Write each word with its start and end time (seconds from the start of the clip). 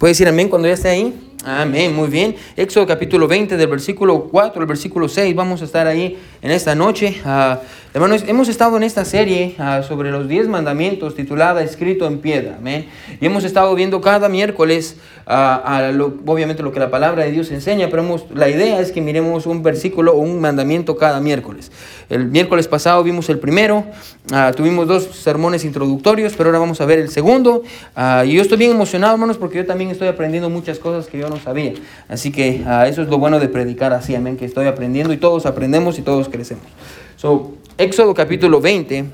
¿Puede 0.00 0.12
decir 0.12 0.26
amén 0.28 0.48
cuando 0.48 0.66
ya 0.66 0.72
esté 0.72 0.88
ahí? 0.88 1.14
Amén, 1.44 1.94
muy 1.94 2.08
bien. 2.08 2.34
Éxodo 2.56 2.86
capítulo 2.86 3.28
20 3.28 3.58
del 3.58 3.68
versículo 3.68 4.28
4 4.30 4.62
al 4.62 4.66
versículo 4.66 5.10
6. 5.10 5.34
Vamos 5.34 5.60
a 5.60 5.66
estar 5.66 5.86
ahí 5.86 6.18
en 6.40 6.50
esta 6.50 6.74
noche. 6.74 7.20
Ah, 7.22 7.60
hermanos, 7.92 8.24
hemos 8.26 8.48
estado 8.48 8.76
en 8.76 8.82
esta 8.82 9.04
serie 9.04 9.56
ah, 9.58 9.82
sobre 9.82 10.10
los 10.10 10.28
10 10.28 10.48
mandamientos 10.48 11.14
titulada 11.14 11.62
Escrito 11.62 12.06
en 12.06 12.18
piedra. 12.18 12.58
Y 13.20 13.26
hemos 13.26 13.44
estado 13.44 13.74
viendo 13.74 14.00
cada 14.00 14.28
miércoles, 14.28 14.96
ah, 15.26 15.90
obviamente 16.26 16.62
lo 16.62 16.72
que 16.72 16.78
la 16.78 16.90
palabra 16.90 17.24
de 17.24 17.32
Dios 17.32 17.50
enseña, 17.50 17.88
pero 17.90 18.20
la 18.34 18.48
idea 18.48 18.80
es 18.80 18.92
que 18.92 19.00
miremos 19.00 19.46
un 19.46 19.62
versículo 19.62 20.12
o 20.12 20.20
un 20.20 20.40
mandamiento 20.40 20.96
cada 20.96 21.20
miércoles. 21.20 21.72
El 22.08 22.26
miércoles 22.26 22.68
pasado 22.68 23.02
vimos 23.02 23.28
el 23.28 23.38
primero, 23.38 23.84
tuvimos 24.56 24.86
dos 24.86 25.04
sermones 25.04 25.64
introductorios, 25.64 26.34
pero 26.36 26.50
ahora 26.50 26.58
vamos 26.58 26.80
a 26.80 26.84
ver 26.84 26.98
el 26.98 27.08
segundo. 27.08 27.62
y 28.24 28.32
yo 28.32 28.42
estoy 28.42 28.58
bien 28.58 28.70
emocionado, 28.72 29.14
hermanos, 29.14 29.36
porque 29.36 29.58
yo 29.58 29.66
también 29.66 29.90
estoy 29.90 30.08
aprendiendo 30.08 30.48
muchas 30.50 30.78
cosas 30.78 31.06
que 31.06 31.18
yo 31.18 31.28
no 31.28 31.38
sabía. 31.38 31.74
Así 32.08 32.30
que 32.32 32.62
uh, 32.64 32.84
eso 32.84 33.02
es 33.02 33.08
lo 33.08 33.18
bueno 33.18 33.38
de 33.38 33.48
predicar 33.48 33.92
así, 33.92 34.14
amén, 34.14 34.36
que 34.36 34.44
estoy 34.44 34.66
aprendiendo 34.66 35.12
y 35.12 35.16
todos 35.16 35.46
aprendemos 35.46 35.98
y 35.98 36.02
todos 36.02 36.28
crecemos. 36.28 36.64
So, 37.16 37.59
Éxodo 37.80 38.12
capítulo 38.12 38.60
20, 38.60 39.06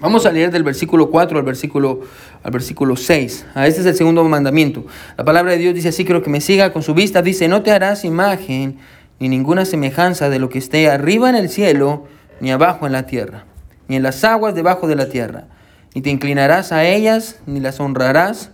vamos 0.00 0.24
a 0.24 0.30
leer 0.30 0.52
del 0.52 0.62
versículo 0.62 1.10
4 1.10 1.36
al 1.36 1.44
versículo, 1.44 2.02
al 2.44 2.52
versículo 2.52 2.94
6. 2.94 3.46
Uh, 3.56 3.58
este 3.62 3.80
es 3.80 3.86
el 3.86 3.96
segundo 3.96 4.22
mandamiento. 4.22 4.86
La 5.16 5.24
palabra 5.24 5.50
de 5.50 5.58
Dios 5.58 5.74
dice 5.74 5.88
así, 5.88 6.04
creo 6.04 6.22
que 6.22 6.30
me 6.30 6.40
siga 6.40 6.72
con 6.72 6.84
su 6.84 6.94
vista, 6.94 7.22
dice, 7.22 7.48
no 7.48 7.62
te 7.62 7.72
harás 7.72 8.04
imagen 8.04 8.78
ni 9.18 9.28
ninguna 9.28 9.64
semejanza 9.64 10.30
de 10.30 10.38
lo 10.38 10.48
que 10.48 10.60
esté 10.60 10.88
arriba 10.88 11.28
en 11.28 11.34
el 11.34 11.48
cielo, 11.48 12.04
ni 12.38 12.52
abajo 12.52 12.86
en 12.86 12.92
la 12.92 13.06
tierra, 13.06 13.46
ni 13.88 13.96
en 13.96 14.04
las 14.04 14.22
aguas 14.22 14.54
debajo 14.54 14.86
de 14.86 14.94
la 14.94 15.08
tierra. 15.08 15.48
Ni 15.92 16.00
te 16.00 16.10
inclinarás 16.10 16.70
a 16.70 16.84
ellas, 16.84 17.40
ni 17.46 17.58
las 17.58 17.80
honrarás, 17.80 18.52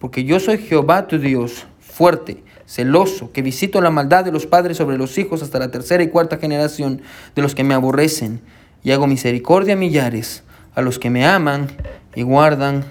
porque 0.00 0.24
yo 0.24 0.38
soy 0.38 0.58
Jehová 0.58 1.06
tu 1.08 1.18
Dios, 1.18 1.66
fuerte, 1.80 2.44
celoso, 2.66 3.32
que 3.32 3.40
visito 3.40 3.80
la 3.80 3.88
maldad 3.88 4.22
de 4.22 4.32
los 4.32 4.44
padres 4.44 4.76
sobre 4.76 4.98
los 4.98 5.16
hijos 5.16 5.42
hasta 5.42 5.58
la 5.58 5.70
tercera 5.70 6.02
y 6.02 6.08
cuarta 6.08 6.36
generación 6.36 7.00
de 7.34 7.40
los 7.40 7.54
que 7.54 7.64
me 7.64 7.72
aborrecen, 7.72 8.42
y 8.84 8.90
hago 8.90 9.06
misericordia 9.06 9.74
a 9.74 9.76
millares, 9.76 10.42
a 10.74 10.82
los 10.82 10.98
que 10.98 11.10
me 11.10 11.24
aman 11.24 11.68
y 12.14 12.22
guardan 12.22 12.84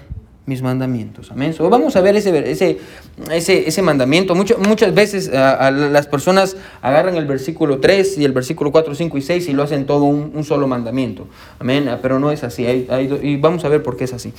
mis 0.44 0.60
mandamientos. 0.60 1.30
Amén. 1.30 1.54
vamos 1.58 1.94
a 1.94 2.00
ver 2.00 2.16
ese, 2.16 2.50
ese, 2.50 2.78
ese, 3.30 3.68
ese 3.68 3.82
mandamiento. 3.82 4.34
muchas 4.34 4.92
veces 4.92 5.30
las 5.30 6.06
personas 6.08 6.56
agarran 6.80 7.16
el 7.16 7.26
versículo 7.26 7.78
3 7.78 8.18
y 8.18 8.24
el 8.24 8.32
versículo 8.32 8.72
4, 8.72 8.94
5 8.94 9.18
y 9.18 9.22
6 9.22 9.48
y 9.48 9.52
lo 9.52 9.62
hacen 9.62 9.86
todo 9.86 10.04
un, 10.04 10.42
solo 10.42 10.66
mandamiento. 10.66 11.28
Amén. 11.60 11.88
Ah, 11.88 12.00
pero 12.02 12.18
no 12.18 12.32
es 12.32 12.42
así. 12.42 12.64
y 12.64 13.36
vamos 13.36 13.64
a 13.64 13.68
ver 13.68 13.84
por 13.84 13.96
qué 13.96 14.04
es 14.04 14.12
así. 14.12 14.32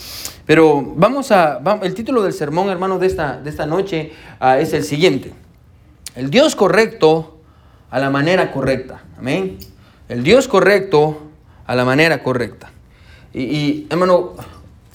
Pero 0.46 0.84
vamos 0.96 1.32
a. 1.32 1.62
el 1.84 1.94
título 1.94 2.22
del 2.22 2.34
sermón, 2.34 2.70
hermano, 2.70 3.00
de 3.00 3.08
esta, 3.08 3.40
de 3.40 3.50
esta 3.50 3.66
noche 3.66 4.12
ah, 4.42 4.60
es 4.60 4.74
el 4.74 4.84
siguiente: 4.84 5.32
El 6.16 6.30
Dios 6.30 6.58
correcto 6.58 7.38
a 7.90 8.00
la 8.00 8.10
manera 8.10 8.52
correcta. 8.52 9.04
Amén. 9.18 9.58
El 10.10 10.24
Dios 10.24 10.50
correcto 10.50 11.23
a 11.66 11.76
la 11.76 11.86
manera 11.86 12.24
correcta. 12.24 12.72
Y, 13.34 13.42
y 13.42 13.88
hermano 13.90 14.34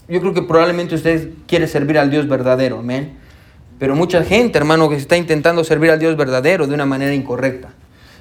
yo 0.08 0.20
creo 0.20 0.33
que 0.33 0.42
probablemente 0.42 0.94
usted 0.94 1.30
quiere 1.47 1.66
servir 1.66 1.98
al 1.98 2.11
Dios 2.11 2.27
verdadero, 2.28 2.78
amén. 2.78 3.19
Pero 3.78 3.94
mucha 3.94 4.24
gente, 4.24 4.58
hermano, 4.58 4.89
que 4.89 4.96
está 4.96 5.16
intentando 5.16 5.62
servir 5.64 5.91
al 5.91 5.98
Dios 5.98 6.16
verdadero 6.16 6.66
de 6.66 6.74
una 6.74 6.86
manera 6.86 7.14
incorrecta. 7.14 7.69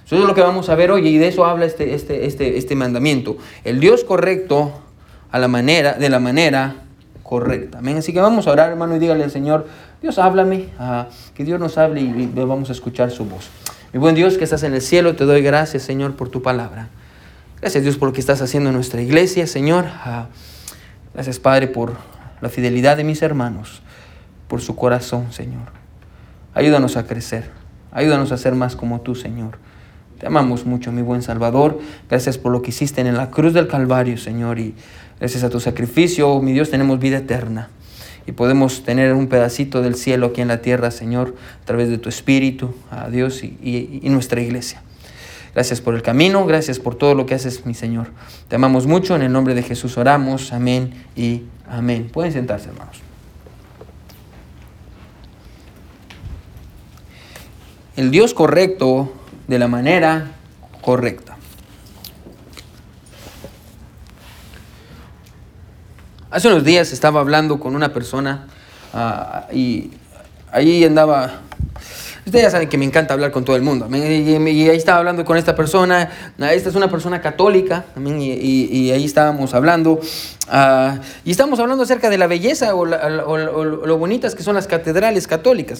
Eso 0.05 0.17
es 0.17 0.21
lo 0.21 0.35
que 0.35 0.41
vamos 0.41 0.69
a 0.69 0.75
ver 0.75 0.91
hoy 0.91 1.07
y 1.07 1.17
de 1.17 1.29
eso 1.29 1.45
habla 1.45 1.65
este, 1.65 1.93
este, 1.93 2.25
este, 2.25 2.57
este 2.57 2.75
mandamiento. 2.75 3.37
El 3.63 3.79
Dios 3.79 4.03
correcto 4.03 4.71
a 5.31 5.39
la 5.39 5.47
manera, 5.47 5.93
de 5.93 6.09
la 6.09 6.19
manera 6.19 6.75
correcta. 7.23 7.79
Amén. 7.79 7.97
Así 7.97 8.13
que 8.13 8.19
vamos 8.19 8.47
a 8.47 8.51
orar, 8.51 8.69
hermano, 8.69 8.95
y 8.95 8.99
dígale 8.99 9.23
al 9.23 9.31
Señor, 9.31 9.67
Dios, 10.01 10.19
háblame, 10.19 10.67
que 11.33 11.43
Dios 11.43 11.59
nos 11.59 11.77
hable 11.77 12.01
y 12.01 12.31
vamos 12.35 12.69
a 12.69 12.73
escuchar 12.73 13.11
su 13.11 13.25
voz. 13.25 13.49
Mi 13.93 13.99
buen 13.99 14.15
Dios 14.15 14.37
que 14.37 14.43
estás 14.43 14.63
en 14.63 14.73
el 14.73 14.81
cielo, 14.81 15.15
te 15.15 15.25
doy 15.25 15.41
gracias, 15.41 15.83
Señor, 15.83 16.15
por 16.15 16.29
tu 16.29 16.41
palabra. 16.41 16.89
Gracias, 17.59 17.83
Dios, 17.83 17.97
por 17.97 18.09
lo 18.09 18.13
que 18.13 18.19
estás 18.19 18.41
haciendo 18.41 18.69
en 18.69 18.75
nuestra 18.75 19.01
iglesia, 19.01 19.47
Señor. 19.47 19.85
Ah, 19.87 20.27
Gracias, 21.17 21.39
Padre, 21.39 21.67
por 21.67 21.93
la 22.41 22.49
fidelidad 22.49 22.95
de 22.95 23.03
mis 23.03 23.23
hermanos, 23.23 23.81
por 24.47 24.61
su 24.61 24.75
corazón, 24.75 25.33
Señor. 25.33 25.71
Ayúdanos 26.53 26.95
a 26.95 27.07
crecer. 27.07 27.49
Ayúdanos 27.91 28.31
a 28.31 28.37
ser 28.37 28.53
más 28.53 28.75
como 28.75 29.01
tú, 29.01 29.15
Señor. 29.15 29.57
Te 30.19 30.27
amamos 30.27 30.67
mucho, 30.67 30.91
mi 30.91 31.01
buen 31.01 31.23
Salvador. 31.23 31.79
Gracias 32.07 32.37
por 32.37 32.51
lo 32.51 32.61
que 32.61 32.69
hiciste 32.69 33.01
en 33.01 33.17
la 33.17 33.31
cruz 33.31 33.55
del 33.55 33.67
Calvario, 33.67 34.19
Señor. 34.19 34.59
Y 34.59 34.75
gracias 35.19 35.43
a 35.43 35.49
tu 35.49 35.59
sacrificio, 35.59 36.39
mi 36.39 36.53
Dios, 36.53 36.69
tenemos 36.69 36.99
vida 36.99 37.17
eterna. 37.17 37.69
Y 38.27 38.33
podemos 38.33 38.83
tener 38.83 39.15
un 39.15 39.25
pedacito 39.25 39.81
del 39.81 39.95
cielo 39.95 40.27
aquí 40.27 40.41
en 40.41 40.49
la 40.49 40.61
tierra, 40.61 40.91
Señor, 40.91 41.33
a 41.63 41.65
través 41.65 41.89
de 41.89 41.97
tu 41.97 42.09
Espíritu, 42.09 42.75
a 42.91 43.09
Dios 43.09 43.43
y, 43.43 44.01
y 44.03 44.09
nuestra 44.09 44.39
iglesia. 44.39 44.83
Gracias 45.57 45.81
por 45.81 45.95
el 45.95 46.03
camino, 46.03 46.45
gracias 46.45 46.77
por 46.77 46.93
todo 46.93 47.15
lo 47.15 47.25
que 47.25 47.33
haces, 47.33 47.65
mi 47.65 47.73
Señor. 47.73 48.11
Te 48.47 48.57
amamos 48.57 48.85
mucho, 48.85 49.15
en 49.15 49.23
el 49.23 49.31
nombre 49.31 49.55
de 49.55 49.63
Jesús 49.63 49.97
oramos, 49.97 50.53
amén 50.53 51.03
y 51.15 51.45
amén. 51.67 52.11
Pueden 52.13 52.31
sentarse, 52.31 52.69
hermanos. 52.69 52.97
El 57.95 58.11
Dios 58.11 58.35
correcto 58.35 59.11
de 59.47 59.57
la 59.57 59.67
manera 59.67 60.33
correcta. 60.83 61.37
Hace 66.29 66.49
unos 66.49 66.65
días 66.65 66.93
estaba 66.93 67.19
hablando 67.19 67.59
con 67.59 67.75
una 67.75 67.93
persona 67.93 68.45
ah, 68.93 69.47
y 69.51 69.89
ahí 70.51 70.83
andaba 70.83 71.41
Ustedes 72.27 72.43
ya 72.43 72.51
saben 72.51 72.67
que 72.67 72.77
me 72.77 72.83
encanta 72.83 73.13
hablar 73.13 73.31
con 73.31 73.45
todo 73.45 73.55
el 73.55 73.61
mundo. 73.61 73.87
Y, 73.89 74.35
ahí 74.67 74.75
estaba 74.75 74.97
hablando 74.97 75.23
con 75.23 75.37
esta 75.37 75.55
persona. 75.55 76.11
Esta 76.37 76.67
es 76.67 76.75
una 76.75 76.91
persona 76.91 77.21
católica. 77.21 77.85
Y, 77.95 78.91
ahí 78.91 79.05
estábamos 79.05 79.53
hablando. 79.53 80.01
Ah, 80.49 80.99
y 81.23 81.31
estábamos 81.31 81.57
hablando 81.61 81.85
acerca 81.85 82.09
de 82.09 82.17
la 82.17 82.27
belleza 82.27 82.75
o, 82.75 82.85
lo 82.85 83.97
bonitas 83.97 84.35
que 84.35 84.43
son 84.43 84.55
las 84.55 84.67
catedrales 84.67 85.25
católicas. 85.25 85.79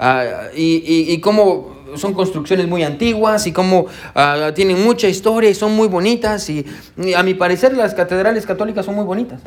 Ah, 0.00 0.48
y, 0.52 1.12
y 1.12 1.20
cómo 1.20 1.77
son 1.96 2.14
construcciones 2.14 2.66
muy 2.66 2.82
antiguas 2.82 3.46
y 3.46 3.52
como 3.52 3.86
ah, 4.14 4.52
tienen 4.54 4.82
mucha 4.82 5.08
historia 5.08 5.50
y 5.50 5.54
son 5.54 5.74
muy 5.74 5.88
bonitas 5.88 6.48
y, 6.50 6.64
a 7.16 7.22
mi 7.22 7.34
parecer 7.34 7.76
las 7.76 7.94
catedrales 7.94 8.46
católicas 8.46 8.84
son 8.84 8.94
muy 8.94 9.04
bonitas. 9.04 9.40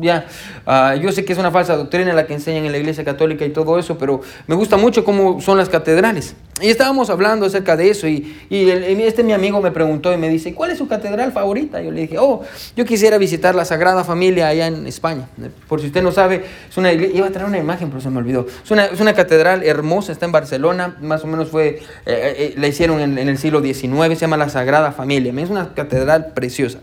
Ya, 0.00 0.26
ah, 0.66 0.94
yo 0.94 1.12
sé 1.12 1.24
que 1.24 1.32
es 1.32 1.38
una 1.38 1.50
falsa 1.50 1.76
doctrina 1.76 2.12
la 2.12 2.26
que 2.26 2.34
enseñan 2.34 2.64
en 2.64 2.72
la 2.72 2.78
iglesia 2.78 3.04
católica 3.04 3.44
y 3.44 3.50
todo 3.50 3.78
eso, 3.78 3.98
pero 3.98 4.20
me 4.46 4.54
gusta 4.54 4.76
mucho 4.76 5.04
cómo 5.04 5.40
son 5.40 5.58
las 5.58 5.68
catedrales. 5.68 6.34
Y 6.60 6.68
estábamos 6.68 7.10
hablando 7.10 7.46
acerca 7.46 7.76
de 7.76 7.90
eso 7.90 8.06
y, 8.06 8.36
y 8.48 8.70
este 8.70 9.24
mi 9.24 9.32
amigo 9.32 9.60
me 9.60 9.72
preguntó 9.72 10.12
y 10.12 10.16
me 10.16 10.28
dice, 10.28 10.54
¿cuál 10.54 10.70
es 10.70 10.78
su 10.78 10.86
catedral 10.86 11.32
favorita? 11.32 11.82
Yo 11.82 11.90
le 11.90 12.02
dije, 12.02 12.18
oh, 12.18 12.42
yo 12.76 12.84
quisiera 12.84 13.18
visitar 13.18 13.54
la 13.54 13.64
Sagrada 13.64 14.04
Familia 14.04 14.48
allá 14.48 14.66
en 14.68 14.86
España. 14.86 15.28
Por 15.68 15.80
si 15.80 15.86
usted 15.86 16.02
no 16.02 16.12
sabe, 16.12 16.44
es 16.68 16.76
una 16.76 16.92
iba 16.92 17.26
a 17.26 17.30
traer 17.30 17.48
una 17.48 17.58
imagen, 17.58 17.88
pero 17.88 18.00
se 18.00 18.10
me 18.10 18.18
olvidó. 18.18 18.46
Es 18.64 18.70
una, 18.70 18.86
es 18.86 19.00
una 19.00 19.14
catedral 19.14 19.64
hermosa, 19.64 20.12
está 20.12 20.26
en 20.26 20.32
Barcelona, 20.32 20.96
más 21.00 21.24
o 21.24 21.26
menos 21.26 21.41
fue, 21.44 21.68
eh, 21.68 21.78
eh, 22.06 22.34
eh, 22.38 22.54
la 22.56 22.66
hicieron 22.66 23.00
en, 23.00 23.18
el 23.18 23.38
siglo 23.38 23.62
XIX, 23.62 23.82
se 24.08 24.16
llama 24.16 24.36
la 24.36 24.48
Sagrada 24.48 24.92
Familia. 24.92 25.32
Es 25.36 25.50
una 25.50 25.74
catedral 25.74 26.32
preciosa. 26.34 26.78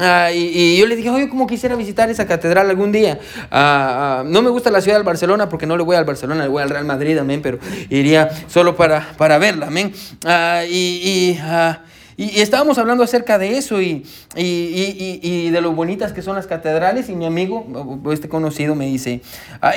Ah, 0.00 0.30
y, 0.32 0.76
yo 0.76 0.86
le 0.86 0.96
dije, 0.96 1.10
oye, 1.10 1.28
¿cómo 1.28 1.46
quisiera 1.46 1.76
visitar 1.76 2.10
esa 2.10 2.26
catedral 2.26 2.70
algún 2.70 2.92
día? 2.92 3.18
Ah, 3.50 4.20
ah, 4.20 4.24
no 4.26 4.42
me 4.42 4.50
gusta 4.50 4.70
la 4.70 4.80
ciudad 4.80 4.98
de 4.98 5.04
Barcelona 5.04 5.48
porque 5.48 5.66
no 5.66 5.76
le 5.76 5.82
voy 5.82 5.96
al 5.96 6.04
Barcelona, 6.04 6.44
le 6.44 6.48
voy 6.48 6.62
al 6.62 6.70
Real 6.70 6.84
Madrid, 6.84 7.18
amén, 7.18 7.40
pero 7.42 7.58
iría 7.90 8.30
solo 8.48 8.76
para, 8.76 9.14
para 9.16 9.38
verla, 9.38 9.66
amén. 9.66 9.92
y, 10.68 11.38
y 12.18 12.40
estábamos 12.40 12.78
hablando 12.78 13.04
acerca 13.04 13.38
de 13.38 13.58
eso 13.58 13.82
y, 13.82 14.06
y, 14.34 15.20
y, 15.22 15.50
de 15.50 15.60
lo 15.60 15.72
bonitas 15.72 16.14
que 16.14 16.22
son 16.22 16.34
las 16.34 16.46
catedrales 16.46 17.10
y 17.10 17.14
mi 17.14 17.26
amigo, 17.26 17.66
este 18.10 18.28
conocido, 18.28 18.74
me 18.74 18.86
dice, 18.86 19.20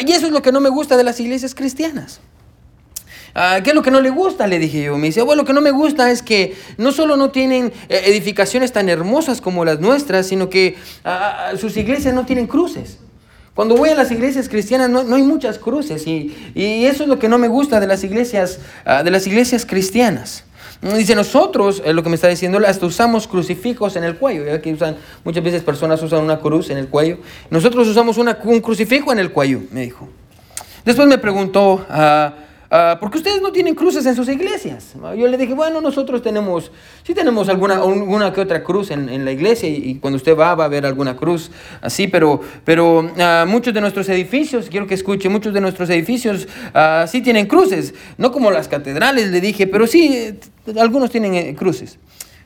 y 0.06 0.12
eso 0.12 0.28
es 0.28 0.32
lo 0.32 0.42
que 0.42 0.54
no 0.54 0.62
me 0.62 0.70
gusta 0.70 0.96
de 0.96 1.04
las 1.04 1.20
iglesias 1.20 1.54
cristianas. 1.54 2.22
Ah, 3.36 3.60
¿Qué 3.64 3.70
es 3.70 3.76
lo 3.76 3.82
que 3.82 3.92
no 3.92 4.02
le 4.02 4.10
gusta? 4.10 4.48
Le 4.48 4.60
dije 4.60 4.84
yo. 4.84 4.98
Me 4.98 5.08
dice, 5.08 5.22
bueno, 5.22 5.44
lo 5.44 5.46
que 5.46 5.54
no 5.54 5.62
me 5.62 5.72
gusta 5.72 6.12
es 6.12 6.22
que 6.22 6.56
no 6.78 6.92
solo 6.92 7.18
no 7.18 7.30
tienen 7.30 7.72
eh, 7.90 8.02
edificaciones 8.06 8.72
tan 8.72 8.90
hermosas 8.90 9.42
como 9.42 9.66
las 9.66 9.80
nuestras, 9.80 10.28
sino 10.28 10.50
que 10.50 10.76
ah, 11.04 11.50
ah, 11.52 11.58
sus 11.58 11.78
iglesias 11.78 12.14
no 12.14 12.26
tienen 12.26 12.48
cruces. 12.48 12.98
Cuando 13.54 13.76
voy 13.76 13.90
a 13.90 13.96
las 13.96 14.10
iglesias 14.12 14.48
cristianas 14.48 14.90
no, 14.90 15.16
hay 15.16 15.24
muchas 15.24 15.60
cruces 15.60 16.08
y, 16.08 16.34
eso 16.56 17.04
es 17.04 17.10
lo 17.10 17.20
que 17.20 17.28
no 17.28 17.38
me 17.38 17.50
gusta 17.50 17.82
de 17.82 17.88
las 17.88 18.06
iglesias, 18.06 18.60
de 19.04 19.12
las 19.12 19.28
iglesias 19.28 19.66
cristianas. 19.66 20.46
Dice, 20.82 21.14
nosotros, 21.14 21.82
es 21.86 21.94
lo 21.94 22.02
que 22.02 22.08
me 22.08 22.16
está 22.16 22.30
diciendo, 22.30 22.58
hasta 22.66 22.86
usamos 22.86 23.28
crucifijos 23.28 23.98
en 23.98 24.06
el 24.06 24.16
cuello. 24.16 24.46
¿ya? 24.46 24.62
Que 24.62 24.72
usan, 24.72 24.96
muchas 25.26 25.44
veces 25.44 25.62
personas 25.62 26.02
usan 26.02 26.24
una 26.24 26.40
cruz 26.40 26.70
en 26.70 26.78
el 26.78 26.88
cuello. 26.88 27.18
Nosotros 27.50 27.86
usamos 27.86 28.18
una, 28.18 28.40
un 28.46 28.62
crucifijo 28.62 29.12
en 29.12 29.20
el 29.20 29.34
cuello, 29.34 29.60
me 29.72 29.82
dijo. 29.82 30.08
Después 30.86 31.06
me 31.10 31.18
preguntó, 31.18 31.86
Ah, 32.72 32.98
porque 33.00 33.18
ustedes 33.18 33.42
no 33.42 33.52
tienen 33.52 33.74
cruces 33.74 34.06
en 34.06 34.16
sus 34.16 34.30
iglesias. 34.30 34.94
Yo 35.18 35.28
le 35.28 35.38
dije, 35.38 35.56
bueno, 35.56 35.82
nosotros 35.82 36.22
tenemos, 36.22 36.72
sí 37.04 37.16
tenemos 37.16 37.50
alguna, 37.50 37.84
una 37.84 38.32
que 38.32 38.42
otra 38.42 38.64
cruz 38.64 38.92
en, 38.92 39.26
la 39.26 39.32
iglesia 39.32 39.68
y, 39.68 39.96
cuando 39.96 40.18
usted 40.18 40.38
va 40.38 40.54
va 40.54 40.66
a 40.66 40.68
ver 40.68 40.86
alguna 40.86 41.18
cruz 41.18 41.50
así, 41.82 42.08
pero, 42.08 42.42
pero 42.64 43.12
ah, 43.18 43.46
muchos 43.48 43.74
de 43.74 43.82
nuestros 43.82 44.08
edificios, 44.10 44.70
quiero 44.70 44.86
que 44.86 44.94
escuche, 44.94 45.30
muchos 45.30 45.52
de 45.52 45.62
nuestros 45.62 45.90
edificios 45.90 46.48
uh, 46.76 47.08
sí 47.08 47.22
tienen 47.22 47.48
cruces, 47.48 47.96
no 48.18 48.32
como 48.32 48.52
las 48.52 48.68
catedrales, 48.68 49.32
le 49.32 49.42
dije, 49.42 49.66
pero 49.66 49.88
sí, 49.88 50.38
algunos 50.80 51.10
tienen 51.10 51.34
eh, 51.34 51.56
cruces. 51.56 51.98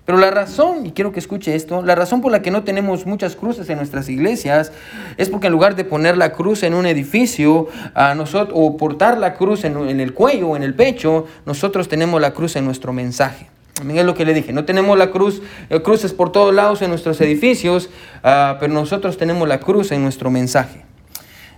Pero 0.05 0.17
la 0.17 0.31
razón, 0.31 0.85
y 0.85 0.91
quiero 0.91 1.13
que 1.13 1.19
escuche 1.19 1.55
esto, 1.55 1.81
la 1.81 1.95
razón 1.95 2.21
por 2.21 2.31
la 2.31 2.41
que 2.41 2.51
no 2.51 2.63
tenemos 2.63 3.05
muchas 3.05 3.37
cruces 3.37 3.69
en 3.69 3.77
nuestras 3.77 4.09
iglesias 4.09 4.73
es 5.15 5.29
porque 5.29 5.47
en 5.47 5.53
lugar 5.53 5.77
de 5.77 5.85
poner 5.85 6.17
la 6.17 6.33
cruz 6.33 6.63
en 6.63 6.73
un 6.73 6.85
edificio 6.85 7.67
a 7.93 8.13
nosotros, 8.13 8.57
o 8.59 8.75
portar 8.75 9.17
la 9.17 9.35
cruz 9.35 9.63
en, 9.63 9.99
el 10.01 10.13
cuello 10.13 10.49
o 10.49 10.57
en 10.57 10.63
el 10.63 10.73
pecho, 10.73 11.25
nosotros 11.45 11.87
tenemos 11.87 12.19
la 12.19 12.33
cruz 12.33 12.57
en 12.57 12.65
nuestro 12.65 12.91
mensaje. 12.91 13.47
Es 13.89 14.05
lo 14.05 14.13
que 14.13 14.25
le 14.25 14.33
dije, 14.33 14.51
no 14.51 14.65
tenemos 14.65 14.97
la 14.97 15.09
cruz, 15.09 15.41
eh, 15.69 15.81
cruces 15.81 16.13
por 16.13 16.31
todos 16.31 16.53
lados 16.53 16.81
en 16.81 16.89
nuestros 16.89 17.19
edificios, 17.21 17.89
ah, 18.23 18.57
pero 18.59 18.73
nosotros 18.73 19.17
tenemos 19.17 19.47
la 19.47 19.59
cruz 19.59 19.91
en 19.93 20.03
nuestro 20.03 20.29
mensaje. 20.29 20.83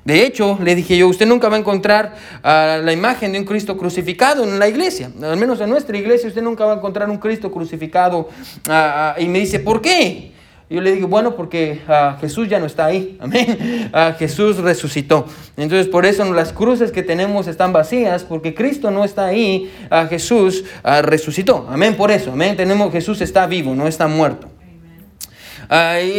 De 0.06 0.24
hecho, 0.24 0.60
le 0.62 0.76
dije 0.76 0.96
yo, 0.96 1.08
usted 1.08 1.26
nunca 1.26 1.50
va 1.50 1.56
a 1.56 1.60
encontrar 1.60 2.14
ah, 2.44 2.80
la 2.82 2.94
imagen 2.94 3.32
de 3.32 3.40
un 3.40 3.46
Cristo 3.46 3.76
crucificado 3.76 4.44
en 4.44 4.60
la 4.60 4.68
iglesia. 4.68 5.10
Al 5.20 5.36
menos 5.36 5.60
en 5.62 5.70
nuestra 5.72 5.98
iglesia 5.98 6.30
usted 6.30 6.44
nunca 6.44 6.64
va 6.64 6.74
a 6.74 6.76
encontrar 6.76 7.10
un 7.10 7.18
Cristo 7.18 7.52
crucificado. 7.52 8.30
Ah, 8.70 9.16
ah, 9.18 9.20
y 9.20 9.28
me 9.28 9.40
dice, 9.40 9.60
¿por 9.60 9.82
qué? 9.82 10.32
Yo 10.70 10.80
le 10.82 10.94
digo, 10.94 11.08
bueno, 11.08 11.36
porque 11.36 11.82
Jesús 12.22 12.48
ya 12.48 12.60
no 12.60 12.68
está 12.68 12.86
ahí. 12.86 13.18
Amén. 13.22 13.92
Jesús 14.20 14.58
resucitó. 14.58 15.26
Entonces, 15.58 15.88
por 15.88 16.06
eso 16.06 16.24
las 16.34 16.54
cruces 16.54 16.92
que 16.92 17.02
tenemos 17.02 17.48
están 17.48 17.74
vacías, 17.74 18.24
porque 18.24 18.54
Cristo 18.56 18.90
no 18.90 19.06
está 19.06 19.28
ahí. 19.28 19.72
Jesús 20.10 20.66
resucitó. 21.04 21.68
Amén. 21.70 21.96
Por 21.96 22.10
eso. 22.10 22.32
Amén. 22.32 22.56
Tenemos, 22.58 22.92
Jesús 22.92 23.22
está 23.22 23.46
vivo, 23.46 23.76
no 23.76 23.88
está 23.88 24.08
muerto. 24.08 24.55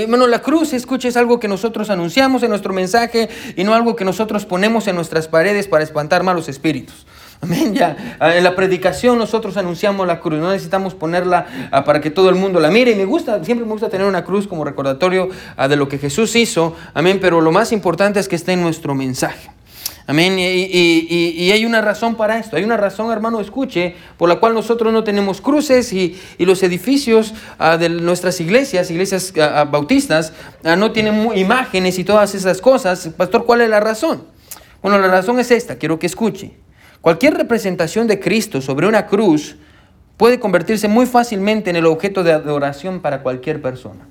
Bueno, 0.09 0.27
la 0.27 0.41
cruz, 0.41 0.73
escuche, 0.73 1.09
es 1.09 1.17
algo 1.17 1.39
que 1.41 1.49
nosotros 1.49 1.91
anunciamos 1.91 2.43
en 2.43 2.51
nuestro 2.51 2.73
mensaje 2.73 3.29
y 3.57 3.65
no 3.65 3.75
algo 3.75 3.97
que 3.97 4.05
nosotros 4.05 4.47
ponemos 4.47 4.87
en 4.89 4.97
nuestras 4.97 5.29
paredes 5.29 5.69
para 5.69 5.85
espantar 5.85 6.23
malos 6.23 6.49
espíritus. 6.49 7.07
Amén, 7.41 7.75
ya. 7.75 8.17
En 8.21 8.43
la 8.43 8.55
predicación 8.55 9.19
nosotros 9.19 9.57
anunciamos 9.57 10.07
la 10.07 10.21
cruz, 10.21 10.41
no 10.41 10.51
necesitamos 10.51 10.95
ponerla 10.95 11.47
ah, 11.71 11.85
para 11.85 12.01
que 12.01 12.11
todo 12.11 12.29
el 12.29 12.35
mundo 12.35 12.61
la 12.61 12.71
mire. 12.71 12.93
Y 12.93 12.95
me 12.95 13.05
gusta, 13.05 13.45
siempre 13.45 13.67
me 13.67 13.73
gusta 13.73 13.89
tener 13.89 14.07
una 14.07 14.25
cruz 14.25 14.47
como 14.47 14.65
recordatorio 14.65 15.29
ah, 15.57 15.69
de 15.69 15.77
lo 15.77 15.89
que 15.89 15.99
Jesús 15.99 16.35
hizo. 16.35 16.75
Amén, 16.95 17.19
pero 17.21 17.41
lo 17.41 17.53
más 17.53 17.73
importante 17.73 18.21
es 18.21 18.29
que 18.29 18.37
esté 18.37 18.53
en 18.53 18.63
nuestro 18.63 18.95
mensaje. 18.95 19.56
Amén. 20.09 20.37
Y, 20.39 21.51
hay 21.51 21.65
una 21.65 21.81
razón 21.81 22.15
para 22.15 22.39
esto. 22.39 22.57
Hay 22.57 22.65
una 22.65 22.77
razón, 22.77 23.11
hermano, 23.11 23.41
escuche, 23.41 23.97
por 24.17 24.29
la 24.29 24.37
cual 24.37 24.55
nosotros 24.55 24.93
no 24.93 25.03
tenemos 25.03 25.41
cruces 25.41 25.93
y, 25.93 26.17
los 26.39 26.63
edificios 26.63 27.35
ah, 27.59 27.77
de 27.77 27.89
nuestras 27.89 28.41
iglesias, 28.41 28.91
iglesias 28.91 29.33
ah, 29.39 29.61
ah, 29.61 29.65
bautistas, 29.65 30.33
no 30.63 30.93
tienen 30.93 31.37
imágenes 31.37 31.99
y 31.99 32.05
todas 32.05 32.35
esas 32.35 32.61
cosas. 32.61 33.11
Pastor, 33.17 33.45
¿cuál 33.45 33.63
es 33.63 33.69
la 33.69 33.81
razón? 33.81 34.25
Bueno, 34.81 34.99
la 34.99 35.09
razón 35.09 35.41
es 35.41 35.51
esta, 35.51 35.77
quiero 35.77 35.99
que 35.99 36.07
escuche. 36.07 36.53
Cualquier 37.01 37.35
representación 37.35 38.07
de 38.07 38.21
Cristo 38.21 38.61
sobre 38.61 38.87
una 38.87 39.07
cruz 39.07 39.57
puede 40.17 40.39
convertirse 40.39 40.89
muy 40.89 41.07
fácilmente 41.07 41.71
en 41.71 41.77
el 41.77 41.87
objeto 41.87 42.23
de 42.23 42.33
adoración 42.33 43.01
para 43.01 43.23
cualquier 43.23 43.61
persona. 43.61 44.07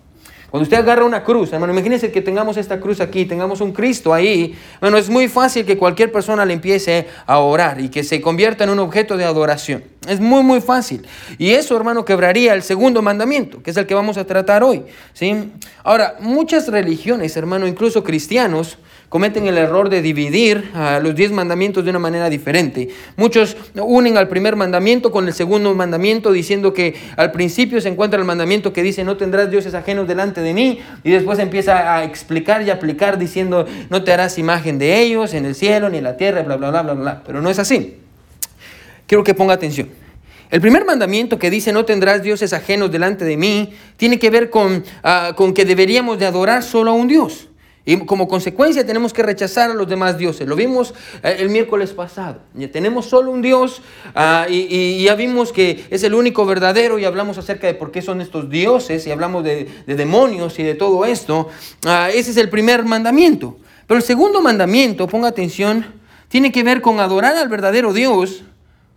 Cuando 0.50 0.64
usted 0.64 0.78
agarra 0.78 1.04
una 1.04 1.24
cruz, 1.24 1.52
hermano, 1.52 1.74
imagínense 1.74 2.12
que 2.12 2.22
tengamos 2.22 2.58
esta 2.58 2.80
cruz 2.80 3.02
aquí, 3.02 3.26
tengamos 3.26 3.62
un 3.62 3.74
Cristo 3.74 4.14
ahí. 4.14 4.56
Bueno, 4.80 4.98
es 4.98 5.10
muy 5.10 5.28
fácil 5.28 5.66
que 5.66 5.78
cualquier 5.78 6.12
persona 6.12 6.46
le 6.46 6.54
empiece 6.54 7.08
a 7.26 7.40
orar 7.40 7.82
y 7.82 7.90
que 7.90 8.04
se 8.04 8.22
convierta 8.22 8.64
en 8.64 8.70
un 8.70 8.80
objeto 8.80 9.18
de 9.18 9.26
adoración. 9.26 9.84
Es 10.08 10.20
muy, 10.20 10.44
muy 10.44 10.62
fácil. 10.62 11.06
Y 11.38 11.52
eso, 11.52 11.76
hermano, 11.76 12.06
quebraría 12.06 12.54
el 12.54 12.64
segundo 12.64 13.02
mandamiento, 13.02 13.62
que 13.64 13.72
es 13.72 13.78
el 13.78 13.86
que 13.86 13.96
vamos 13.96 14.18
a 14.18 14.26
tratar 14.26 14.64
hoy. 14.64 14.84
¿sí? 15.14 15.52
Ahora, 15.84 16.16
muchas 16.20 16.68
religiones, 16.68 17.36
hermano, 17.36 17.68
incluso 17.68 18.04
cristianos, 18.04 18.78
cometen 19.10 19.48
el 19.48 19.58
error 19.58 19.90
de 19.90 20.02
dividir 20.02 20.72
a 20.74 21.00
los 21.00 21.16
diez 21.16 21.32
mandamientos 21.32 21.84
de 21.84 21.90
una 21.90 22.00
manera 22.00 22.30
diferente. 22.30 22.90
Muchos 23.16 23.56
unen 23.76 24.18
al 24.18 24.28
primer 24.28 24.56
mandamiento 24.56 25.12
con 25.12 25.28
el 25.28 25.34
segundo 25.34 25.74
mandamiento 25.74 26.32
diciendo 26.32 26.74
que 26.74 26.96
al 27.18 27.32
principio 27.32 27.82
se 27.82 27.90
encuentra 27.90 28.20
el 28.20 28.26
mandamiento 28.26 28.74
que 28.74 28.84
dice 28.84 29.04
no 29.04 29.18
tendrás 29.18 29.50
dioses 29.52 29.74
ajenos 29.74 30.08
delante 30.08 30.42
de 30.42 30.54
mí 30.54 30.80
y 31.04 31.12
después 31.12 31.40
empieza 31.40 31.96
a 31.96 32.04
explicar 32.04 32.62
y 32.64 32.70
aplicar 32.70 33.18
diciendo 33.18 33.66
no 33.90 34.04
te 34.04 34.12
harás 34.12 34.38
imagen 34.38 34.78
de 34.80 35.00
ellos 35.00 35.34
en 35.34 35.46
el 35.46 35.56
cielo 35.56 35.90
ni 35.90 36.00
en 36.00 36.04
la 36.04 36.18
tierra, 36.18 36.44
bla, 36.44 36.58
bla, 36.58 36.72
bla, 36.72 36.82
bla, 36.82 36.94
bla. 36.94 37.24
Pero 37.26 37.42
no 37.42 37.50
es 37.50 37.60
así. 37.60 37.98
Quiero 39.08 39.24
que 39.24 39.34
ponga 39.34 39.54
atención. 39.54 39.90
El 40.52 40.62
primer 40.62 40.86
mandamiento 40.86 41.40
que 41.40 41.50
dice 41.50 41.74
no 41.74 41.86
tendrás 41.86 42.22
dioses 42.22 42.54
ajenos 42.54 42.92
delante 42.92 43.26
de 43.26 43.38
mí 43.38 43.74
tiene 43.98 44.20
que 44.20 44.30
ver 44.30 44.50
con, 44.50 44.84
ah, 45.04 45.34
con 45.36 45.54
que 45.54 45.66
deberíamos 45.66 46.20
de 46.20 46.26
adorar 46.26 46.64
solo 46.64 46.92
a 46.92 46.94
un 46.94 47.08
Dios. 47.08 47.50
Y 47.88 47.98
como 48.00 48.28
consecuencia 48.28 48.84
tenemos 48.84 49.14
que 49.14 49.22
rechazar 49.22 49.70
a 49.70 49.76
los 49.76 49.88
demás 49.88 50.18
dioses. 50.18 50.48
Lo 50.48 50.56
vimos 50.56 50.96
eh, 51.22 51.38
el 51.40 51.50
miércoles 51.50 51.94
pasado. 51.94 52.40
Tenemos 52.74 53.06
solo 53.06 53.30
un 53.30 53.44
Dios 53.44 53.84
ah, 54.16 54.48
y, 54.50 55.04
ya 55.04 55.14
vimos 55.14 55.52
que 55.52 55.86
es 55.92 56.04
el 56.04 56.16
único 56.16 56.48
verdadero 56.48 56.98
y 56.98 57.06
hablamos 57.06 57.38
acerca 57.38 57.68
de 57.68 57.76
por 57.76 57.92
qué 57.92 58.02
son 58.02 58.22
estos 58.22 58.50
dioses 58.50 59.06
y 59.06 59.12
hablamos 59.12 59.44
de, 59.44 59.70
demonios 59.86 60.58
y 60.58 60.64
de 60.64 60.74
todo 60.74 61.06
esto. 61.06 61.48
Ah, 61.86 62.10
ese 62.12 62.32
es 62.32 62.38
el 62.38 62.50
primer 62.50 62.84
mandamiento. 62.86 63.58
Pero 63.86 64.00
el 64.00 64.04
segundo 64.04 64.42
mandamiento, 64.42 65.08
ponga 65.08 65.28
atención, 65.28 65.86
tiene 66.28 66.52
que 66.52 66.64
ver 66.64 66.82
con 66.82 67.00
adorar 67.00 67.38
al 67.38 67.50
verdadero 67.50 67.94
Dios 67.94 68.44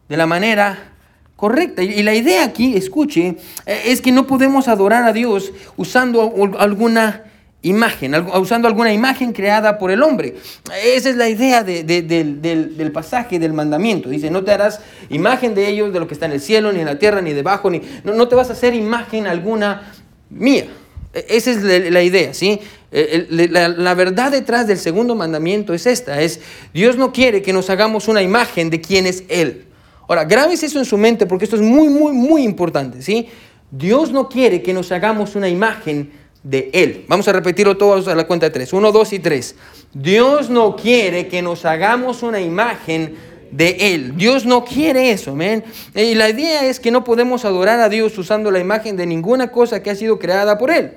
de 0.09 0.17
la 0.17 0.27
manera 0.27 0.95
correcta. 1.37 1.83
Y 1.83 2.03
la 2.03 2.15
idea 2.15 2.43
aquí, 2.43 2.75
escuche, 2.75 3.37
eh, 3.67 3.83
es 3.85 4.01
que 4.01 4.13
no 4.13 4.27
podemos 4.27 4.67
adorar 4.67 5.05
a 5.05 5.13
Dios 5.13 5.53
usando 5.77 6.33
alguna 6.59 7.25
imagen, 7.63 8.15
usando 8.37 8.69
alguna 8.69 8.93
imagen 8.93 9.33
creada 9.33 9.79
por 9.79 9.91
el 9.91 10.03
hombre. 10.03 10.37
Esa 10.85 11.11
es 11.11 11.17
la 11.17 11.29
idea 11.29 11.65
del, 11.65 12.93
pasaje 12.93 13.39
del 13.39 13.53
mandamiento. 13.53 14.09
Dice, 14.09 14.31
no 14.31 14.45
te 14.45 14.53
harás 14.53 14.81
imagen 15.11 15.55
de 15.55 15.69
ellos, 15.69 15.93
de 15.93 16.01
lo 16.01 16.07
que 16.07 16.15
está 16.15 16.27
en 16.27 16.33
el 16.33 16.41
cielo, 16.41 16.73
ni 16.73 16.81
en 16.81 16.87
la 16.87 16.99
tierra, 16.99 17.21
ni 17.21 17.33
debajo, 17.33 17.71
ni 17.71 17.83
no, 18.05 18.29
te 18.29 18.35
vas 18.35 18.51
a 18.51 18.53
hacer 18.53 18.75
imagen 18.75 19.27
alguna 19.27 19.93
mía. 20.31 20.67
E, 21.13 21.27
esa 21.31 21.51
es 21.51 21.63
la, 21.91 22.03
idea, 22.03 22.33
¿sí? 22.33 22.61
E, 22.93 23.27
la, 23.51 23.69
la, 23.69 23.95
verdad 23.95 24.31
detrás 24.31 24.67
del 24.69 24.79
segundo 24.79 25.17
mandamiento 25.17 25.75
es 25.75 25.87
esta, 25.87 26.21
es 26.23 26.41
Dios 26.73 26.97
no 26.97 27.13
quiere 27.13 27.43
que 27.43 27.53
nos 27.53 27.71
hagamos 27.71 28.07
una 28.07 28.23
imagen 28.23 28.71
de 28.71 28.81
quién 28.81 29.07
es 29.07 29.25
Él. 29.29 29.65
Ahora, 30.07 30.25
grabes 30.25 30.63
eso 30.63 30.79
en 30.79 30.85
su 30.85 30.97
mente 30.97 31.27
porque 31.27 31.45
esto 31.45 31.57
es 31.57 31.63
muy, 31.63 31.89
muy, 31.89 32.13
muy 32.13 32.43
importante, 32.43 33.03
¿sí? 33.03 33.29
Dios 33.71 34.13
no 34.13 34.29
quiere 34.29 34.63
que 34.63 34.73
nos 34.73 34.91
hagamos 34.93 35.37
una 35.37 35.49
imagen 35.49 36.11
de 36.43 36.71
Él. 36.73 37.05
Vamos 37.09 37.29
a 37.29 37.33
repetirlo 37.33 37.77
todos 37.77 38.09
a 38.09 38.15
la 38.15 38.27
cuenta 38.27 38.47
de 38.47 38.51
tres. 38.51 38.73
Uno, 38.73 38.93
dos 38.93 39.13
y 39.13 39.19
tres. 39.19 39.57
Dios 39.93 40.51
no 40.51 40.77
quiere 40.77 41.29
que 41.29 41.43
nos 41.43 41.65
hagamos 41.65 42.23
una 42.23 42.41
imagen 42.41 43.17
de 43.51 43.77
Él. 43.95 44.17
Dios 44.17 44.47
no 44.47 44.65
quiere 44.65 45.11
eso, 45.11 45.33
amén. 45.33 45.65
Y 45.95 46.15
la 46.15 46.29
idea 46.29 46.67
es 46.67 46.81
que 46.81 46.91
no 46.91 47.05
podemos 47.05 47.45
adorar 47.45 47.81
a 47.81 47.89
Dios 47.89 48.17
usando 48.19 48.51
la 48.51 48.59
imagen 48.59 48.97
de 48.97 49.07
ninguna 49.07 49.51
cosa 49.51 49.83
que 49.83 49.91
ha 49.91 49.95
sido 49.95 50.19
creada 50.19 50.59
por 50.59 50.71
Él. 50.71 50.93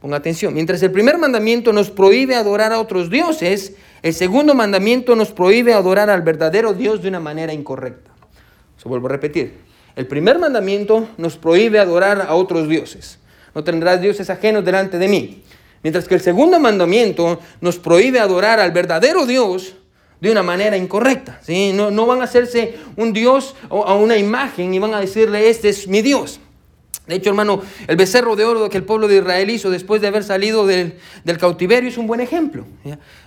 Ponga 0.00 0.16
atención. 0.16 0.54
Mientras 0.54 0.82
el 0.82 0.92
primer 0.92 1.18
mandamiento 1.18 1.72
nos 1.72 1.90
prohíbe 1.90 2.36
adorar 2.36 2.72
a 2.72 2.80
otros 2.80 3.10
dioses, 3.10 3.74
el 4.02 4.14
segundo 4.14 4.54
mandamiento 4.54 5.16
nos 5.16 5.32
prohíbe 5.32 5.74
adorar 5.74 6.08
al 6.08 6.22
verdadero 6.22 6.72
Dios 6.72 7.02
de 7.02 7.08
una 7.08 7.20
manera 7.20 7.52
incorrecta. 7.52 8.12
Se 8.76 8.88
vuelvo 8.88 9.08
a 9.08 9.10
repetir. 9.10 9.54
El 9.96 10.06
primer 10.06 10.38
mandamiento 10.38 11.08
nos 11.16 11.36
prohíbe 11.36 11.80
adorar 11.80 12.22
a 12.22 12.34
otros 12.34 12.68
dioses 12.68 13.17
no 13.58 13.64
tendrás 13.64 14.00
dioses 14.00 14.30
ajenos 14.30 14.64
delante 14.64 14.98
de 14.98 15.08
mí. 15.08 15.42
Mientras 15.82 16.06
que 16.06 16.14
el 16.14 16.20
segundo 16.20 16.60
mandamiento 16.60 17.40
nos 17.60 17.76
prohíbe 17.76 18.20
adorar 18.20 18.60
al 18.60 18.70
verdadero 18.70 19.26
Dios 19.26 19.74
de 20.20 20.30
una 20.30 20.44
manera 20.44 20.76
incorrecta. 20.76 21.40
¿sí? 21.42 21.72
No, 21.74 21.90
no 21.90 22.06
van 22.06 22.20
a 22.20 22.24
hacerse 22.24 22.76
un 22.94 23.12
Dios 23.12 23.56
o 23.68 23.84
a 23.84 23.96
una 23.96 24.16
imagen 24.16 24.72
y 24.72 24.78
van 24.78 24.94
a 24.94 25.00
decirle, 25.00 25.50
este 25.50 25.70
es 25.70 25.88
mi 25.88 26.02
Dios. 26.02 26.38
De 27.08 27.14
hecho, 27.14 27.30
hermano, 27.30 27.62
el 27.86 27.96
becerro 27.96 28.36
de 28.36 28.44
oro 28.44 28.68
que 28.68 28.76
el 28.76 28.84
pueblo 28.84 29.08
de 29.08 29.16
Israel 29.16 29.48
hizo 29.48 29.70
después 29.70 30.02
de 30.02 30.08
haber 30.08 30.24
salido 30.24 30.66
del, 30.66 30.92
cautiverio 31.40 31.88
es 31.88 31.96
un 31.96 32.06
buen 32.06 32.20
ejemplo. 32.20 32.66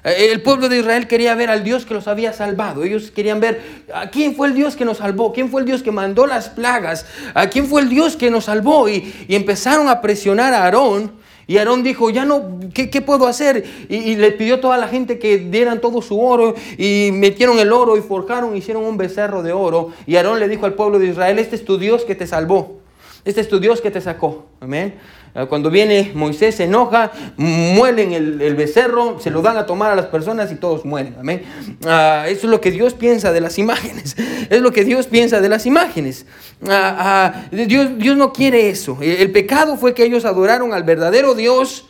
El 0.03 0.39
pueblo 0.43 0.69
de 0.69 0.77
Israel 0.77 1.07
quería 1.07 1.33
ver 1.33 1.49
al 1.49 1.63
Dios 1.63 1.87
que 1.87 1.95
los 1.95 2.07
había 2.07 2.31
salvado. 2.31 2.83
Ellos 2.83 3.09
querían 3.09 3.39
ver 3.39 3.59
a 3.91 4.11
quién 4.11 4.35
fue 4.35 4.49
el 4.49 4.53
Dios 4.53 4.75
que 4.75 4.85
nos 4.85 4.97
salvó, 4.97 5.33
quién 5.33 5.49
fue 5.49 5.61
el 5.61 5.65
Dios 5.65 5.81
que 5.81 5.91
mandó 5.91 6.27
las 6.27 6.49
plagas, 6.49 7.07
a 7.33 7.47
quién 7.47 7.65
fue 7.65 7.81
el 7.81 7.89
Dios 7.89 8.15
que 8.15 8.29
nos 8.29 8.45
salvó. 8.45 8.87
Y, 8.87 9.11
empezaron 9.29 9.89
a 9.89 9.99
presionar 9.99 10.53
a 10.53 10.65
Aarón. 10.65 11.13
Y 11.47 11.57
Aarón 11.57 11.81
dijo, 11.81 12.11
ya 12.11 12.23
no, 12.23 12.59
¿qué, 12.75 13.01
puedo 13.01 13.25
hacer? 13.25 13.65
Y, 13.89 13.95
y, 13.95 14.15
le 14.15 14.31
pidió 14.31 14.55
a 14.55 14.61
toda 14.61 14.77
la 14.77 14.89
gente 14.89 15.17
que 15.17 15.39
dieran 15.39 15.81
todo 15.81 16.03
su 16.03 16.21
oro 16.21 16.53
y 16.77 17.09
metieron 17.13 17.57
el 17.57 17.71
oro 17.71 17.97
y 17.97 18.01
forjaron, 18.01 18.55
hicieron 18.55 18.83
un 18.83 18.95
becerro 18.95 19.41
de 19.41 19.53
oro. 19.53 19.89
Y 20.05 20.17
Aarón 20.17 20.39
le 20.39 20.47
dijo 20.47 20.67
al 20.67 20.75
pueblo 20.75 20.99
de 20.99 21.07
Israel, 21.07 21.39
este 21.39 21.55
es 21.55 21.65
tu 21.65 21.79
Dios 21.79 22.05
que 22.05 22.13
te 22.13 22.27
salvó. 22.27 22.80
Este 23.23 23.41
es 23.41 23.49
tu 23.49 23.59
Dios 23.59 23.81
que 23.81 23.91
te 23.91 24.01
sacó. 24.01 24.47
Amén. 24.59 24.95
Ah, 25.33 25.45
cuando 25.45 25.69
viene 25.69 26.11
Moisés 26.13 26.55
se 26.55 26.65
enoja, 26.65 27.11
muelen 27.37 28.11
el, 28.11 28.55
becerro, 28.55 29.19
se 29.19 29.29
lo 29.29 29.41
dan 29.41 29.57
a 29.57 29.65
tomar 29.65 29.91
a 29.91 29.95
las 29.95 30.07
personas 30.07 30.51
y 30.51 30.55
todos 30.55 30.83
mueren. 30.83 31.15
Amén. 31.19 31.43
Ah, 31.85 32.25
eso 32.27 32.47
es 32.47 32.51
lo 32.51 32.59
que 32.59 32.71
Dios 32.71 32.93
piensa 32.93 33.31
de 33.31 33.41
las 33.41 33.57
imágenes. 33.57 34.15
Es 34.49 34.59
lo 34.61 34.71
que 34.71 34.83
Dios 34.83 35.07
piensa 35.07 35.39
de 35.39 35.47
las 35.47 35.65
imágenes. 35.65 36.25
Ah, 36.67 37.45
Dios, 37.51 37.97
Dios 37.97 38.17
no 38.17 38.33
quiere 38.33 38.69
eso. 38.69 38.97
El 39.01 39.31
pecado 39.31 39.77
fue 39.77 39.93
que 39.93 40.03
ellos 40.03 40.25
adoraron 40.25 40.73
al 40.73 40.83
verdadero 40.83 41.35
Dios 41.35 41.87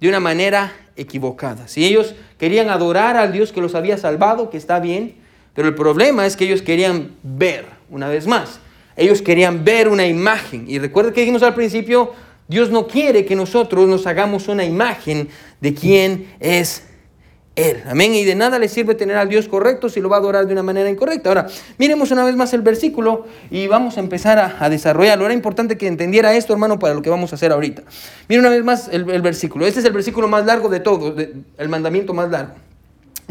de 0.00 0.08
una 0.08 0.20
manera 0.20 0.72
equivocada. 0.96 1.68
Si 1.68 1.86
ellos 1.86 2.14
querían 2.38 2.68
adorar 2.68 3.16
al 3.16 3.32
Dios 3.32 3.52
que 3.52 3.60
los 3.60 3.74
había 3.74 3.96
salvado, 3.96 4.50
que 4.50 4.58
está 4.58 4.80
bien, 4.80 5.14
pero 5.54 5.68
el 5.68 5.74
problema 5.74 6.26
es 6.26 6.36
que 6.36 6.44
ellos 6.44 6.62
querían 6.62 7.12
ver, 7.22 7.66
una 7.90 8.08
vez 8.08 8.26
más, 8.26 8.60
ellos 8.96 9.22
querían 9.22 9.64
ver 9.64 9.88
una 9.88 10.06
imagen. 10.06 10.64
Y 10.68 10.78
recuerda 10.78 11.12
que 11.12 11.20
dijimos 11.20 11.42
al 11.42 11.54
principio, 11.54 12.12
Dios 12.48 12.70
no 12.70 12.86
quiere 12.86 13.24
que 13.24 13.34
nosotros 13.34 13.88
nos 13.88 14.06
hagamos 14.06 14.48
una 14.48 14.64
imagen 14.64 15.28
de 15.60 15.74
quién 15.74 16.34
es 16.40 16.84
Él. 17.56 17.82
Amén. 17.86 18.14
Y 18.14 18.24
de 18.24 18.34
nada 18.34 18.58
le 18.58 18.68
sirve 18.68 18.94
tener 18.94 19.16
al 19.16 19.28
Dios 19.28 19.48
correcto 19.48 19.88
si 19.88 20.00
lo 20.00 20.08
va 20.08 20.16
a 20.16 20.18
adorar 20.18 20.46
de 20.46 20.52
una 20.52 20.62
manera 20.62 20.90
incorrecta. 20.90 21.30
Ahora, 21.30 21.46
miremos 21.78 22.10
una 22.10 22.24
vez 22.24 22.36
más 22.36 22.52
el 22.52 22.62
versículo 22.62 23.26
y 23.50 23.68
vamos 23.68 23.96
a 23.96 24.00
empezar 24.00 24.38
a, 24.38 24.68
desarrollarlo. 24.68 25.24
Era 25.24 25.34
importante 25.34 25.78
que 25.78 25.86
entendiera 25.86 26.34
esto, 26.34 26.52
hermano, 26.52 26.78
para 26.78 26.94
lo 26.94 27.02
que 27.02 27.10
vamos 27.10 27.32
a 27.32 27.36
hacer 27.36 27.52
ahorita. 27.52 27.82
Mire 28.28 28.40
una 28.40 28.50
vez 28.50 28.64
más 28.64 28.88
el, 28.92 29.04
versículo. 29.04 29.66
Este 29.66 29.80
es 29.80 29.86
el 29.86 29.92
versículo 29.92 30.28
más 30.28 30.44
largo 30.44 30.68
de 30.68 30.80
todos, 30.80 31.14
el 31.56 31.68
mandamiento 31.68 32.12
más 32.12 32.30
largo. 32.30 32.54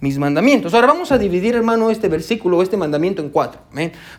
mis 0.00 0.18
mandamientos. 0.18 0.72
Ahora 0.74 0.88
vamos 0.88 1.12
a 1.12 1.18
dividir, 1.18 1.54
hermano, 1.54 1.90
este 1.90 2.08
versículo, 2.08 2.62
este 2.62 2.76
mandamiento 2.76 3.22
en 3.22 3.28
cuatro, 3.28 3.60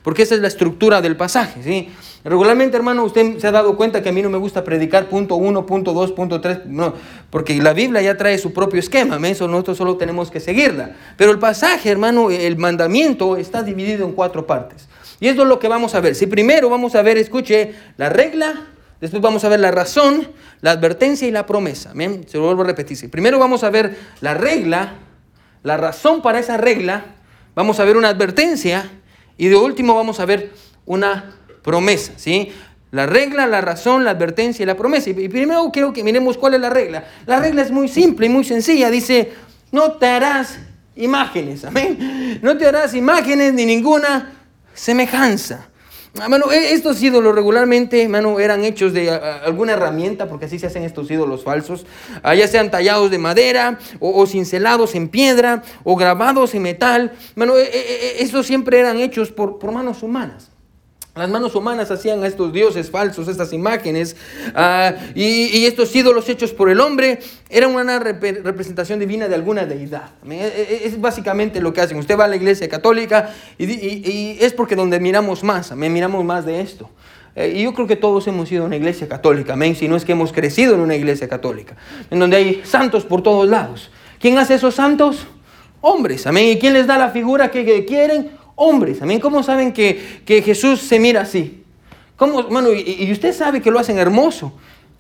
porque 0.04 0.24
esa 0.24 0.36
es 0.36 0.42
la 0.42 0.48
estructura 0.48 1.02
del 1.02 1.18
pasaje. 1.18 1.62
¿sí? 1.64 1.90
Regularmente, 2.24 2.78
hermano, 2.78 3.04
usted 3.04 3.40
se 3.40 3.48
ha 3.48 3.52
dado 3.52 3.76
cuenta 3.76 4.04
que 4.04 4.10
a 4.10 4.12
mí 4.12 4.22
no 4.22 4.30
me 4.30 4.38
gusta 4.38 4.64
predicar 4.64 5.10
punto 5.10 5.36
uno, 5.36 5.66
punto 5.66 5.94
dos, 5.94 6.12
punto 6.12 6.40
tres, 6.40 6.60
no, 6.66 6.94
porque 7.32 7.56
la 7.56 7.74
Biblia 7.74 8.02
ya 8.02 8.16
trae 8.16 8.38
su 8.38 8.54
propio 8.54 8.80
esquema, 8.80 9.18
eso 9.28 9.48
nosotros 9.48 9.78
solo 9.78 9.98
tenemos 9.98 10.30
que 10.30 10.40
seguirla. 10.40 10.96
Pero 11.18 11.32
el 11.32 11.40
pasaje, 11.40 11.90
hermano, 11.90 12.30
el 12.30 12.58
mandamiento 12.58 13.38
está 13.38 13.64
dividido 13.64 14.06
en 14.06 14.14
cuatro 14.14 14.46
partes. 14.46 14.88
Y 15.20 15.28
esto 15.28 15.44
es 15.44 15.48
lo 15.48 15.60
que 15.60 15.68
vamos 15.68 15.96
a 15.96 16.00
ver. 16.00 16.16
Si 16.16 16.28
primero 16.28 16.70
vamos 16.70 16.96
a 16.96 17.02
ver, 17.02 17.18
escuche, 17.18 17.74
la 17.98 18.10
regla, 18.10 18.68
después 19.00 19.22
vamos 19.22 19.44
a 19.44 19.50
ver 19.50 19.60
la 19.60 19.72
razón, 19.72 20.28
la 20.62 20.72
advertencia 20.72 21.28
y 21.28 21.32
la 21.32 21.46
promesa. 21.46 21.94
Se 22.28 22.38
lo 22.38 22.46
vuelvo 22.46 22.64
a 22.64 22.66
repetir. 22.66 23.10
primero 23.10 23.38
vamos 23.38 23.64
a 23.64 23.70
ver 23.70 23.96
la 24.22 24.34
regla, 24.34 24.96
la 25.64 25.78
razón 25.78 26.22
para 26.22 26.40
esa 26.40 26.58
regla, 26.58 27.06
vamos 27.56 27.80
a 27.80 27.86
ver 27.86 27.98
una 27.98 28.10
advertencia 28.10 28.90
y 29.38 29.48
de 29.48 29.56
último 29.56 29.96
vamos 29.96 30.20
a 30.20 30.26
ver 30.26 30.52
una 30.86 31.36
promesa, 31.62 32.14
¿sí? 32.18 32.52
La 32.92 33.06
regla, 33.06 33.48
la 33.48 33.62
razón, 33.62 34.04
la 34.04 34.12
advertencia 34.12 34.64
y 34.64 34.66
la 34.66 34.76
promesa. 34.76 35.10
Y 35.10 35.30
primero 35.30 35.70
quiero 35.72 35.94
que 35.94 36.04
miremos 36.04 36.38
cuál 36.38 36.56
es 36.56 36.62
la 36.62 36.70
regla. 36.70 37.06
La 37.26 37.40
regla 37.40 37.62
es 37.62 37.72
muy 37.72 37.88
simple 37.88 38.26
y 38.26 38.30
muy 38.30 38.44
sencilla. 38.44 38.90
Dice, 38.90 39.32
no 39.72 39.94
te 39.94 40.08
harás 40.08 40.60
imágenes. 40.96 41.66
No 42.42 42.58
te 42.58 42.66
harás 42.66 42.94
imágenes 42.94 43.54
ni 43.54 43.66
ninguna 43.66 44.34
semejanza. 44.74 45.71
Mano, 46.14 46.52
e, 46.52 46.74
estos 46.74 47.02
ídolos 47.02 47.34
regularmente, 47.34 48.08
mano, 48.10 48.40
eran 48.40 48.66
hechos 48.66 48.92
de 48.92 49.10
alguna 49.10 49.74
herramienta, 49.74 50.28
porque 50.28 50.46
así 50.46 50.60
se 50.60 50.68
hacen 50.68 50.84
estos 50.84 51.10
ídolos 51.10 51.44
falsos, 51.44 51.86
ah, 52.22 52.36
ya 52.36 52.48
sean 52.48 52.70
tallados 52.70 53.10
de 53.12 53.18
madera, 53.18 53.80
o, 54.00 54.26
cincelados 54.28 54.94
en 54.96 55.08
piedra, 55.08 55.64
o 55.84 55.96
grabados 55.96 56.54
en 56.54 56.64
metal. 56.64 57.14
Mano, 57.36 57.58
e, 57.58 57.64
e, 57.64 58.24
estos 58.24 58.46
siempre 58.46 58.80
eran 58.80 58.98
hechos 58.98 59.32
por, 59.32 59.58
por 59.58 59.72
manos 59.72 60.04
humanas. 60.04 60.51
Las 61.14 61.30
manos 61.30 61.56
humanas 61.56 61.92
hacían 61.92 62.24
a 62.24 62.28
estos 62.28 62.54
dioses 62.54 62.90
falsos, 62.90 63.28
estas 63.28 63.52
imágenes, 63.52 64.16
ah, 64.56 64.94
y, 65.14 65.66
estos 65.66 65.94
ídolos 65.94 66.30
hechos 66.30 66.54
por 66.54 66.70
el 66.70 66.80
hombre 66.80 67.20
eran 67.50 67.76
una 67.76 68.00
representación 68.00 68.98
divina 68.98 69.28
de 69.28 69.36
alguna 69.36 69.66
deidad. 69.66 70.12
E, 70.26 70.34
e, 70.34 70.88
es, 70.88 71.02
básicamente 71.02 71.60
lo 71.60 71.74
que 71.74 71.82
hacen. 71.82 71.98
Usted 71.98 72.18
va 72.18 72.26
a 72.26 72.28
la 72.30 72.38
iglesia 72.38 72.70
católica 72.70 73.34
y, 73.58 74.38
es 74.40 74.54
porque 74.54 74.78
donde 74.78 75.02
miramos 75.02 75.44
más, 75.44 75.76
miramos 75.76 76.24
más 76.24 76.46
de 76.46 76.62
esto. 76.62 76.90
Eh, 77.36 77.56
y 77.58 77.64
yo 77.64 77.74
creo 77.74 77.88
que 77.88 77.98
todos 77.98 78.26
hemos 78.28 78.48
sido 78.48 78.64
una 78.64 78.78
iglesia 78.78 79.10
católica, 79.10 79.54
amén, 79.54 79.76
si 79.76 79.90
no 79.90 79.98
es 79.98 80.06
que 80.06 80.14
hemos 80.14 80.32
crecido 80.32 80.76
en 80.76 80.80
una 80.80 80.96
iglesia 80.96 81.28
católica, 81.28 81.76
en 82.10 82.20
donde 82.20 82.38
hay 82.38 82.62
santos 82.64 83.04
por 83.04 83.22
todos 83.22 83.50
lados. 83.50 83.92
¿Quién 84.18 84.38
hace 84.38 84.54
esos 84.54 84.76
santos? 84.76 85.28
Hombres, 85.82 86.26
amén. 86.26 86.48
¿Y 86.48 86.58
quién 86.58 86.72
les 86.72 86.88
da 86.88 86.98
la 86.98 87.10
figura 87.10 87.52
que 87.52 87.84
quieren? 87.84 88.41
Hombres. 88.62 89.02
Amén. 89.02 89.20
¿Cómo 89.20 89.44
saben 89.44 89.74
que, 89.74 90.22
Jesús 90.26 90.82
se 90.82 91.00
mira 91.00 91.22
así? 91.22 91.64
¿Cómo, 92.16 92.44
bueno, 92.44 92.70
y, 92.72 93.12
usted 93.12 93.34
sabe 93.34 93.62
que 93.62 93.72
lo 93.72 93.80
hacen 93.80 93.98
hermoso. 93.98 94.54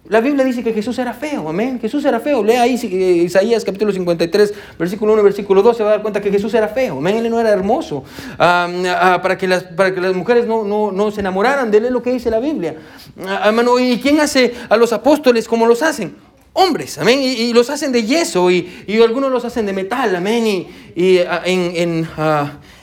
La 0.09 0.19
Biblia 0.19 0.43
dice 0.43 0.63
que 0.63 0.73
Jesús 0.73 0.97
era 0.97 1.13
feo, 1.13 1.47
amén. 1.47 1.79
Jesús 1.79 2.03
era 2.03 2.19
feo. 2.19 2.43
Lea 2.43 2.63
ahí 2.63 2.77
eh, 2.83 3.23
Isaías 3.23 3.63
capítulo 3.63 3.91
53, 3.91 4.53
versículo 4.79 5.13
1, 5.13 5.23
versículo 5.23 5.61
2, 5.61 5.77
se 5.77 5.83
va 5.83 5.89
a 5.89 5.91
dar 5.93 6.01
cuenta 6.01 6.19
que 6.19 6.31
Jesús 6.31 6.51
era 6.55 6.67
feo, 6.67 6.97
amén. 6.97 7.17
Él 7.17 7.29
no 7.29 7.39
era 7.39 7.51
hermoso. 7.51 8.03
Ah, 8.39 9.19
para, 9.21 9.37
que 9.37 9.47
las, 9.47 9.63
para 9.63 9.93
que 9.93 10.01
las 10.01 10.15
mujeres 10.15 10.47
no, 10.47 10.91
no, 10.91 11.11
se 11.11 11.19
enamoraran 11.19 11.69
de 11.69 11.77
él, 11.77 11.85
es 11.85 11.91
lo 11.91 12.01
que 12.01 12.11
dice 12.11 12.31
la 12.31 12.39
Biblia. 12.39 12.77
Ah, 13.25 13.53
¿Y 13.79 13.99
quién 13.99 14.19
hace 14.19 14.55
a 14.67 14.75
los 14.75 14.91
apóstoles 14.91 15.47
como 15.47 15.67
los 15.67 15.83
hacen? 15.83 16.15
Hombres, 16.53 16.97
amén. 16.97 17.19
Y, 17.21 17.53
los 17.53 17.69
hacen 17.69 17.91
de 17.91 18.03
yeso 18.03 18.49
y, 18.49 18.67
algunos 19.01 19.31
los 19.31 19.45
hacen 19.45 19.67
de 19.67 19.73
metal, 19.73 20.15
amén. 20.15 20.67
Y, 20.95 21.19
ah, 21.19 21.43
en, 21.45 21.71
en 21.75 22.07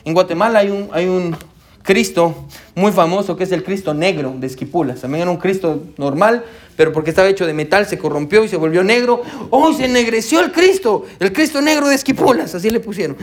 en 0.05 0.13
Guatemala 0.13 0.59
hay 0.59 0.69
un, 0.69 0.89
hay 0.91 1.05
un 1.07 1.35
Cristo 1.83 2.45
muy 2.75 2.91
famoso 2.91 3.35
que 3.35 3.43
es 3.43 3.51
el 3.51 3.63
Cristo 3.63 3.93
negro 3.93 4.35
de 4.37 4.47
Esquipulas. 4.47 5.01
También 5.01 5.23
era 5.23 5.31
un 5.31 5.37
Cristo 5.37 5.85
normal, 5.97 6.45
pero 6.75 6.93
porque 6.93 7.09
estaba 7.09 7.27
hecho 7.27 7.45
de 7.45 7.53
metal 7.53 7.87
se 7.87 7.97
corrompió 7.97 8.43
y 8.43 8.47
se 8.47 8.57
volvió 8.57 8.83
negro. 8.83 9.21
¡Oh, 9.49 9.73
se 9.73 9.85
ennegreció 9.85 10.39
el 10.41 10.51
Cristo! 10.51 11.05
El 11.19 11.33
Cristo 11.33 11.61
negro 11.61 11.87
de 11.87 11.95
Esquipulas, 11.95 12.53
así 12.53 12.69
le 12.69 12.79
pusieron. 12.79 13.17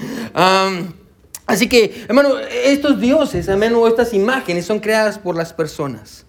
así 1.47 1.68
que, 1.68 2.04
hermano, 2.09 2.30
estos 2.64 3.00
dioses, 3.00 3.47
hermano, 3.49 3.87
estas 3.87 4.12
imágenes 4.12 4.66
son 4.66 4.80
creadas 4.80 5.18
por 5.18 5.37
las 5.37 5.52
personas. 5.52 6.26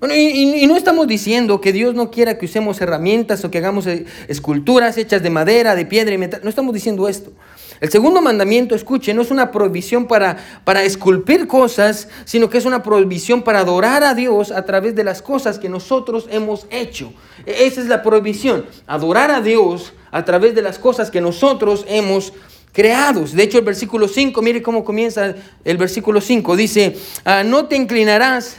Bueno, 0.00 0.14
y, 0.14 0.66
no 0.66 0.76
estamos 0.76 1.06
diciendo 1.06 1.60
que 1.60 1.72
Dios 1.72 1.94
no 1.94 2.10
quiera 2.10 2.38
que 2.38 2.46
usemos 2.46 2.80
herramientas 2.80 3.44
o 3.44 3.50
que 3.50 3.58
hagamos 3.58 3.86
eh, 3.86 4.06
esculturas 4.28 4.96
hechas 4.96 5.22
de 5.22 5.28
madera, 5.28 5.74
de 5.74 5.84
piedra 5.84 6.14
y 6.14 6.18
metal. 6.18 6.40
No 6.42 6.48
estamos 6.48 6.72
diciendo 6.72 7.06
esto. 7.06 7.32
El 7.80 7.90
segundo 7.90 8.20
mandamiento, 8.20 8.74
escuche, 8.74 9.14
no 9.14 9.22
es 9.22 9.30
una 9.30 9.50
prohibición 9.50 10.06
para, 10.06 10.36
para 10.64 10.82
esculpir 10.82 11.46
cosas, 11.46 12.08
sino 12.26 12.50
que 12.50 12.58
es 12.58 12.66
una 12.66 12.82
prohibición 12.82 13.42
para 13.42 13.60
adorar 13.60 14.04
a 14.04 14.14
Dios 14.14 14.50
a 14.50 14.66
través 14.66 14.94
de 14.94 15.02
las 15.02 15.22
cosas 15.22 15.58
que 15.58 15.70
nosotros 15.70 16.26
hemos 16.30 16.66
hecho. 16.70 17.12
E, 17.46 17.66
esa 17.66 17.80
es 17.80 17.86
la 17.86 18.02
prohibición, 18.02 18.66
adorar 18.86 19.30
a 19.30 19.40
Dios 19.40 19.94
a 20.10 20.24
través 20.26 20.54
de 20.54 20.60
las 20.60 20.78
cosas 20.78 21.10
que 21.10 21.22
nosotros 21.22 21.86
hemos 21.88 22.34
creados. 22.72 23.32
De 23.32 23.44
hecho, 23.44 23.58
el 23.58 23.64
versículo 23.64 24.08
5, 24.08 24.42
mire 24.42 24.60
cómo 24.60 24.84
comienza 24.84 25.34
el 25.64 25.76
versículo 25.78 26.20
5, 26.20 26.56
dice, 26.56 26.96
ah, 27.24 27.42
no 27.44 27.64
te 27.64 27.76
inclinarás 27.76 28.58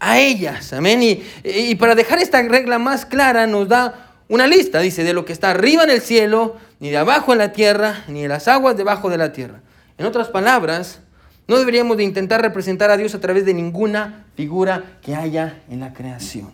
a 0.00 0.18
ellas. 0.18 0.72
Amén. 0.72 1.02
Y, 1.02 1.22
y 1.44 1.74
para 1.74 1.94
dejar 1.94 2.20
esta 2.20 2.40
regla 2.40 2.78
más 2.78 3.04
clara 3.04 3.46
nos 3.46 3.68
da 3.68 4.11
una 4.32 4.46
lista, 4.46 4.80
dice, 4.80 5.04
de 5.04 5.12
lo 5.12 5.26
que 5.26 5.34
está 5.34 5.50
arriba 5.50 5.84
en 5.84 5.90
el 5.90 6.00
cielo, 6.00 6.56
ni 6.80 6.88
de 6.88 6.96
abajo 6.96 7.32
en 7.32 7.38
la 7.38 7.52
tierra, 7.52 8.02
ni 8.08 8.22
de 8.22 8.28
las 8.28 8.48
aguas 8.48 8.78
debajo 8.78 9.10
de 9.10 9.18
la 9.18 9.30
tierra. 9.30 9.60
En 9.98 10.06
otras 10.06 10.28
palabras, 10.28 11.00
no 11.46 11.58
deberíamos 11.58 11.98
de 11.98 12.04
intentar 12.04 12.40
representar 12.40 12.90
a 12.90 12.96
Dios 12.96 13.14
a 13.14 13.20
través 13.20 13.44
de 13.44 13.52
ninguna 13.52 14.24
figura 14.34 14.96
que 15.02 15.14
haya 15.14 15.60
en 15.68 15.80
la 15.80 15.92
creación. 15.92 16.50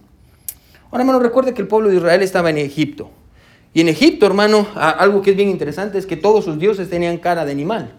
Ahora, 0.91 1.05
hermano, 1.05 1.21
recuerde 1.21 1.55
que 1.55 1.63
el 1.63 1.69
pueblo 1.69 1.89
de 1.89 1.99
Israel 1.99 2.21
estaba 2.23 2.51
en 2.51 2.59
Egipto. 2.59 3.13
Y 3.73 3.81
en 3.81 3.89
Egipto, 3.89 4.27
hermano, 4.27 4.67
algo 4.75 5.23
que 5.23 5.31
es 5.31 5.37
bien 5.37 5.49
interesante 5.49 5.99
es 5.99 6.07
que 6.07 6.17
todos 6.17 6.47
sus 6.47 6.59
dioses 6.59 6.91
tenían 6.91 7.19
cara 7.19 7.45
de 7.45 7.53
animal. 7.53 7.93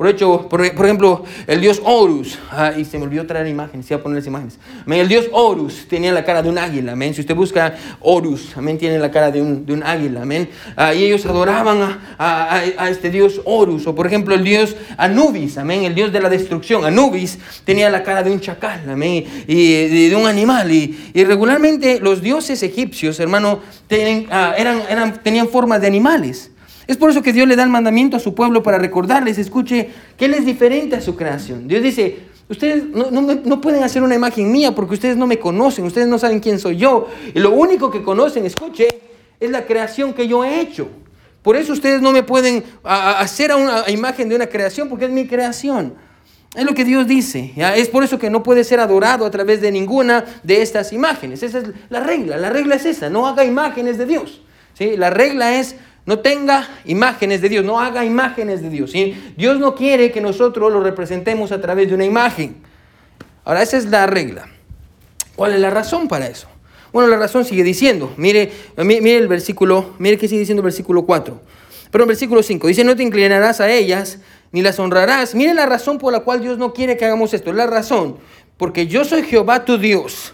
Por, 0.00 0.08
hecho, 0.08 0.48
por, 0.48 0.64
ejemplo, 0.64 1.24
el 1.46 1.60
dios 1.60 1.82
Horus, 1.84 2.38
ah, 2.52 2.72
y 2.74 2.86
se 2.86 2.96
me 2.96 3.04
olvidó 3.04 3.26
traer 3.26 3.46
imágenes, 3.48 3.90
iba 3.90 4.00
a 4.00 4.02
poner 4.02 4.16
las 4.16 4.26
imágenes. 4.26 4.58
El 4.86 5.08
dios 5.08 5.26
Horus 5.30 5.86
tenía 5.90 6.10
la 6.10 6.24
cara 6.24 6.42
de 6.42 6.48
un 6.48 6.56
águila, 6.56 6.92
amén. 6.92 7.12
Si 7.12 7.20
usted 7.20 7.34
busca 7.34 7.76
Horus, 8.00 8.56
amén, 8.56 8.78
tiene 8.78 8.98
la 8.98 9.10
cara 9.10 9.30
de 9.30 9.42
un, 9.42 9.66
de 9.66 9.74
un 9.74 9.82
águila, 9.82 10.22
amén. 10.22 10.48
Ah, 10.74 10.94
y 10.94 11.04
ellos 11.04 11.26
adoraban 11.26 11.82
a, 11.82 12.16
a, 12.16 12.54
a, 12.78 12.88
este 12.88 13.10
dios 13.10 13.42
Horus, 13.44 13.86
o 13.86 13.94
por 13.94 14.06
ejemplo 14.06 14.34
el 14.34 14.42
dios 14.42 14.74
Anubis, 14.96 15.58
amén, 15.58 15.84
el 15.84 15.94
dios 15.94 16.10
de 16.10 16.20
la 16.22 16.30
destrucción. 16.30 16.86
Anubis 16.86 17.38
tenía 17.66 17.90
la 17.90 18.02
cara 18.02 18.22
de 18.22 18.30
un 18.30 18.40
chacal, 18.40 18.80
amén, 18.88 19.26
y 19.46 20.08
de, 20.08 20.16
un 20.16 20.26
animal. 20.26 20.72
Y, 20.72 21.10
y, 21.12 21.24
regularmente 21.24 22.00
los 22.00 22.22
dioses 22.22 22.62
egipcios, 22.62 23.20
hermano, 23.20 23.60
ah, 24.30 24.54
eran, 24.56 24.80
eran, 24.88 25.22
tenían 25.22 25.46
formas 25.46 25.82
de 25.82 25.88
animales. 25.88 26.52
Es 26.90 26.96
por 26.96 27.08
eso 27.08 27.22
que 27.22 27.32
Dios 27.32 27.46
le 27.46 27.54
da 27.54 27.62
el 27.62 27.68
mandamiento 27.68 28.16
a 28.16 28.18
su 28.18 28.34
pueblo 28.34 28.64
para 28.64 28.76
recordarles, 28.76 29.38
escuche, 29.38 29.90
que 30.16 30.24
Él 30.24 30.34
es 30.34 30.44
diferente 30.44 30.96
a 30.96 31.00
su 31.00 31.14
creación. 31.14 31.68
Dios 31.68 31.84
dice, 31.84 32.18
ustedes 32.48 32.82
no, 32.82 33.60
pueden 33.60 33.84
hacer 33.84 34.02
una 34.02 34.16
imagen 34.16 34.50
mía 34.50 34.74
porque 34.74 34.94
ustedes 34.94 35.16
no 35.16 35.28
me 35.28 35.38
conocen, 35.38 35.84
ustedes 35.84 36.08
no 36.08 36.18
saben 36.18 36.40
quién 36.40 36.58
soy 36.58 36.78
yo. 36.78 37.06
Y 37.32 37.38
lo 37.38 37.52
único 37.52 37.92
que 37.92 38.02
conocen, 38.02 38.44
escuche, 38.44 38.88
es 39.38 39.50
la 39.52 39.66
creación 39.66 40.12
que 40.12 40.26
yo 40.26 40.44
he 40.44 40.60
hecho. 40.60 40.88
Por 41.42 41.54
eso 41.54 41.74
ustedes 41.74 42.02
no 42.02 42.10
me 42.10 42.24
pueden 42.24 42.64
hacer 42.82 43.52
a 43.52 43.56
una 43.56 43.88
imagen 43.88 44.28
de 44.28 44.34
una 44.34 44.48
creación 44.48 44.88
porque 44.88 45.04
es 45.04 45.12
mi 45.12 45.28
creación. 45.28 45.94
Es 46.56 46.64
lo 46.64 46.74
que 46.74 46.84
Dios 46.84 47.06
dice. 47.06 47.52
Es 47.76 47.86
por 47.86 48.02
eso 48.02 48.18
que 48.18 48.30
no 48.30 48.42
puede 48.42 48.64
ser 48.64 48.80
adorado 48.80 49.24
a 49.24 49.30
través 49.30 49.60
de 49.60 49.70
ninguna 49.70 50.24
de 50.42 50.60
estas 50.60 50.92
imágenes. 50.92 51.44
Esa 51.44 51.58
es 51.58 51.66
la 51.88 52.00
regla. 52.00 52.36
La 52.36 52.50
regla 52.50 52.74
es 52.74 52.84
esa. 52.84 53.08
No 53.08 53.28
haga 53.28 53.44
imágenes 53.44 53.96
de 53.96 54.06
Dios. 54.06 54.42
¿sí? 54.74 54.96
La 54.96 55.10
regla 55.10 55.54
es 55.54 55.76
no 56.10 56.18
tenga 56.18 56.68
imágenes 56.86 57.40
de 57.40 57.48
Dios. 57.48 57.64
No 57.64 57.78
haga 57.78 58.04
imágenes 58.04 58.62
de 58.62 58.68
Dios. 58.68 58.92
Dios 59.36 59.60
no 59.60 59.76
quiere 59.76 60.10
que 60.10 60.20
nosotros 60.20 60.72
lo 60.72 60.82
representemos 60.82 61.52
a 61.52 61.60
través 61.60 61.86
de 61.86 61.94
una 61.94 62.04
imagen. 62.04 62.56
Ahora, 63.44 63.62
esa 63.62 63.76
es 63.76 63.84
la 63.84 64.08
regla. 64.08 64.48
¿Cuál 65.36 65.52
es 65.52 65.60
la 65.60 65.70
razón 65.70 66.08
para 66.08 66.26
eso? 66.26 66.48
Bueno, 66.92 67.08
la 67.08 67.16
razón 67.16 67.44
sigue 67.44 67.62
diciendo, 67.62 68.12
mire, 68.16 68.50
mire 68.78 69.18
el 69.18 69.28
versículo, 69.28 69.94
mire 70.00 70.18
que 70.18 70.26
sigue 70.26 70.40
diciendo 70.40 70.62
el 70.62 70.64
versículo 70.64 71.06
4. 71.06 71.40
Pero 71.92 72.02
el 72.02 72.08
versículo 72.08 72.42
5 72.42 72.66
dice, 72.66 72.82
no 72.82 72.96
te 72.96 73.04
inclinarás 73.04 73.60
a 73.60 73.70
ellas, 73.70 74.18
ni 74.50 74.62
las 74.62 74.80
honrarás. 74.80 75.36
Mire 75.36 75.54
la 75.54 75.66
razón 75.66 75.98
por 75.98 76.12
la 76.12 76.24
cual 76.24 76.40
Dios 76.40 76.58
no 76.58 76.72
quiere 76.72 76.96
que 76.96 77.04
hagamos 77.04 77.34
esto. 77.34 77.52
La 77.52 77.68
razón, 77.68 78.16
porque 78.56 78.88
yo 78.88 79.04
soy 79.04 79.22
Jehová 79.22 79.64
tu 79.64 79.78
Dios. 79.78 80.32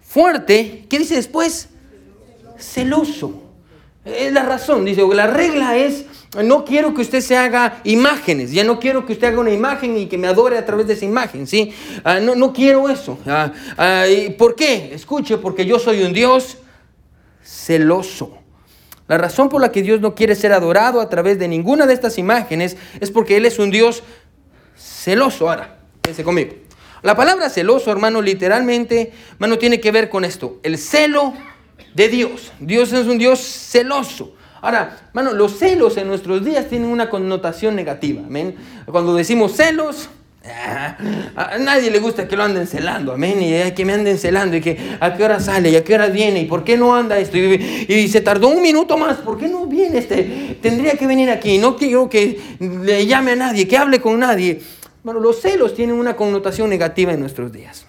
Fuerte, 0.00 0.86
¿qué 0.88 0.98
dice 0.98 1.16
después? 1.16 1.68
Celoso. 2.58 3.41
Es 4.04 4.32
la 4.32 4.42
razón, 4.42 4.84
dice, 4.84 5.02
la 5.14 5.28
regla 5.28 5.76
es 5.76 6.06
no 6.42 6.64
quiero 6.64 6.94
que 6.94 7.02
usted 7.02 7.20
se 7.20 7.36
haga 7.36 7.80
imágenes, 7.84 8.50
ya 8.50 8.64
no 8.64 8.80
quiero 8.80 9.04
que 9.04 9.12
usted 9.12 9.28
haga 9.28 9.40
una 9.40 9.50
imagen 9.50 9.96
y 9.96 10.06
que 10.06 10.16
me 10.16 10.26
adore 10.26 10.56
a 10.56 10.64
través 10.64 10.86
de 10.86 10.94
esa 10.94 11.04
imagen, 11.04 11.46
¿sí? 11.46 11.72
Ah, 12.02 12.20
no, 12.20 12.34
no 12.34 12.52
quiero 12.52 12.88
eso. 12.88 13.18
Ah, 13.26 13.52
ah, 13.76 14.04
¿Por 14.38 14.56
qué? 14.56 14.92
Escuche, 14.94 15.36
porque 15.36 15.66
yo 15.66 15.78
soy 15.78 16.02
un 16.02 16.12
Dios 16.12 16.56
celoso. 17.44 18.38
La 19.08 19.18
razón 19.18 19.50
por 19.50 19.60
la 19.60 19.70
que 19.70 19.82
Dios 19.82 20.00
no 20.00 20.14
quiere 20.14 20.34
ser 20.34 20.52
adorado 20.52 21.00
a 21.00 21.08
través 21.10 21.38
de 21.38 21.46
ninguna 21.48 21.86
de 21.86 21.92
estas 21.92 22.16
imágenes 22.16 22.78
es 22.98 23.10
porque 23.10 23.36
Él 23.36 23.44
es 23.44 23.58
un 23.58 23.70
Dios 23.70 24.02
celoso. 24.74 25.50
Ahora, 25.50 25.80
fíjense 26.02 26.24
conmigo. 26.24 26.54
La 27.02 27.14
palabra 27.14 27.50
celoso, 27.50 27.92
hermano, 27.92 28.22
literalmente, 28.22 29.12
hermano, 29.32 29.58
tiene 29.58 29.80
que 29.80 29.92
ver 29.92 30.08
con 30.08 30.24
esto, 30.24 30.60
el 30.62 30.78
celo 30.78 31.34
de 31.94 32.08
Dios. 32.08 32.52
Dios 32.60 32.92
es 32.92 33.06
un 33.06 33.18
Dios 33.18 33.40
celoso. 33.40 34.34
Ahora, 34.62 34.96
mano, 35.12 35.32
los 35.32 35.58
celos 35.58 35.96
en 35.96 36.06
nuestros 36.06 36.44
días 36.44 36.68
tienen 36.68 36.88
una 36.88 37.10
connotación 37.10 37.74
negativa. 37.74 38.22
Amén. 38.24 38.54
Cuando 38.86 39.12
decimos 39.12 39.56
celos, 39.56 40.08
ah, 40.44 40.96
a 41.34 41.58
nadie 41.58 41.90
le 41.90 41.98
gusta 41.98 42.28
que 42.28 42.36
lo 42.36 42.44
anden 42.44 42.68
celando, 42.68 43.12
amén, 43.12 43.42
y 43.42 43.72
que 43.72 43.84
me 43.84 43.92
anden 43.92 44.18
celando, 44.18 44.56
y 44.56 44.60
que 44.60 44.96
a 45.00 45.14
qué 45.14 45.24
hora 45.24 45.40
sale, 45.40 45.70
y 45.70 45.74
a 45.74 45.82
qué 45.82 45.96
hora 45.96 46.06
viene, 46.06 46.42
y 46.42 46.44
por 46.44 46.62
qué 46.62 46.76
no 46.76 46.94
anda 46.94 47.18
esto, 47.18 47.38
y, 47.38 48.06
se 48.06 48.20
tardó 48.20 48.48
un 48.48 48.62
minuto 48.62 48.96
más, 48.96 49.16
¿por 49.16 49.36
qué 49.36 49.48
no 49.48 49.66
viene 49.66 49.98
este? 49.98 50.58
Tendría 50.62 50.92
que 50.92 51.08
venir 51.08 51.28
aquí, 51.28 51.58
no 51.58 51.76
quiero 51.76 52.08
que 52.08 52.40
le 52.60 53.04
llame 53.04 53.32
a 53.32 53.36
nadie, 53.36 53.66
que 53.66 53.76
hable 53.76 54.00
con 54.00 54.20
nadie. 54.20 54.60
Bueno, 55.02 55.18
los 55.18 55.40
celos 55.40 55.74
tienen 55.74 55.96
una 55.96 56.14
connotación 56.14 56.70
negativa 56.70 57.12
en 57.12 57.18
nuestros 57.18 57.50
días. 57.50 57.84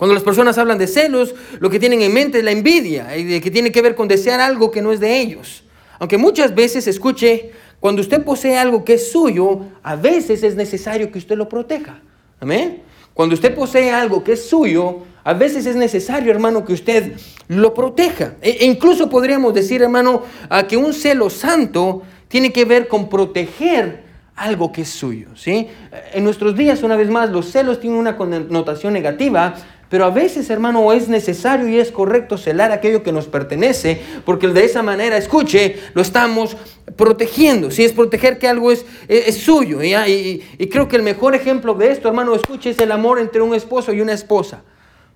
Cuando 0.00 0.14
las 0.14 0.22
personas 0.22 0.56
hablan 0.56 0.78
de 0.78 0.86
celos, 0.86 1.34
lo 1.58 1.68
que 1.68 1.78
tienen 1.78 2.00
en 2.00 2.14
mente 2.14 2.38
es 2.38 2.44
la 2.44 2.52
envidia, 2.52 3.14
y 3.18 3.38
que 3.38 3.50
tiene 3.50 3.70
que 3.70 3.82
ver 3.82 3.94
con 3.94 4.08
desear 4.08 4.40
algo 4.40 4.70
que 4.70 4.80
no 4.80 4.92
es 4.92 4.98
de 4.98 5.20
ellos. 5.20 5.62
Aunque 5.98 6.16
muchas 6.16 6.54
veces, 6.54 6.86
escuche, 6.86 7.50
cuando 7.80 8.00
usted 8.00 8.24
posee 8.24 8.56
algo 8.56 8.82
que 8.82 8.94
es 8.94 9.12
suyo, 9.12 9.60
a 9.82 9.96
veces 9.96 10.42
es 10.42 10.56
necesario 10.56 11.12
que 11.12 11.18
usted 11.18 11.36
lo 11.36 11.50
proteja. 11.50 12.00
Amén. 12.40 12.80
Cuando 13.12 13.34
usted 13.34 13.54
posee 13.54 13.90
algo 13.90 14.24
que 14.24 14.32
es 14.32 14.48
suyo, 14.48 15.00
a 15.22 15.34
veces 15.34 15.66
es 15.66 15.76
necesario, 15.76 16.32
hermano, 16.32 16.64
que 16.64 16.72
usted 16.72 17.12
lo 17.48 17.74
proteja. 17.74 18.36
E, 18.40 18.56
e 18.60 18.64
incluso 18.64 19.10
podríamos 19.10 19.52
decir, 19.52 19.82
hermano, 19.82 20.22
que 20.66 20.78
un 20.78 20.94
celo 20.94 21.28
santo 21.28 22.04
tiene 22.26 22.54
que 22.54 22.64
ver 22.64 22.88
con 22.88 23.10
proteger 23.10 24.04
algo 24.34 24.72
que 24.72 24.80
es 24.80 24.88
suyo. 24.88 25.28
¿sí? 25.34 25.68
En 26.14 26.24
nuestros 26.24 26.56
días, 26.56 26.82
una 26.82 26.96
vez 26.96 27.10
más, 27.10 27.28
los 27.28 27.50
celos 27.50 27.80
tienen 27.80 27.98
una 27.98 28.16
connotación 28.16 28.94
negativa, 28.94 29.56
pero 29.90 30.04
a 30.04 30.10
veces, 30.10 30.48
hermano, 30.50 30.92
es 30.92 31.08
necesario 31.08 31.68
y 31.68 31.80
es 31.80 31.90
correcto 31.90 32.38
celar 32.38 32.70
aquello 32.70 33.02
que 33.02 33.10
nos 33.10 33.26
pertenece, 33.26 34.00
porque 34.24 34.46
de 34.46 34.64
esa 34.64 34.84
manera, 34.84 35.16
escuche, 35.16 35.80
lo 35.94 36.02
estamos 36.02 36.56
protegiendo. 36.94 37.72
Si 37.72 37.82
es 37.82 37.90
proteger 37.90 38.38
que 38.38 38.46
algo 38.46 38.70
es, 38.70 38.86
es, 39.08 39.38
suyo. 39.38 39.82
Y, 39.82 40.68
creo 40.70 40.86
que 40.86 40.94
el 40.94 41.02
mejor 41.02 41.34
ejemplo 41.34 41.74
de 41.74 41.90
esto, 41.90 42.06
hermano, 42.06 42.36
escuche, 42.36 42.70
es 42.70 42.78
el 42.78 42.92
amor 42.92 43.18
entre 43.18 43.42
un 43.42 43.52
esposo 43.52 43.92
y 43.92 44.00
una 44.00 44.12
esposa. 44.12 44.62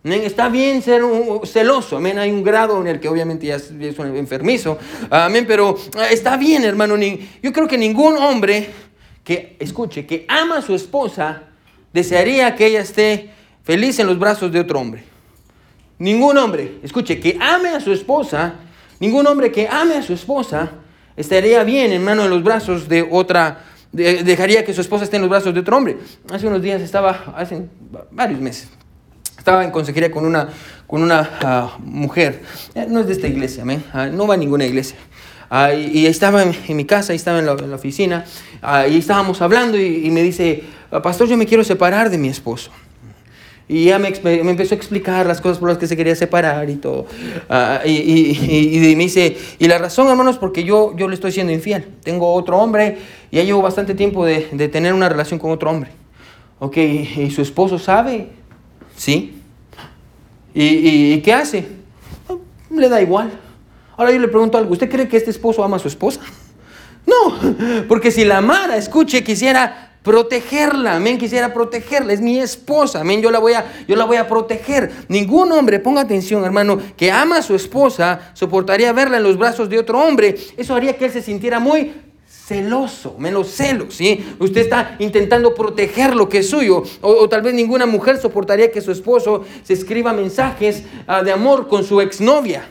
Está 0.03 0.48
bien 0.48 0.83
ser 0.83 1.03
celoso, 1.44 1.96
amén. 1.96 2.18
Hay 2.18 2.33
un 2.33 2.42
grado 2.42 2.81
en 2.81 2.88
el 2.88 2.98
que 2.98 3.09
obviamente 3.09 3.46
ya 3.46 3.55
es, 3.55 3.70
un 3.70 4.16
enfermizo, 4.16 4.77
amén. 5.09 5.44
Pero 5.46 5.79
ah, 5.96 6.09
está 6.11 6.37
bien, 6.37 6.64
hermano. 6.64 6.96
Yo 6.96 7.53
creo 7.53 7.68
que 7.68 7.79
ningún 7.79 8.16
hombre 8.16 8.70
que, 9.22 9.57
escuche, 9.61 10.05
que 10.05 10.27
ama 10.29 10.59
a 10.59 10.62
su 10.62 10.75
esposa, 10.75 11.44
desearía 11.92 12.57
que 12.57 12.66
ella 12.66 12.81
esté 12.81 13.31
feliz 13.64 13.98
en 13.98 14.07
los 14.07 14.18
brazos 14.18 14.53
de 14.53 14.61
otro 14.61 14.79
hombre. 14.79 15.05
Ningún 15.98 16.37
hombre, 16.37 16.79
escuche, 16.83 17.18
que 17.18 17.37
ame 17.40 17.70
a 17.70 17.81
su 17.81 17.92
esposa, 17.92 18.55
ningún 19.00 19.27
hombre 19.27 19.50
que 19.50 19.66
ame 19.66 19.94
a 19.94 20.03
su 20.03 20.12
esposa 20.12 20.70
estaría 21.16 21.64
bien 21.64 21.92
en 21.92 22.05
mano 22.05 22.24
de 22.24 22.29
los 22.29 22.42
brazos 22.42 22.88
de 22.88 23.07
otra, 23.11 23.64
dejaría 23.92 24.64
que 24.64 24.74
su 24.74 24.81
esposa 24.81 25.05
esté 25.05 25.16
en 25.16 25.22
los 25.22 25.31
brazos 25.31 25.55
de 25.55 25.61
otro 25.61 25.77
hombre. 25.77 25.96
Hace 26.33 26.46
unos 26.46 26.61
días 26.62 26.83
estaba, 26.83 27.35
hace 27.37 27.66
varios 28.11 28.40
meses, 28.40 28.68
estaba 29.38 29.64
en 29.64 29.70
consejería 29.70 30.11
con 30.11 30.27
una, 30.27 30.48
con 30.87 31.03
una 31.03 31.31
ah, 31.42 31.79
mujer, 31.79 32.42
eh, 32.74 32.87
no 32.88 33.00
es 33.00 33.07
de 33.07 33.12
esta 33.12 33.29
iglesia, 33.29 33.64
ah, 33.92 34.07
no 34.07 34.27
va 34.27 34.35
a 34.35 34.37
ninguna 34.37 34.66
iglesia. 34.66 34.96
Uh, 35.50 35.77
y, 35.77 36.07
estaba 36.07 36.42
en, 36.42 36.77
mi 36.77 36.85
casa, 36.85 37.14
estaba 37.14 37.38
en 37.38 37.46
la, 37.46 37.53
oficina, 37.53 38.24
y 38.88 38.98
estábamos 38.98 39.40
hablando 39.40 39.79
y 39.79 40.11
me 40.11 40.22
dice, 40.22 40.64
pastor, 41.03 41.29
yo 41.29 41.37
me 41.37 41.46
quiero 41.46 41.62
separar 41.62 42.11
de 42.11 42.18
mi 42.18 42.29
esposo. 42.29 42.72
Y 43.66 43.87
ya 43.87 43.98
me, 43.98 44.11
me, 44.22 44.50
empezó 44.50 44.74
a 44.74 44.77
explicar 44.77 45.24
las 45.24 45.40
cosas 45.40 45.59
por 45.59 45.70
las 45.70 45.79
que 45.79 45.87
se 45.87 45.96
quería 45.96 46.14
separar 46.14 46.68
y 46.68 46.77
todo. 46.77 47.07
Ah, 47.48 47.81
y, 47.85 47.92
y, 47.92 48.90
y, 48.90 48.96
me 48.96 49.05
dice, 49.05 49.38
y 49.59 49.68
la 49.68 49.79
razón, 49.79 50.09
hermanos, 50.09 50.37
porque 50.37 50.64
yo, 50.64 50.94
yo 50.96 51.09
le 51.09 51.14
estoy 51.14 51.33
siendo 51.33 51.53
infiel. 51.53 51.87
Tengo 52.03 52.35
otro 52.35 52.59
hombre 52.59 52.98
y 53.31 53.37
ya 53.37 53.42
llevo 53.42 53.62
bastante 53.62 53.94
tiempo 53.94 54.27
de, 54.27 54.48
de 54.53 54.68
tener 54.68 54.92
una 54.92 55.09
relación 55.09 55.40
con 55.40 55.50
otro 55.50 55.70
hombre. 55.70 55.90
Ok, 56.59 56.77
¿y 56.77 57.31
su 57.31 57.40
esposo 57.40 57.79
sabe? 57.79 58.29
Sí. 58.96 59.40
¿Y, 60.55 61.14
y 61.14 61.20
qué 61.22 61.33
hace? 61.33 61.66
Le 62.70 62.88
da 62.88 63.00
igual. 63.00 63.31
Ahora 63.96 64.12
yo 64.12 64.18
le 64.18 64.29
pregunto 64.29 64.59
algo, 64.59 64.72
¿usted 64.72 64.90
cree 64.90 65.09
que 65.09 65.16
este 65.16 65.31
esposo 65.31 65.64
ama 65.64 65.77
a 65.77 65.81
su 65.81 65.88
esposa? 65.88 66.20
No, 67.07 67.87
porque 67.87 68.11
si 68.11 68.24
la 68.24 68.38
amara, 68.38 68.77
escuche, 68.77 69.22
quisiera 69.22 69.84
protegerla, 70.05 70.97
amén, 70.97 71.17
quisiera 71.17 71.55
protegerla, 71.55 72.12
es 72.12 72.21
mi 72.21 72.38
esposa, 72.38 73.01
amén, 73.01 73.23
yo 73.23 73.31
la 73.31 73.38
voy 73.38 73.55
a, 73.55 73.64
yo 73.88 73.97
la 73.97 74.05
voy 74.05 74.19
a 74.19 74.29
proteger. 74.29 74.93
Ningún 75.09 75.51
hombre, 75.51 75.81
ponga 75.81 76.03
atención, 76.03 76.45
hermano, 76.45 76.79
que 76.95 77.11
ama 77.11 77.38
a 77.38 77.43
su 77.43 77.55
esposa, 77.55 78.33
soportaría 78.35 78.93
verla 78.93 79.17
en 79.17 79.23
los 79.23 79.38
brazos 79.38 79.71
de 79.71 79.79
otro 79.79 79.99
hombre. 79.99 80.37
Eso 80.59 80.75
haría 80.75 80.97
que 80.99 81.07
él 81.07 81.11
se 81.11 81.23
sintiera 81.23 81.59
muy 81.59 81.95
celoso, 82.29 83.17
menos 83.19 83.49
celos, 83.49 83.95
¿sí? 83.95 84.37
Usted 84.38 84.61
está 84.61 84.97
intentando 84.99 85.55
proteger 85.55 86.14
lo 86.14 86.29
que 86.29 86.38
es 86.40 86.51
suyo, 86.51 86.83
o, 87.01 87.27
tal 87.27 87.40
vez 87.40 87.55
ninguna 87.55 87.87
mujer 87.87 88.21
soportaría 88.21 88.71
que 88.71 88.83
su 88.83 88.93
esposo 88.93 89.45
se 89.62 89.73
escriba 89.73 90.12
mensajes 90.12 90.83
ah, 91.07 91.23
de 91.23 91.33
amor 91.33 91.67
con 91.67 91.83
su 91.83 92.03
exnovia. 92.03 92.69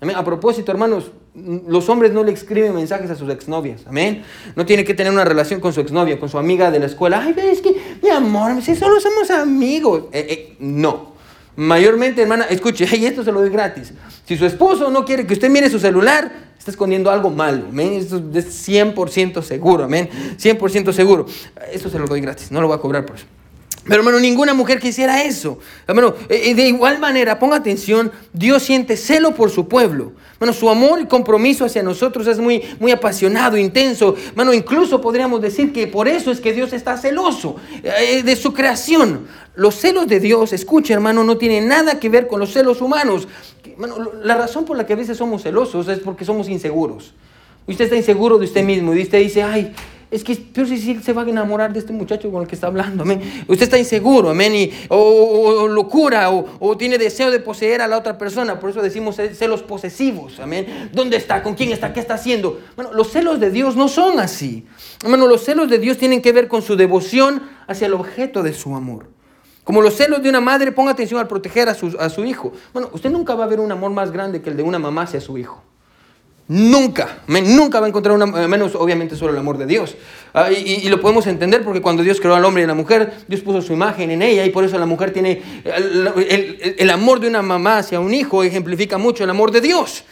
A 0.00 0.24
propósito, 0.24 0.72
hermanos, 0.72 1.12
los 1.34 1.88
hombres 1.88 2.12
no 2.12 2.22
le 2.22 2.32
escriben 2.32 2.74
mensajes 2.74 3.10
a 3.10 3.16
sus 3.16 3.28
exnovias, 3.28 3.82
amén. 3.86 4.22
No 4.54 4.64
tiene 4.64 4.84
que 4.84 4.94
tener 4.94 5.12
una 5.12 5.24
relación 5.24 5.60
con 5.60 5.72
su 5.72 5.80
exnovia, 5.80 6.20
con 6.20 6.28
su 6.28 6.38
amiga 6.38 6.70
de 6.70 6.78
la 6.78 6.86
escuela. 6.86 7.22
Ay, 7.24 7.34
es 7.50 7.60
que, 7.60 7.74
mi 8.02 8.10
amor, 8.10 8.62
si 8.62 8.76
solo 8.76 9.00
somos 9.00 9.30
amigos. 9.30 10.04
Eh, 10.12 10.26
eh, 10.28 10.56
no. 10.60 11.14
Mayormente, 11.56 12.22
hermana, 12.22 12.44
escuche, 12.44 12.86
y 12.96 13.06
esto 13.06 13.24
se 13.24 13.32
lo 13.32 13.40
doy 13.40 13.50
gratis. 13.50 13.92
Si 14.24 14.36
su 14.36 14.46
esposo 14.46 14.90
no 14.90 15.04
quiere 15.04 15.26
que 15.26 15.34
usted 15.34 15.50
mire 15.50 15.68
su 15.68 15.80
celular, 15.80 16.30
está 16.56 16.70
escondiendo 16.70 17.10
algo 17.10 17.30
malo, 17.30 17.66
amén. 17.68 17.94
Esto 17.94 18.22
es 18.32 18.68
100% 18.68 19.42
seguro, 19.42 19.84
amén. 19.84 20.08
100% 20.38 20.92
seguro. 20.92 21.26
Esto 21.72 21.90
se 21.90 21.98
lo 21.98 22.06
doy 22.06 22.20
gratis, 22.20 22.52
no 22.52 22.60
lo 22.60 22.68
voy 22.68 22.76
a 22.76 22.80
cobrar 22.80 23.04
por 23.04 23.16
eso. 23.16 23.26
Pero 23.84 23.96
hermano, 23.96 24.18
ninguna 24.18 24.54
mujer 24.54 24.80
quisiera 24.80 25.24
eso. 25.24 25.58
Hermano, 25.86 26.14
eh, 26.28 26.54
de 26.54 26.68
igual 26.68 26.98
manera, 26.98 27.38
ponga 27.38 27.56
atención, 27.56 28.10
Dios 28.32 28.62
siente 28.62 28.96
celo 28.96 29.34
por 29.34 29.50
su 29.50 29.68
pueblo. 29.68 30.12
Su 30.52 30.68
amor 30.68 31.00
y 31.00 31.06
compromiso 31.06 31.64
hacia 31.64 31.82
nosotros 31.82 32.26
es 32.26 32.38
muy, 32.38 32.62
muy 32.78 32.92
apasionado, 32.92 33.56
intenso. 33.56 34.14
Hermano, 34.28 34.52
incluso 34.52 35.00
podríamos 35.00 35.40
decir 35.40 35.72
que 35.72 35.86
por 35.86 36.08
eso 36.08 36.30
es 36.30 36.40
que 36.40 36.52
Dios 36.52 36.72
está 36.72 36.96
celoso 36.96 37.56
eh, 37.82 38.22
de 38.22 38.36
su 38.36 38.52
creación. 38.52 39.26
Los 39.54 39.76
celos 39.76 40.06
de 40.08 40.20
Dios, 40.20 40.52
escuche 40.52 40.92
hermano, 40.92 41.24
no 41.24 41.36
tienen 41.36 41.68
nada 41.68 42.00
que 42.00 42.08
ver 42.08 42.26
con 42.26 42.40
los 42.40 42.52
celos 42.52 42.80
humanos. 42.80 43.28
la 44.22 44.36
razón 44.36 44.64
por 44.64 44.76
la 44.76 44.86
que 44.86 44.92
a 44.92 44.96
veces 44.96 45.16
somos 45.16 45.42
celosos 45.42 45.88
es 45.88 46.00
porque 46.00 46.24
somos 46.24 46.48
inseguros. 46.48 47.14
Usted 47.66 47.84
está 47.84 47.96
inseguro 47.96 48.38
de 48.38 48.44
usted 48.44 48.62
mismo 48.64 48.94
y 48.94 49.02
usted 49.02 49.20
dice, 49.20 49.42
ay, 49.42 49.72
es 50.14 50.22
que 50.22 50.36
pero 50.36 50.64
si 50.68 51.00
se 51.00 51.12
va 51.12 51.22
a 51.22 51.28
enamorar 51.28 51.72
de 51.72 51.80
este 51.80 51.92
muchacho 51.92 52.30
con 52.30 52.42
el 52.42 52.46
que 52.46 52.54
está 52.54 52.68
hablando, 52.68 53.02
amén. 53.02 53.20
Usted 53.48 53.64
está 53.64 53.78
inseguro, 53.78 54.30
amén, 54.30 54.54
y, 54.54 54.70
o, 54.88 55.66
locura, 55.66 56.30
o, 56.30 56.76
tiene 56.76 56.98
deseo 56.98 57.32
de 57.32 57.40
poseer 57.40 57.82
a 57.82 57.88
la 57.88 57.98
otra 57.98 58.16
persona, 58.16 58.60
por 58.60 58.70
eso 58.70 58.80
decimos 58.80 59.16
celos 59.16 59.62
posesivos, 59.62 60.38
amén. 60.38 60.90
¿Dónde 60.92 61.16
está? 61.16 61.42
¿Con 61.42 61.54
quién 61.54 61.72
está? 61.72 61.92
¿Qué 61.92 61.98
está 61.98 62.14
haciendo? 62.14 62.60
Bueno, 62.76 62.92
los 62.92 63.10
celos 63.10 63.40
de 63.40 63.50
Dios 63.50 63.74
no 63.74 63.88
son 63.88 64.20
así. 64.20 64.64
Bueno, 65.04 65.26
los 65.26 65.42
celos 65.42 65.68
de 65.68 65.78
Dios 65.78 65.98
tienen 65.98 66.22
que 66.22 66.30
ver 66.30 66.46
con 66.46 66.62
su 66.62 66.76
devoción 66.76 67.42
hacia 67.66 67.88
el 67.88 67.94
objeto 67.94 68.44
de 68.44 68.54
su 68.54 68.76
amor. 68.76 69.08
Como 69.64 69.82
los 69.82 69.94
celos 69.94 70.22
de 70.22 70.28
una 70.28 70.40
madre, 70.40 70.70
ponga 70.70 70.92
atención 70.92 71.18
al 71.18 71.26
proteger 71.26 71.68
a 71.68 71.74
su, 71.74 71.96
a 71.98 72.08
su 72.08 72.24
hijo. 72.24 72.52
Bueno, 72.72 72.88
usted 72.92 73.10
nunca 73.10 73.34
va 73.34 73.44
a 73.44 73.48
ver 73.48 73.58
un 73.58 73.72
amor 73.72 73.90
más 73.90 74.12
grande 74.12 74.42
que 74.42 74.50
el 74.50 74.56
de 74.56 74.62
una 74.62 74.78
mamá 74.78 75.02
hacia 75.02 75.20
su 75.20 75.38
hijo. 75.38 75.60
Nunca, 76.46 77.20
nunca 77.26 77.80
va 77.80 77.86
a 77.86 77.88
encontrar 77.88 78.14
una, 78.14 78.26
menos 78.26 78.74
obviamente 78.74 79.16
solo 79.16 79.32
el 79.32 79.38
amor 79.38 79.56
de 79.56 79.64
Dios. 79.64 79.96
Ah, 80.34 80.50
y, 80.52 80.86
lo 80.88 81.00
podemos 81.00 81.26
entender 81.26 81.64
porque 81.64 81.80
cuando 81.80 82.02
Dios 82.02 82.20
creó 82.20 82.34
al 82.34 82.44
hombre 82.44 82.62
y 82.62 82.64
a 82.64 82.68
la 82.68 82.74
mujer, 82.74 83.14
Dios 83.28 83.40
puso 83.40 83.62
su 83.62 83.72
imagen 83.72 84.10
en 84.10 84.20
ella 84.20 84.44
y 84.44 84.50
por 84.50 84.62
eso 84.62 84.78
la 84.78 84.84
mujer 84.84 85.10
tiene 85.10 85.40
el, 85.64 86.74
el, 86.78 86.90
amor 86.90 87.20
de 87.20 87.28
una 87.28 87.40
mamá 87.40 87.78
hacia 87.78 87.98
un 87.98 88.12
hijo, 88.12 88.44
ejemplifica 88.44 88.98
mucho 88.98 89.24
el 89.24 89.30
amor 89.30 89.52
de 89.52 89.62
Dios. 89.62 90.04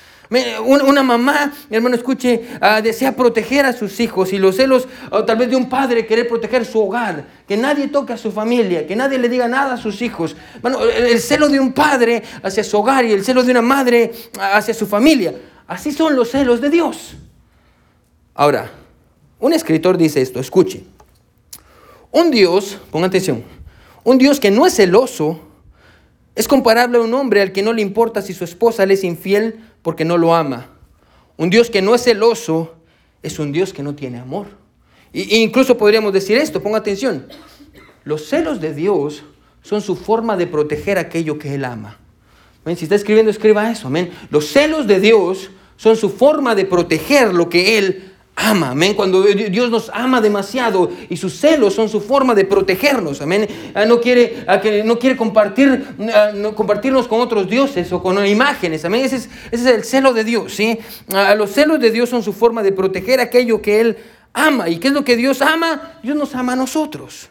Una 0.64 1.02
mamá, 1.02 1.52
mi 1.68 1.76
hermano, 1.76 1.94
escuche, 1.94 2.40
ah, 2.62 2.80
desea 2.80 3.14
proteger 3.14 3.66
a 3.66 3.74
sus 3.74 4.00
hijos 4.00 4.32
y 4.32 4.38
los 4.38 4.56
celos, 4.56 4.88
o 5.10 5.24
tal 5.24 5.36
vez 5.36 5.50
de 5.50 5.56
un 5.56 5.68
padre 5.68 6.06
querer 6.06 6.26
proteger 6.26 6.64
su 6.64 6.80
hogar, 6.80 7.26
que 7.46 7.58
nadie 7.58 7.88
toque 7.88 8.14
a 8.14 8.16
su 8.16 8.32
familia, 8.32 8.86
que 8.86 8.96
nadie 8.96 9.18
le 9.18 9.28
diga 9.28 9.46
nada 9.46 9.74
a 9.74 9.76
sus 9.76 10.00
hijos. 10.00 10.34
Bueno, 10.62 10.82
el 10.82 11.20
celo 11.20 11.50
de 11.50 11.60
un 11.60 11.74
padre 11.74 12.22
hacia 12.42 12.64
su 12.64 12.78
hogar 12.78 13.04
y 13.04 13.12
el 13.12 13.22
celo 13.22 13.42
de 13.42 13.50
una 13.50 13.60
madre 13.60 14.10
hacia 14.40 14.72
su 14.72 14.86
familia. 14.86 15.34
Así 15.66 15.92
son 15.92 16.16
los 16.16 16.30
celos 16.30 16.60
de 16.60 16.70
Dios. 16.70 17.16
Ahora, 18.34 18.70
un 19.38 19.52
escritor 19.52 19.96
dice 19.96 20.20
esto, 20.20 20.40
escuche. 20.40 20.84
Un 22.10 22.30
Dios, 22.30 22.78
ponga 22.90 23.06
atención, 23.06 23.42
un 24.04 24.18
Dios 24.18 24.40
que 24.40 24.50
no 24.50 24.66
es 24.66 24.74
celoso 24.74 25.40
es 26.34 26.48
comparable 26.48 26.98
a 26.98 27.02
un 27.02 27.12
hombre 27.14 27.42
al 27.42 27.52
que 27.52 27.62
no 27.62 27.72
le 27.72 27.82
importa 27.82 28.22
si 28.22 28.32
su 28.32 28.44
esposa 28.44 28.86
le 28.86 28.94
es 28.94 29.04
infiel 29.04 29.60
porque 29.82 30.04
no 30.04 30.16
lo 30.16 30.34
ama. 30.34 30.68
Un 31.36 31.50
Dios 31.50 31.70
que 31.70 31.82
no 31.82 31.94
es 31.94 32.02
celoso 32.02 32.74
es 33.22 33.38
un 33.38 33.52
Dios 33.52 33.72
que 33.72 33.82
no 33.82 33.94
tiene 33.94 34.18
amor. 34.18 34.46
E 35.12 35.36
incluso 35.36 35.76
podríamos 35.76 36.12
decir 36.12 36.38
esto, 36.38 36.62
ponga 36.62 36.78
atención. 36.78 37.26
Los 38.04 38.28
celos 38.28 38.60
de 38.60 38.74
Dios 38.74 39.24
son 39.62 39.82
su 39.82 39.94
forma 39.94 40.36
de 40.36 40.46
proteger 40.46 40.98
aquello 40.98 41.38
que 41.38 41.54
Él 41.54 41.64
ama. 41.64 41.98
Si 42.64 42.84
está 42.84 42.94
escribiendo, 42.94 43.30
escriba 43.30 43.70
eso. 43.70 43.88
Amén. 43.88 44.10
Los 44.30 44.46
celos 44.46 44.86
de 44.86 45.00
Dios 45.00 45.50
son 45.76 45.96
su 45.96 46.10
forma 46.10 46.54
de 46.54 46.64
proteger 46.64 47.34
lo 47.34 47.48
que 47.48 47.78
Él 47.78 48.12
ama. 48.36 48.70
Amén. 48.70 48.94
Cuando 48.94 49.22
Dios 49.22 49.70
nos 49.70 49.90
ama 49.92 50.20
demasiado 50.20 50.90
y 51.10 51.16
sus 51.16 51.38
celos 51.38 51.74
son 51.74 51.88
su 51.88 52.00
forma 52.00 52.34
de 52.34 52.44
protegernos. 52.44 53.20
Amén. 53.20 53.48
Ah, 53.74 53.84
no 53.84 54.00
quiere, 54.00 54.44
ah, 54.46 54.60
no 54.84 54.98
quiere 54.98 55.16
compartir, 55.16 55.84
ah, 56.14 56.32
compartirnos 56.54 57.08
con 57.08 57.20
otros 57.20 57.48
dioses 57.48 57.92
o 57.92 58.00
con 58.00 58.24
imágenes. 58.24 58.84
Amén. 58.84 59.04
Ese 59.04 59.28
es, 59.50 59.66
el 59.66 59.82
celo 59.84 60.12
de 60.12 60.22
Dios. 60.22 60.54
¿sí? 60.54 60.78
Los 61.36 61.50
celos 61.50 61.80
de 61.80 61.90
Dios 61.90 62.08
son 62.08 62.22
su 62.22 62.32
forma 62.32 62.62
de 62.62 62.70
proteger 62.70 63.20
aquello 63.20 63.60
que 63.60 63.80
Él 63.80 63.96
ama. 64.32 64.68
¿Y 64.68 64.78
qué 64.78 64.88
es 64.88 64.94
lo 64.94 65.04
que 65.04 65.16
Dios 65.16 65.42
ama? 65.42 65.98
Dios 66.02 66.16
nos 66.16 66.34
ama 66.36 66.52
a 66.52 66.56
nosotros. 66.56 67.28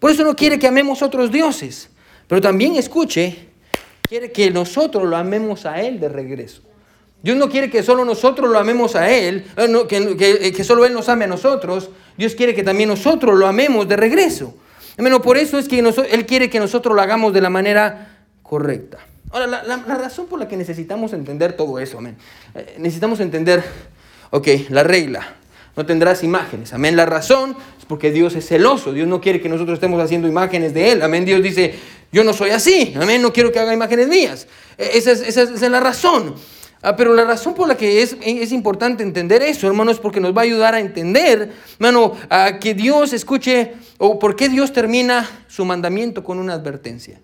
Por 0.00 0.10
eso 0.10 0.24
no 0.24 0.34
quiere 0.34 0.58
que 0.58 0.66
amemos 0.66 1.02
otros 1.02 1.30
dioses. 1.30 1.88
Pero 2.26 2.40
también 2.40 2.74
escuche, 2.74 3.51
quiere 4.12 4.30
que 4.30 4.50
nosotros 4.50 5.08
lo 5.08 5.16
amemos 5.16 5.64
a 5.64 5.80
Él 5.80 5.98
de 5.98 6.10
regreso. 6.10 6.60
Dios 7.22 7.34
no 7.34 7.48
quiere 7.48 7.70
que 7.70 7.82
solo 7.82 8.04
nosotros 8.04 8.50
lo 8.50 8.58
amemos 8.58 8.94
a 8.94 9.10
Él, 9.10 9.46
eh, 9.56 9.86
que, 9.88 10.52
que, 10.54 10.64
solo 10.64 10.84
Él 10.84 10.92
nos 10.92 11.08
ame 11.08 11.24
a 11.24 11.28
nosotros. 11.28 11.88
Dios 12.18 12.34
quiere 12.34 12.54
que 12.54 12.62
también 12.62 12.90
nosotros 12.90 13.38
lo 13.38 13.46
amemos 13.46 13.88
de 13.88 13.96
regreso. 13.96 14.54
Bueno, 14.98 15.22
por 15.22 15.38
eso 15.38 15.58
es 15.58 15.66
que 15.66 15.78
Él 15.78 16.26
quiere 16.26 16.50
que 16.50 16.60
nosotros 16.60 16.94
lo 16.94 17.00
hagamos 17.00 17.32
de 17.32 17.40
la 17.40 17.48
manera 17.48 18.18
correcta. 18.42 18.98
Ahora, 19.30 19.46
la, 19.46 19.62
la, 19.62 19.94
razón 19.94 20.26
por 20.26 20.38
la 20.38 20.46
que 20.46 20.58
necesitamos 20.58 21.14
entender 21.14 21.54
todo 21.54 21.78
eso, 21.78 21.96
amén. 21.96 22.16
Eh, 22.54 22.74
necesitamos 22.76 23.18
entender, 23.20 23.64
ok, 24.28 24.46
la 24.68 24.82
regla. 24.82 25.36
No 25.74 25.86
tendrás 25.86 26.22
imágenes, 26.22 26.74
amén. 26.74 26.96
La 26.96 27.06
razón 27.06 27.56
es 27.78 27.86
porque 27.86 28.12
Dios 28.12 28.36
es 28.36 28.46
celoso. 28.46 28.92
Dios 28.92 29.08
no 29.08 29.22
quiere 29.22 29.40
que 29.40 29.48
nosotros 29.48 29.76
estemos 29.76 30.02
haciendo 30.02 30.28
imágenes 30.28 30.74
de 30.74 30.92
Él, 30.92 31.00
amén. 31.00 31.24
Dios 31.24 31.42
dice, 31.42 31.74
yo 32.12 32.22
no 32.24 32.34
soy 32.34 32.50
así, 32.50 32.92
amén. 32.94 33.22
No 33.22 33.32
quiero 33.32 33.50
que 33.50 33.58
haga 33.58 33.72
imágenes 33.72 34.06
mías. 34.06 34.46
Eh, 34.76 34.90
esa 34.94 35.12
es, 35.12 35.60
la 35.62 35.80
razón. 35.80 36.34
Ah, 36.82 36.94
pero 36.94 37.14
la 37.14 37.24
razón 37.24 37.54
por 37.54 37.66
la 37.66 37.76
que 37.76 38.02
es, 38.02 38.16
es, 38.20 38.52
importante 38.52 39.02
entender 39.02 39.42
eso, 39.42 39.66
hermano, 39.66 39.90
es 39.90 39.98
porque 39.98 40.20
nos 40.20 40.36
va 40.36 40.42
a 40.42 40.44
ayudar 40.44 40.74
a 40.74 40.80
entender, 40.80 41.52
hermano, 41.78 42.14
a 42.28 42.58
que 42.58 42.74
Dios 42.74 43.12
escuche, 43.12 43.74
o 43.98 44.18
por 44.18 44.36
qué 44.36 44.48
Dios 44.48 44.72
termina 44.72 45.28
su 45.46 45.64
mandamiento 45.64 46.22
con 46.24 46.38
una 46.38 46.54
advertencia. 46.54 47.20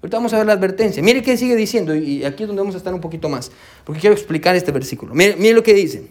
Ahorita 0.00 0.16
vamos 0.16 0.32
a 0.32 0.38
ver 0.38 0.46
la 0.46 0.54
advertencia. 0.54 1.02
Mire 1.02 1.22
qué 1.22 1.36
sigue 1.36 1.54
diciendo, 1.54 1.94
y 1.94 2.24
aquí 2.24 2.42
es 2.42 2.46
donde 2.48 2.60
vamos 2.60 2.74
a 2.74 2.78
estar 2.78 2.92
un 2.92 3.00
poquito 3.00 3.28
más, 3.28 3.52
porque 3.84 4.00
quiero 4.00 4.16
explicar 4.16 4.56
este 4.56 4.72
versículo. 4.72 5.14
Mire, 5.14 5.36
mire 5.36 5.54
lo 5.54 5.62
que 5.62 5.74
dice. 5.74 6.08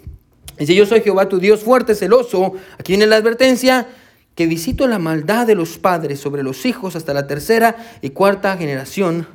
Dice, 0.57 0.75
yo 0.75 0.85
soy 0.85 1.01
Jehová 1.01 1.27
tu 1.27 1.39
Dios 1.39 1.61
fuerte, 1.61 1.95
celoso. 1.95 2.53
Aquí 2.77 2.93
viene 2.93 3.07
la 3.07 3.15
advertencia, 3.15 3.87
que 4.35 4.47
visito 4.47 4.87
la 4.87 4.99
maldad 4.99 5.45
de 5.45 5.55
los 5.55 5.77
padres 5.77 6.19
sobre 6.19 6.43
los 6.43 6.65
hijos 6.65 6.95
hasta 6.95 7.13
la 7.13 7.27
tercera 7.27 7.75
y 8.01 8.11
cuarta 8.11 8.57
generación 8.57 9.27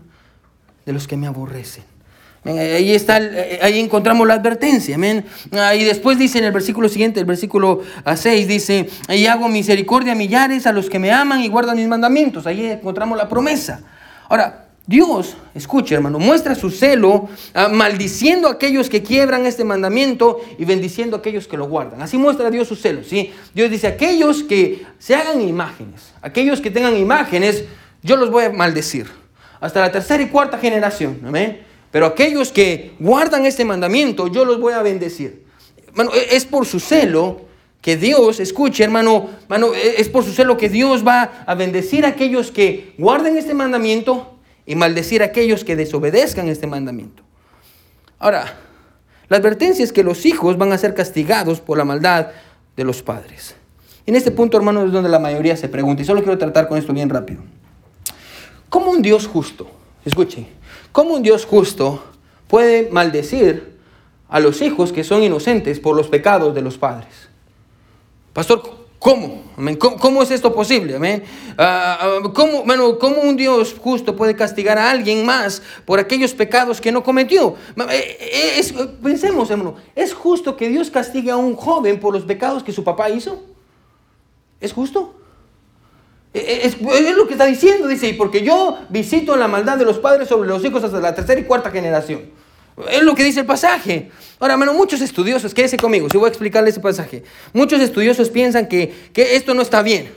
de 0.85 0.93
los 0.93 1.07
que 1.07 1.17
me 1.17 1.27
aborrecen. 1.27 1.85
Ahí, 2.45 2.93
está, 2.93 3.17
ahí 3.61 3.81
encontramos 3.81 4.27
la 4.27 4.35
advertencia. 4.35 4.95
Amén. 4.95 5.25
Ah, 5.53 5.75
y 5.75 5.83
después 5.83 6.17
dice 6.17 6.39
en 6.39 6.45
el 6.45 6.53
versículo 6.53 6.89
siguiente, 6.89 7.19
el 7.19 7.27
versículo 7.27 7.83
6, 8.15 8.47
dice, 8.47 8.89
y 9.09 9.27
hago 9.27 9.49
misericordia 9.49 10.13
a 10.13 10.15
millares 10.15 10.67
a 10.67 10.73
los 10.73 10.89
que 10.89 11.01
me 11.01 11.11
aman 11.11 11.41
y 11.41 11.49
guardan 11.49 11.77
mis 11.77 11.89
mandamientos. 11.89 12.47
Ahí 12.47 12.65
encontramos 12.67 13.19
la 13.19 13.29
promesa. 13.29 13.81
Ahora, 14.29 14.66
Dios, 14.87 15.37
escuche 15.55 15.97
hermano, 15.97 16.21
muestra 16.21 16.55
su 16.55 16.71
celo 16.71 17.29
ah, 17.55 17.69
maldiciendo 17.69 18.47
a 18.47 18.53
aquellos 18.53 18.89
que 18.89 19.03
quiebran 19.03 19.45
este 19.45 19.65
mandamiento 19.65 20.41
y 20.59 20.65
bendiciendo 20.65 21.17
a 21.17 21.19
aquellos 21.19 21.49
que 21.49 21.57
lo 21.57 21.67
guardan. 21.67 22.03
Así 22.03 22.17
muestra 22.17 22.51
Dios 22.51 22.69
su 22.69 22.77
celo. 22.77 23.03
¿sí? 23.03 23.33
Dios 23.53 23.69
dice, 23.69 23.89
aquellos 23.89 24.45
que 24.45 24.87
se 24.99 25.17
hagan 25.17 25.41
imágenes, 25.41 26.13
aquellos 26.23 26.61
que 26.61 26.71
tengan 26.71 26.97
imágenes, 26.97 27.65
yo 28.03 28.17
los 28.17 28.31
voy 28.31 28.45
a 28.45 28.51
maldecir. 28.51 29.11
Hasta 29.61 29.81
la 29.81 29.91
tercera 29.91 30.23
y 30.23 30.29
cuarta 30.29 30.59
generación. 30.59 31.21
Amén. 31.27 31.63
Pero 31.91 32.07
aquellos 32.07 32.53
que 32.53 32.93
guardan 33.01 33.45
este 33.45 33.65
mandamiento, 33.65 34.29
yo 34.29 34.45
los 34.45 34.61
voy 34.61 34.75
a 34.75 34.83
bendecir. 34.83 35.47
E, 36.15 36.37
es 36.37 36.45
por 36.45 36.65
su 36.65 36.79
celo 36.79 37.41
que 37.81 37.97
Dios, 37.97 38.39
escuche 38.39 38.85
hermano, 38.85 39.31
hermano, 39.43 39.75
e, 39.75 40.01
es 40.01 40.09
por 40.09 40.23
su 40.23 40.33
celo 40.33 40.57
que 40.57 40.69
Dios 40.69 41.05
va 41.05 41.45
a 41.45 41.55
bendecir 41.57 42.05
a 42.05 42.09
aquellos 42.09 42.53
que 42.53 42.95
guarden 42.99 43.37
este 43.37 43.55
mandamiento 43.55 44.36
y 44.67 44.75
maldecir 44.75 45.23
a 45.23 45.27
aquellos 45.27 45.65
que 45.65 45.77
desobedezcan 45.77 46.49
este 46.49 46.67
mandamiento. 46.67 47.23
Ahora, 48.19 48.59
la 49.29 49.37
advertencia 49.37 49.85
es 49.85 49.93
que 49.93 50.03
los 50.03 50.27
hijos 50.27 50.59
van 50.59 50.73
a 50.73 50.79
ser 50.79 50.95
castigados 50.95 51.61
por 51.61 51.79
la 51.79 51.85
maldad 51.85 52.29
de 52.77 52.85
los 52.85 53.03
padres. 53.03 53.55
En 54.05 54.15
este 54.15 54.31
punto, 54.31 54.57
hermano, 54.57 54.85
es 54.85 54.93
donde 54.93 55.09
la 55.09 55.19
mayoría 55.19 55.57
se 55.57 55.69
pregunta, 55.69 56.03
y 56.03 56.05
solo 56.05 56.23
quiero 56.23 56.39
tratar 56.39 56.69
con 56.69 56.79
esto 56.79 56.93
bien 56.93 57.09
rápido. 57.09 57.43
¿Cómo 58.69 58.91
un 58.91 59.03
Dios 59.03 59.27
justo, 59.27 59.71
escuche, 60.05 60.47
¿Cómo 60.97 61.13
un 61.13 61.23
Dios 61.23 61.45
justo 61.45 62.03
puede 62.49 62.89
maldecir 62.91 63.77
a 64.31 64.41
los 64.41 64.63
hijos 64.63 64.95
que 64.95 65.05
son 65.05 65.23
inocentes 65.23 65.79
por 65.79 65.95
los 65.95 66.09
pecados 66.09 66.55
de 66.55 66.63
los 66.63 66.79
padres? 66.79 67.29
Pastor, 68.33 68.86
¿cómo? 69.07 69.41
¿Cómo, 70.01 70.23
es 70.25 70.33
esto 70.33 70.53
posible? 70.53 71.23
Ah, 71.57 71.99
ah, 72.01 72.33
¿Cómo, 72.35 72.65
¿Cómo 72.99 73.21
un 73.23 73.37
Dios 73.37 73.77
justo 73.79 74.17
puede 74.17 74.35
castigar 74.35 74.79
a 74.79 74.91
alguien 74.91 75.25
más 75.25 75.63
por 75.85 76.01
aquellos 76.01 76.35
pecados 76.35 76.81
que 76.81 76.91
no 76.91 77.05
cometió? 77.05 77.55
Eh, 77.89 78.19
eh, 78.21 78.53
es, 78.59 78.73
pensemos, 79.01 79.49
hermano, 79.49 79.77
¿es 79.95 80.13
justo 80.13 80.57
que 80.57 80.69
Dios 80.69 80.91
castigue 80.91 81.31
a 81.31 81.37
un 81.37 81.55
joven 81.55 82.01
por 82.01 82.15
los 82.15 82.25
pecados 82.25 82.65
que 82.65 82.73
su 82.73 82.83
papá 82.83 83.09
hizo? 83.09 83.45
¿Es 84.61 84.73
justo? 84.73 85.15
Es, 86.35 86.81
lo 86.81 87.29
que 87.29 87.35
está 87.35 87.47
diciendo, 87.47 87.87
dice, 87.87 88.09
y 88.09 88.13
porque 88.15 88.43
yo 88.43 88.77
visito 88.89 89.37
la 89.37 89.47
maldad 89.47 89.79
de 89.79 89.85
los 89.85 89.99
padres 89.99 90.29
sobre 90.29 90.49
los 90.49 90.65
hijos 90.65 90.83
hasta 90.83 90.99
la 90.99 91.15
tercera 91.15 91.41
y 91.41 91.45
cuarta 91.45 91.71
generación. 91.71 92.23
Es 92.91 93.03
lo 93.03 93.15
que 93.15 93.25
dice 93.25 93.41
el 93.41 93.47
pasaje. 93.47 94.11
Ahora, 94.39 94.55
hermano, 94.55 94.75
muchos 94.75 95.01
estudiosos, 95.01 95.55
quédese 95.55 95.79
conmigo, 95.79 96.11
si 96.11 96.19
voy 96.19 96.27
a 96.27 96.29
explicarle 96.29 96.71
ese 96.71 96.81
pasaje. 96.81 97.23
Muchos 97.55 97.81
estudiosos 97.81 98.29
piensan 98.29 98.69
que, 98.69 98.93
esto 99.15 99.55
no 99.55 99.63
está 99.63 99.83
bien, 99.83 100.11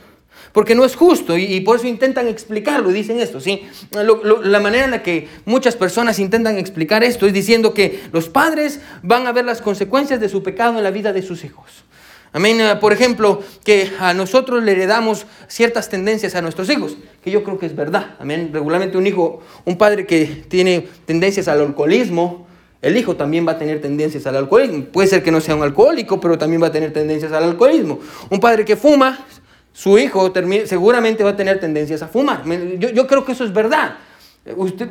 porque 0.52 0.74
no 0.74 0.84
es 0.84 0.94
justo, 0.94 1.38
y, 1.38 1.60
por 1.60 1.76
eso 1.76 1.86
intentan 1.86 2.28
explicarlo, 2.28 2.90
y 2.90 2.94
dicen 2.94 3.18
esto, 3.18 3.40
¿sí? 3.40 3.62
la 3.92 4.60
manera 4.60 4.84
en 4.84 4.90
la 4.90 5.02
que 5.02 5.28
muchas 5.46 5.74
personas 5.74 6.18
intentan 6.18 6.58
explicar 6.58 7.02
esto 7.02 7.26
es 7.26 7.32
diciendo 7.32 7.72
que 7.72 8.02
los 8.12 8.28
padres 8.28 8.80
van 9.02 9.26
a 9.26 9.32
ver 9.32 9.46
las 9.46 9.62
consecuencias 9.62 10.20
de 10.20 10.28
su 10.28 10.42
pecado 10.42 10.76
en 10.76 10.84
la 10.84 10.90
vida 10.90 11.14
de 11.14 11.22
sus 11.22 11.44
hijos. 11.44 11.84
Amén. 12.32 12.60
Eh, 12.60 12.76
por 12.76 12.92
ejemplo, 12.92 13.42
que 13.64 13.90
a 13.98 14.14
nosotros 14.14 14.62
le 14.62 14.72
heredamos 14.72 15.26
ciertas 15.48 15.88
tendencias 15.88 16.36
a 16.36 16.42
nuestros 16.42 16.70
hijos, 16.70 16.96
que 17.24 17.30
yo 17.30 17.42
creo 17.42 17.58
que 17.58 17.66
es 17.66 17.74
verdad. 17.74 18.14
Amén. 18.20 18.50
Regularmente 18.52 18.96
un 18.96 19.06
hijo, 19.06 19.40
un 19.64 19.76
padre 19.76 20.06
que 20.06 20.44
tiene 20.48 20.86
tendencias 21.06 21.48
al 21.48 21.60
alcoholismo, 21.60 22.46
el 22.82 22.96
hijo 22.96 23.14
también 23.14 23.46
va 23.46 23.52
a 23.52 23.58
tener 23.58 23.80
tendencias 23.80 24.26
al 24.26 24.36
alcoholismo. 24.36 24.84
Puede 24.86 25.08
ser 25.08 25.22
que 25.22 25.30
no 25.30 25.40
sea 25.40 25.54
un 25.54 25.62
alcohólico, 25.62 26.18
pero 26.18 26.38
también 26.38 26.62
va 26.62 26.68
a 26.68 26.72
tener 26.72 26.92
tendencias 26.92 27.30
al 27.32 27.44
alcoholismo. 27.44 28.00
Un 28.30 28.40
padre 28.40 28.64
que 28.64 28.76
fuma, 28.76 29.26
su 29.72 29.98
hijo 29.98 30.32
seguramente 30.64 31.22
va 31.22 31.30
a 31.30 31.36
tener 31.36 31.60
tendencias 31.60 32.02
a 32.02 32.08
fumar. 32.08 32.42
Yo, 32.78 33.06
creo 33.06 33.24
que 33.24 33.32
eso 33.32 33.44
es 33.44 33.52
verdad. 33.52 33.96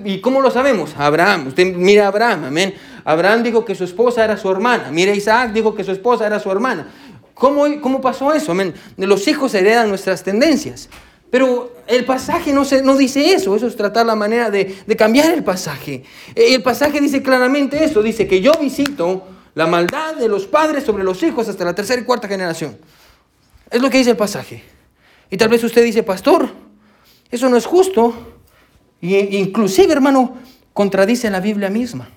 ¿Y 0.06 0.22
cómo 0.22 0.42
lo 0.42 0.52
sabemos? 0.52 0.96
Abraham. 0.98 1.48
Usted 1.48 1.76
mira 1.76 2.06
a 2.06 2.08
Abraham, 2.10 2.46
amén. 2.46 2.76
Abraham 3.04 3.42
dijo 3.42 3.66
que 3.66 3.74
su 3.74 3.84
esposa 3.84 4.24
era 4.24 4.38
su 4.38 4.52
hermana. 4.52 4.90
Mira 4.92 5.14
Isaac 5.14 5.52
dijo 5.52 5.74
que 5.74 5.84
su 5.84 5.92
esposa 5.92 6.28
era 6.28 6.40
su 6.40 6.52
hermana. 6.52 6.88
¿Cómo, 7.34 7.66
cómo 7.82 8.02
pasó 8.02 8.32
eso? 8.34 8.52
Amén. 8.52 8.74
Los 8.98 9.28
hijos 9.28 9.56
heredan 9.56 9.90
nuestras 9.90 10.24
tendencias. 10.24 10.90
Pero 11.30 11.76
el 11.88 12.06
pasaje 12.06 12.54
no, 12.54 12.66
se, 12.66 12.82
no 12.82 12.98
dice 12.98 13.34
eso, 13.34 13.56
eso 13.56 13.68
es 13.68 13.76
tratar 13.76 14.06
la 14.06 14.16
manera 14.16 14.50
de, 14.50 14.76
de 14.86 14.96
cambiar 14.96 15.32
el 15.32 15.44
pasaje. 15.44 16.04
El 16.34 16.64
pasaje 16.64 17.00
dice 17.00 17.22
claramente 17.22 17.84
eso, 17.84 18.02
dice 18.02 18.28
que 18.28 18.42
yo 18.42 18.52
visito 18.60 19.24
la 19.56 19.68
maldad 19.68 20.16
de 20.16 20.28
los 20.28 20.46
padres 20.48 20.84
sobre 20.84 21.04
los 21.04 21.22
hijos 21.24 21.48
hasta 21.48 21.66
la 21.66 21.76
tercera 21.76 22.02
y 22.02 22.06
cuarta 22.06 22.28
generación. 22.28 22.78
Es 23.70 23.82
lo 23.82 23.90
que 23.90 23.98
dice 23.98 24.12
el 24.12 24.18
pasaje. 24.18 24.64
Y 25.30 25.38
tal 25.38 25.50
vez 25.50 25.64
usted 25.64 25.84
dice, 25.84 26.02
pastor, 26.02 26.50
eso 27.30 27.50
no 27.50 27.58
es 27.58 27.66
justo. 27.66 28.14
Y, 29.02 29.16
inclusive, 29.38 29.94
hermano, 29.94 30.38
contradice 30.74 31.30
la 31.30 31.40
Biblia 31.40 31.70
misma. 31.70 32.10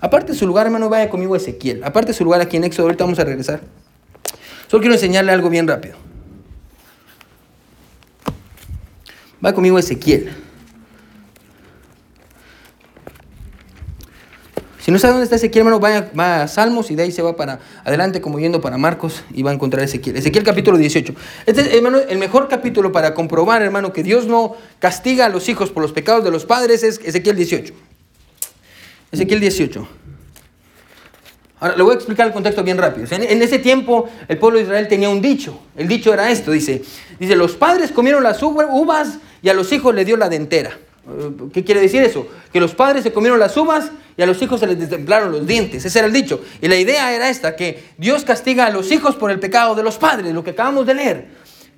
Aparte 0.00 0.32
de 0.32 0.38
su 0.38 0.46
lugar, 0.46 0.66
hermano, 0.66 0.88
vaya 0.88 1.10
conmigo 1.10 1.34
a 1.34 1.38
Ezequiel. 1.38 1.82
Aparte 1.84 2.08
de 2.08 2.14
su 2.14 2.24
lugar 2.24 2.40
aquí 2.40 2.56
en 2.56 2.64
Éxodo, 2.64 2.86
ahorita 2.86 3.04
vamos 3.04 3.18
a 3.18 3.24
regresar. 3.24 3.60
Solo 4.68 4.80
quiero 4.80 4.94
enseñarle 4.94 5.32
algo 5.32 5.50
bien 5.50 5.66
rápido. 5.66 5.96
Va 9.44 9.52
conmigo 9.52 9.78
Ezequiel. 9.78 10.32
Si 14.82 14.90
no 14.90 14.98
sabe 14.98 15.12
dónde 15.12 15.24
está 15.24 15.36
Ezequiel, 15.36 15.64
hermano, 15.64 15.78
va 15.80 16.42
a 16.42 16.48
Salmos 16.48 16.90
y 16.90 16.96
de 16.96 17.04
ahí 17.04 17.12
se 17.12 17.22
va 17.22 17.36
para 17.36 17.60
adelante 17.84 18.20
como 18.20 18.40
yendo 18.40 18.60
para 18.60 18.78
Marcos 18.78 19.22
y 19.32 19.44
va 19.44 19.52
a 19.52 19.54
encontrar 19.54 19.84
Ezequiel. 19.84 20.16
Ezequiel 20.16 20.42
capítulo 20.42 20.76
18. 20.76 21.14
Este 21.46 21.60
es, 21.60 21.74
hermano, 21.74 21.98
el 21.98 22.18
mejor 22.18 22.48
capítulo 22.48 22.90
para 22.90 23.14
comprobar, 23.14 23.62
hermano, 23.62 23.92
que 23.92 24.02
Dios 24.02 24.26
no 24.26 24.56
castiga 24.80 25.26
a 25.26 25.28
los 25.28 25.48
hijos 25.48 25.70
por 25.70 25.82
los 25.84 25.92
pecados 25.92 26.24
de 26.24 26.32
los 26.32 26.46
padres 26.46 26.82
es 26.82 27.00
Ezequiel 27.04 27.36
18. 27.36 27.74
Ezequiel 29.12 29.38
18. 29.38 29.88
Ahora, 31.60 31.76
le 31.76 31.82
voy 31.84 31.92
a 31.92 31.94
explicar 31.94 32.26
el 32.26 32.32
contexto 32.32 32.64
bien 32.64 32.76
rápido. 32.76 33.06
En, 33.12 33.40
ese 33.40 33.60
tiempo, 33.60 34.08
el 34.26 34.36
pueblo 34.36 34.58
de 34.58 34.64
Israel 34.64 34.88
tenía 34.88 35.08
un 35.08 35.22
dicho. 35.22 35.60
El 35.76 35.86
dicho 35.86 36.12
era 36.12 36.28
esto, 36.28 36.50
dice, 36.50 36.82
dice, 37.20 37.36
los 37.36 37.52
padres 37.52 37.92
comieron 37.92 38.24
las 38.24 38.42
uvas 38.42 39.18
y 39.42 39.48
a 39.48 39.54
los 39.54 39.72
hijos 39.72 39.94
le 39.94 40.04
dio 40.04 40.16
la 40.16 40.28
dentera. 40.28 40.78
¿Qué 41.52 41.64
quiere 41.64 41.80
decir 41.80 42.02
eso? 42.02 42.28
Que 42.52 42.60
los 42.60 42.74
padres 42.74 43.02
se 43.02 43.12
comieron 43.12 43.38
las 43.40 43.56
uvas 43.56 43.90
y 44.16 44.22
a 44.22 44.26
los 44.26 44.40
hijos 44.40 44.60
se 44.60 44.66
les 44.66 44.78
destemplaron 44.78 45.32
los 45.32 45.46
dientes. 45.46 45.84
Ese 45.84 45.98
era 45.98 46.06
el 46.06 46.12
dicho. 46.12 46.40
Y 46.60 46.68
la 46.68 46.76
idea 46.76 47.12
era 47.12 47.28
esta, 47.28 47.56
que 47.56 47.82
Dios 47.98 48.24
castiga 48.24 48.66
a 48.66 48.70
los 48.70 48.92
hijos 48.92 49.16
por 49.16 49.30
el 49.30 49.40
pecado 49.40 49.74
de 49.74 49.82
los 49.82 49.96
padres, 49.96 50.32
lo 50.32 50.44
que 50.44 50.50
acabamos 50.50 50.86
de 50.86 50.94
leer. 50.94 51.26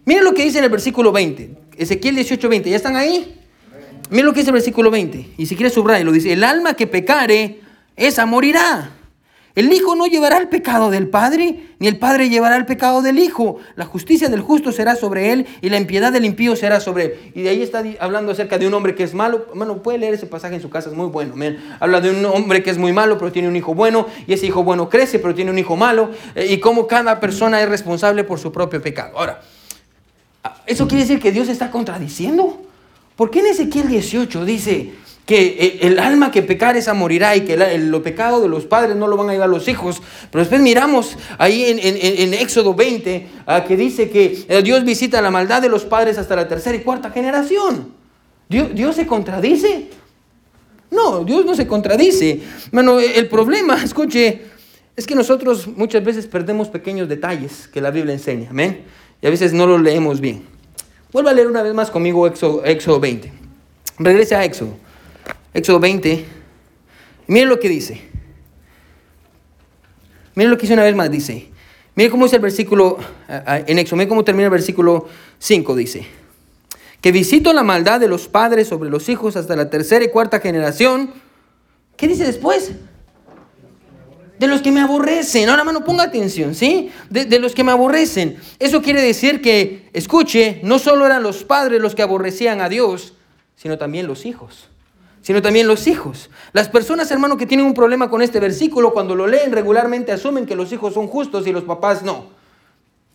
Miren 0.05 0.25
lo 0.25 0.35
que 0.35 0.45
dice 0.45 0.59
en 0.59 0.65
el 0.65 0.71
versículo 0.71 1.11
20. 1.11 1.51
Ezequiel 1.79 2.17
18, 2.17 2.49
20. 2.49 2.71
¿Ya 2.71 2.77
están 2.77 2.97
ahí? 2.97 3.41
Miren 4.11 4.27
lo 4.27 4.33
que 4.35 4.41
dice 4.41 4.51
el 4.51 4.55
versículo 4.55 4.91
20. 4.91 5.31
Y 5.39 5.47
si 5.47 5.57
quiere 5.57 5.71
subrayar, 5.71 6.05
lo 6.05 6.13
dice, 6.13 6.33
el 6.33 6.45
alma 6.45 6.75
que 6.75 6.87
pecare, 6.87 7.61
esa 7.97 8.27
morirá. 8.27 8.91
El 9.55 9.73
Hijo 9.73 9.95
no 9.95 10.07
llevará 10.07 10.39
el 10.39 10.49
pecado 10.49 10.91
del 10.91 11.07
Padre, 11.07 11.69
ni 11.79 11.87
el 11.87 11.97
Padre 11.97 12.29
llevará 12.29 12.57
el 12.57 12.67
pecado 12.67 13.03
del 13.03 13.21
Hijo. 13.21 13.59
La 13.77 13.85
justicia 13.85 14.29
del 14.29 14.41
justo 14.41 14.73
será 14.73 14.97
sobre 14.97 15.33
él 15.33 15.47
y 15.61 15.69
la 15.69 15.77
impiedad 15.77 16.13
del 16.13 16.25
impío 16.25 16.57
será 16.57 16.81
sobre 16.81 17.05
él. 17.05 17.33
Y 17.37 17.43
de 17.43 17.51
ahí 17.51 17.63
está 17.63 17.85
hablando 18.01 18.33
acerca 18.33 18.59
de 18.59 18.67
un 18.67 18.75
hombre 18.75 18.97
que 18.97 19.05
es 19.05 19.15
malo. 19.15 19.47
Bueno, 19.55 19.81
puede 19.81 19.99
leer 19.99 20.15
ese 20.15 20.27
pasaje 20.27 20.57
en 20.57 20.61
su 20.61 20.71
casa, 20.71 20.91
es 20.91 20.97
muy 20.97 21.07
bueno. 21.07 21.35
Habla 21.79 22.01
de 22.01 22.11
un 22.11 22.25
hombre 22.25 22.65
que 22.65 22.71
es 22.71 22.79
muy 22.79 22.93
malo, 22.93 23.17
pero 23.17 23.31
tiene 23.31 23.47
un 23.47 23.55
hijo 23.55 23.75
bueno, 23.75 24.09
y 24.27 24.33
ese 24.33 24.47
hijo 24.47 24.65
bueno 24.65 24.89
crece, 24.89 25.21
pero 25.21 25.37
tiene 25.37 25.53
un 25.53 25.59
hijo 25.59 25.77
malo, 25.77 26.11
eh, 26.35 26.49
y 26.51 26.59
cómo 26.59 26.89
cada 26.89 27.21
persona 27.21 27.63
es 27.63 27.69
responsable 27.69 28.25
por 28.25 28.41
su 28.41 28.51
propio 28.51 28.83
pecado. 28.83 29.17
Ahora, 29.17 29.41
¿eso 30.67 30.89
quiere 30.89 31.05
decir 31.05 31.21
que 31.21 31.31
Dios 31.31 31.49
está 31.49 31.71
contradiciendo? 31.71 32.61
¿Por 33.15 33.31
qué 33.31 33.39
en 33.39 33.47
Ezequiel 33.47 33.87
18 33.87 34.45
dice, 34.45 34.95
que 35.27 35.79
el 35.81 35.99
alma 35.99 36.31
que 36.31 36.43
pecar 36.43 36.77
esa 36.77 36.93
morirá 36.93 37.35
y 37.35 37.43
que 37.43 37.55
el, 37.55 38.01
pecado 38.03 38.43
de 38.43 38.49
los 38.49 38.67
padres 38.67 38.95
no 38.95 39.07
lo 39.07 39.17
van 39.17 39.31
a 39.31 39.33
llevar 39.33 39.49
los 39.49 39.69
hijos. 39.69 40.03
Pero 40.31 40.41
después 40.41 40.61
miramos 40.61 41.17
ahí 41.39 41.65
en, 41.67 42.35
Éxodo 42.35 42.75
20 42.75 43.27
a 43.47 43.65
que 43.65 43.77
dice 43.77 44.11
que 44.11 44.45
eh, 44.49 44.63
Dios 44.63 44.85
visita 44.85 45.23
la 45.23 45.31
maldad 45.31 45.63
de 45.63 45.71
los 45.71 45.85
padres 45.85 46.19
hasta 46.19 46.37
la 46.37 46.47
tercera 46.47 46.77
y 46.77 46.81
cuarta 46.81 47.11
generación. 47.11 47.95
¿Dios, 48.49 48.75
Dios 48.75 48.97
se 48.97 49.07
contradice? 49.07 49.89
No, 50.91 51.25
Dios 51.25 51.47
no 51.47 51.55
se 51.55 51.67
contradice. 51.67 52.43
Bueno, 52.71 53.01
el 53.01 53.27
problema, 53.29 53.83
escuche, 53.85 54.43
es 54.95 55.07
que 55.07 55.15
nosotros 55.15 55.67
muchas 55.67 56.05
veces 56.05 56.27
perdemos 56.27 56.69
pequeños 56.69 57.09
detalles 57.09 57.67
que 57.69 57.81
la 57.81 57.91
Biblia 57.91 58.13
enseña. 58.13 58.51
Amén. 58.51 58.85
Y 59.23 59.27
a 59.27 59.31
veces 59.31 59.55
no 59.55 59.67
los 59.67 59.81
leemos 59.81 60.21
bien. 60.21 60.43
Vuelva 61.13 61.31
a 61.31 61.35
leer 61.35 61.47
una 61.47 61.63
vez 61.63 61.73
más 61.73 61.91
conmigo 61.91 62.27
Éxodo, 62.27 62.63
Éxodo 62.65 63.01
20. 63.01 63.33
Regrese 63.99 64.35
a 64.35 64.45
Éxodo. 64.45 64.84
Éxodo 65.55 65.79
20. 65.79 66.25
Miren 67.29 67.49
lo 67.49 67.61
que 67.61 67.69
dice. 67.69 68.01
Miren 70.35 70.51
lo 70.51 70.57
que 70.57 70.63
dice 70.63 70.75
una 70.75 70.83
vez 70.83 70.97
más, 70.97 71.11
dice. 71.11 71.49
Miren 71.95 72.11
cómo 72.11 72.25
dice 72.25 72.37
el 72.37 72.43
versículo 72.43 72.99
en 73.29 73.79
Éxodo. 73.79 73.97
Miren 73.97 74.09
cómo 74.09 74.25
termina 74.25 74.47
el 74.47 74.51
versículo 74.51 75.07
5, 75.39 75.77
dice. 75.77 76.07
Que 77.01 77.13
visito 77.13 77.53
la 77.53 77.63
maldad 77.63 78.01
de 78.01 78.09
los 78.09 78.27
padres 78.27 78.67
sobre 78.67 78.91
los 78.91 79.09
hijos 79.09 79.37
hasta 79.37 79.55
la 79.55 79.71
tercera 79.71 80.05
y 80.05 80.09
cuarta 80.09 80.41
generación. 80.41 81.13
¿Qué 81.97 82.09
dice 82.09 82.25
después? 82.25 82.73
De 84.41 84.49
los 84.49 84.61
que 84.61 84.73
me 84.73 84.81
aborrecen. 84.81 85.49
Ahora, 85.49 85.63
mano, 85.63 85.85
ponga 85.85 86.03
atención, 86.03 86.57
¿sí? 86.57 86.91
De, 87.11 87.27
de, 87.27 87.39
los 87.39 87.55
que 87.55 87.63
me 87.63 87.71
aborrecen. 87.71 88.39
Eso 88.59 88.83
quiere 88.83 89.01
decir 89.01 89.41
que, 89.41 89.89
escuche, 89.93 90.61
no 90.65 90.81
solo 90.81 91.07
eran 91.07 91.23
los 91.23 91.45
padres 91.45 91.81
los 91.81 91.95
que 91.95 92.03
aborrecían 92.03 92.61
a 92.61 92.69
Dios, 92.69 93.15
sino 93.55 93.79
también 93.79 94.09
los 94.09 94.27
hijos 94.27 94.69
sino 95.25 95.41
también 95.41 95.67
los 95.67 95.87
hijos. 95.87 96.29
Las 96.53 96.69
personas, 96.69 97.11
hermano, 97.11 97.39
que 97.39 97.47
tienen 97.47 97.65
un 97.65 97.73
problema 97.73 98.11
con 98.11 98.21
este 98.21 98.41
versículo, 98.41 98.93
cuando 98.93 99.17
lo 99.17 99.27
leen 99.27 99.53
regularmente 99.53 100.13
asumen 100.13 100.45
que 100.45 100.55
los 100.55 100.71
hijos 100.71 100.93
son 100.93 101.09
justos 101.09 101.47
y 101.47 101.53
los 101.53 101.65
papás 101.65 102.03
no. 102.03 102.27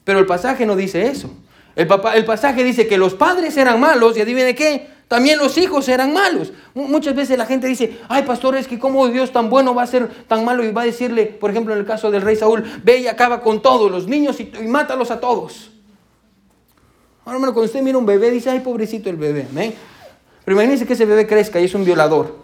Pero 0.06 0.18
el 0.18 0.26
pasaje 0.26 0.66
no 0.66 0.76
dice 0.76 1.06
eso. 1.06 1.30
El, 1.76 1.86
papá, 1.86 2.16
el 2.16 2.26
pasaje 2.26 2.64
dice 2.64 2.88
que 2.88 2.98
los 2.98 3.14
padres 3.14 3.56
eran 3.58 3.80
malos 3.80 4.18
y 4.18 4.22
adivine 4.22 4.56
qué, 4.56 4.88
también 5.08 5.38
los 5.38 5.56
hijos 5.60 5.88
eran 5.88 6.12
malos. 6.12 6.52
Muchas 6.74 7.14
veces 7.14 7.38
la 7.38 7.46
gente 7.46 7.68
dice, 7.68 8.00
ay 8.10 8.24
pastor, 8.24 8.56
es 8.56 8.68
que 8.68 8.80
como 8.80 9.08
Dios 9.08 9.32
tan 9.32 9.52
bueno 9.52 9.76
va 9.76 9.84
a 9.84 9.88
ser 9.88 10.10
tan 10.28 10.44
malo 10.44 10.64
y 10.64 10.72
va 10.72 10.82
a 10.82 10.86
decirle, 10.86 11.28
por 11.28 11.52
ejemplo 11.52 11.76
en 11.76 11.80
el 11.80 11.86
caso 11.86 12.10
del 12.10 12.24
rey 12.24 12.36
Saúl, 12.36 12.64
ve 12.84 13.02
y 13.02 13.08
acaba 13.08 13.40
con 13.42 13.62
todos 13.62 13.92
los 13.92 14.08
niños 14.08 14.40
y, 14.40 14.52
mátalos 14.68 15.12
a 15.12 15.20
todos. 15.20 15.70
Ahora, 17.24 17.36
hermano, 17.36 17.54
cuando 17.54 17.68
usted 17.68 17.84
mira 17.84 18.00
un 18.00 18.06
bebé, 18.08 18.32
dice, 18.32 18.50
ay 18.50 18.62
pobrecito 18.62 19.12
el 19.12 19.18
bebé, 19.18 19.46
¿eh? 19.56 19.76
Pero 20.50 20.58
imagínense 20.58 20.88
que 20.88 20.94
ese 20.94 21.06
bebé 21.06 21.28
crezca 21.28 21.62
y 21.62 21.66
es 21.66 21.76
un 21.76 21.86
violador, 21.86 22.36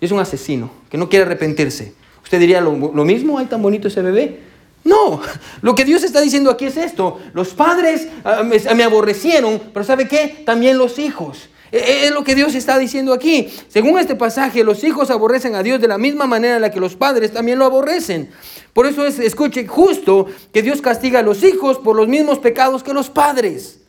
y 0.00 0.04
es 0.04 0.12
un 0.12 0.20
asesino, 0.20 0.70
que 0.88 0.96
no 0.96 1.08
quiere 1.08 1.24
arrepentirse. 1.24 1.94
¿Usted 2.22 2.38
diría 2.38 2.60
lo, 2.60 2.70
mismo? 3.04 3.40
¿Hay 3.40 3.46
tan 3.46 3.60
bonito 3.60 3.88
ese 3.88 4.02
bebé? 4.02 4.38
No, 4.84 5.20
lo 5.60 5.74
que 5.74 5.84
Dios 5.84 6.04
está 6.04 6.20
diciendo 6.20 6.48
aquí 6.48 6.66
es 6.66 6.76
esto. 6.76 7.18
Los 7.32 7.48
padres 7.48 8.06
ah, 8.22 8.44
me, 8.44 8.84
aborrecieron, 8.84 9.60
pero 9.74 9.84
¿sabe 9.84 10.06
qué? 10.06 10.44
También 10.46 10.78
los 10.78 11.00
hijos. 11.00 11.48
E, 11.72 11.78
e, 11.78 12.04
es 12.04 12.12
lo 12.12 12.22
que 12.22 12.36
Dios 12.36 12.54
está 12.54 12.78
diciendo 12.78 13.12
aquí. 13.12 13.48
Según 13.66 13.98
este 13.98 14.14
pasaje, 14.14 14.62
los 14.62 14.84
hijos 14.84 15.10
aborrecen 15.10 15.56
a 15.56 15.64
Dios 15.64 15.80
de 15.80 15.88
la 15.88 15.98
misma 15.98 16.28
manera 16.28 16.54
en 16.54 16.62
la 16.62 16.70
que 16.70 16.78
los 16.78 16.94
padres 16.94 17.32
también 17.32 17.58
lo 17.58 17.64
aborrecen. 17.64 18.30
Por 18.72 18.86
eso 18.86 19.04
es, 19.04 19.18
escuche, 19.18 19.66
justo 19.66 20.26
que 20.52 20.62
Dios 20.62 20.80
castiga 20.80 21.18
a 21.18 21.22
los 21.24 21.42
hijos 21.42 21.78
por 21.78 21.96
los 21.96 22.06
mismos 22.06 22.38
pecados 22.38 22.84
que 22.84 22.94
los 22.94 23.10
padres. 23.10 23.80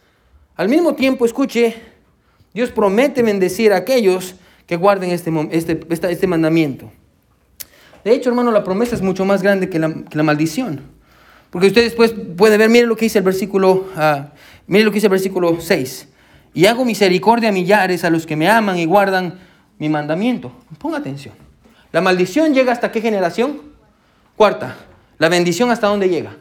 Al 0.56 0.67
mismo 0.67 0.95
tiempo, 0.95 1.28
escuche, 1.28 1.91
Dios 2.54 2.72
promete 2.72 3.24
bendecir 3.24 3.74
a 3.74 3.78
aquellos 3.78 4.36
que 4.68 4.76
guarden 4.76 5.12
este, 5.12 5.32
este, 5.52 6.12
este, 6.12 6.28
mandamiento. 6.28 6.92
De 8.04 8.14
hecho, 8.14 8.30
hermano, 8.30 8.52
la 8.52 8.64
promesa 8.64 8.96
es 8.96 9.02
mucho 9.02 9.26
más 9.26 9.42
grande 9.42 9.70
que 9.70 9.80
la, 9.80 10.24
maldición. 10.24 10.82
Porque 11.50 11.68
usted 11.68 11.84
después 11.84 12.14
puede 12.38 12.58
ver, 12.58 12.70
miren 12.70 12.90
lo 12.90 12.96
que 12.96 13.06
dice 13.06 13.20
el 13.20 13.26
versículo, 13.26 13.88
miren 14.68 14.86
lo 14.86 14.92
que 14.92 14.96
dice 14.96 15.08
el 15.08 15.12
versículo 15.12 15.60
6. 15.60 16.08
Y 16.54 16.66
hago 16.66 16.86
misericordia 16.86 17.50
a 17.50 17.52
millares 17.52 18.04
a 18.04 18.10
los 18.10 18.26
que 18.26 18.36
me 18.36 18.50
aman 18.50 18.78
y 18.78 18.86
guardan 18.86 19.40
mi 19.78 19.90
mandamiento. 19.90 20.52
Ponga 20.78 20.98
atención. 20.98 21.36
La 21.92 22.02
maldición 22.02 22.54
llega 22.54 22.72
hasta 22.72 22.92
qué 22.92 23.02
generación? 23.02 23.62
Cuarta. 24.36 24.78
La 25.18 25.30
bendición 25.30 25.70
hasta 25.70 25.88
dónde 25.88 26.10
llega? 26.10 26.36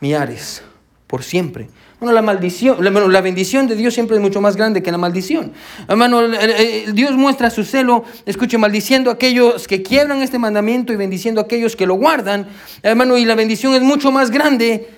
Millares, 0.00 0.62
por 1.06 1.22
siempre. 1.22 1.68
Bueno, 1.98 2.12
la 2.12 2.20
maldición, 2.20 2.76
la, 2.80 3.20
bendición 3.22 3.66
de 3.68 3.74
Dios 3.74 3.94
siempre 3.94 4.16
es 4.16 4.22
mucho 4.22 4.40
más 4.40 4.56
grande 4.56 4.82
que 4.82 4.92
la 4.92 4.98
maldición. 4.98 5.52
Hermano, 5.88 6.20
Dios 6.92 7.12
muestra 7.12 7.48
su 7.48 7.64
celo, 7.64 8.04
escuche, 8.26 8.58
maldiciendo 8.58 9.10
a 9.10 9.14
aquellos 9.14 9.66
que 9.66 9.82
quiebran 9.82 10.20
este 10.22 10.38
mandamiento 10.38 10.92
y 10.92 10.96
bendiciendo 10.96 11.40
a 11.40 11.44
aquellos 11.44 11.74
que 11.74 11.86
lo 11.86 11.94
guardan. 11.94 12.48
Hermano, 12.82 13.16
y 13.16 13.24
la 13.24 13.34
bendición 13.34 13.74
es 13.74 13.82
mucho 13.82 14.12
más 14.12 14.30
grande 14.30 14.90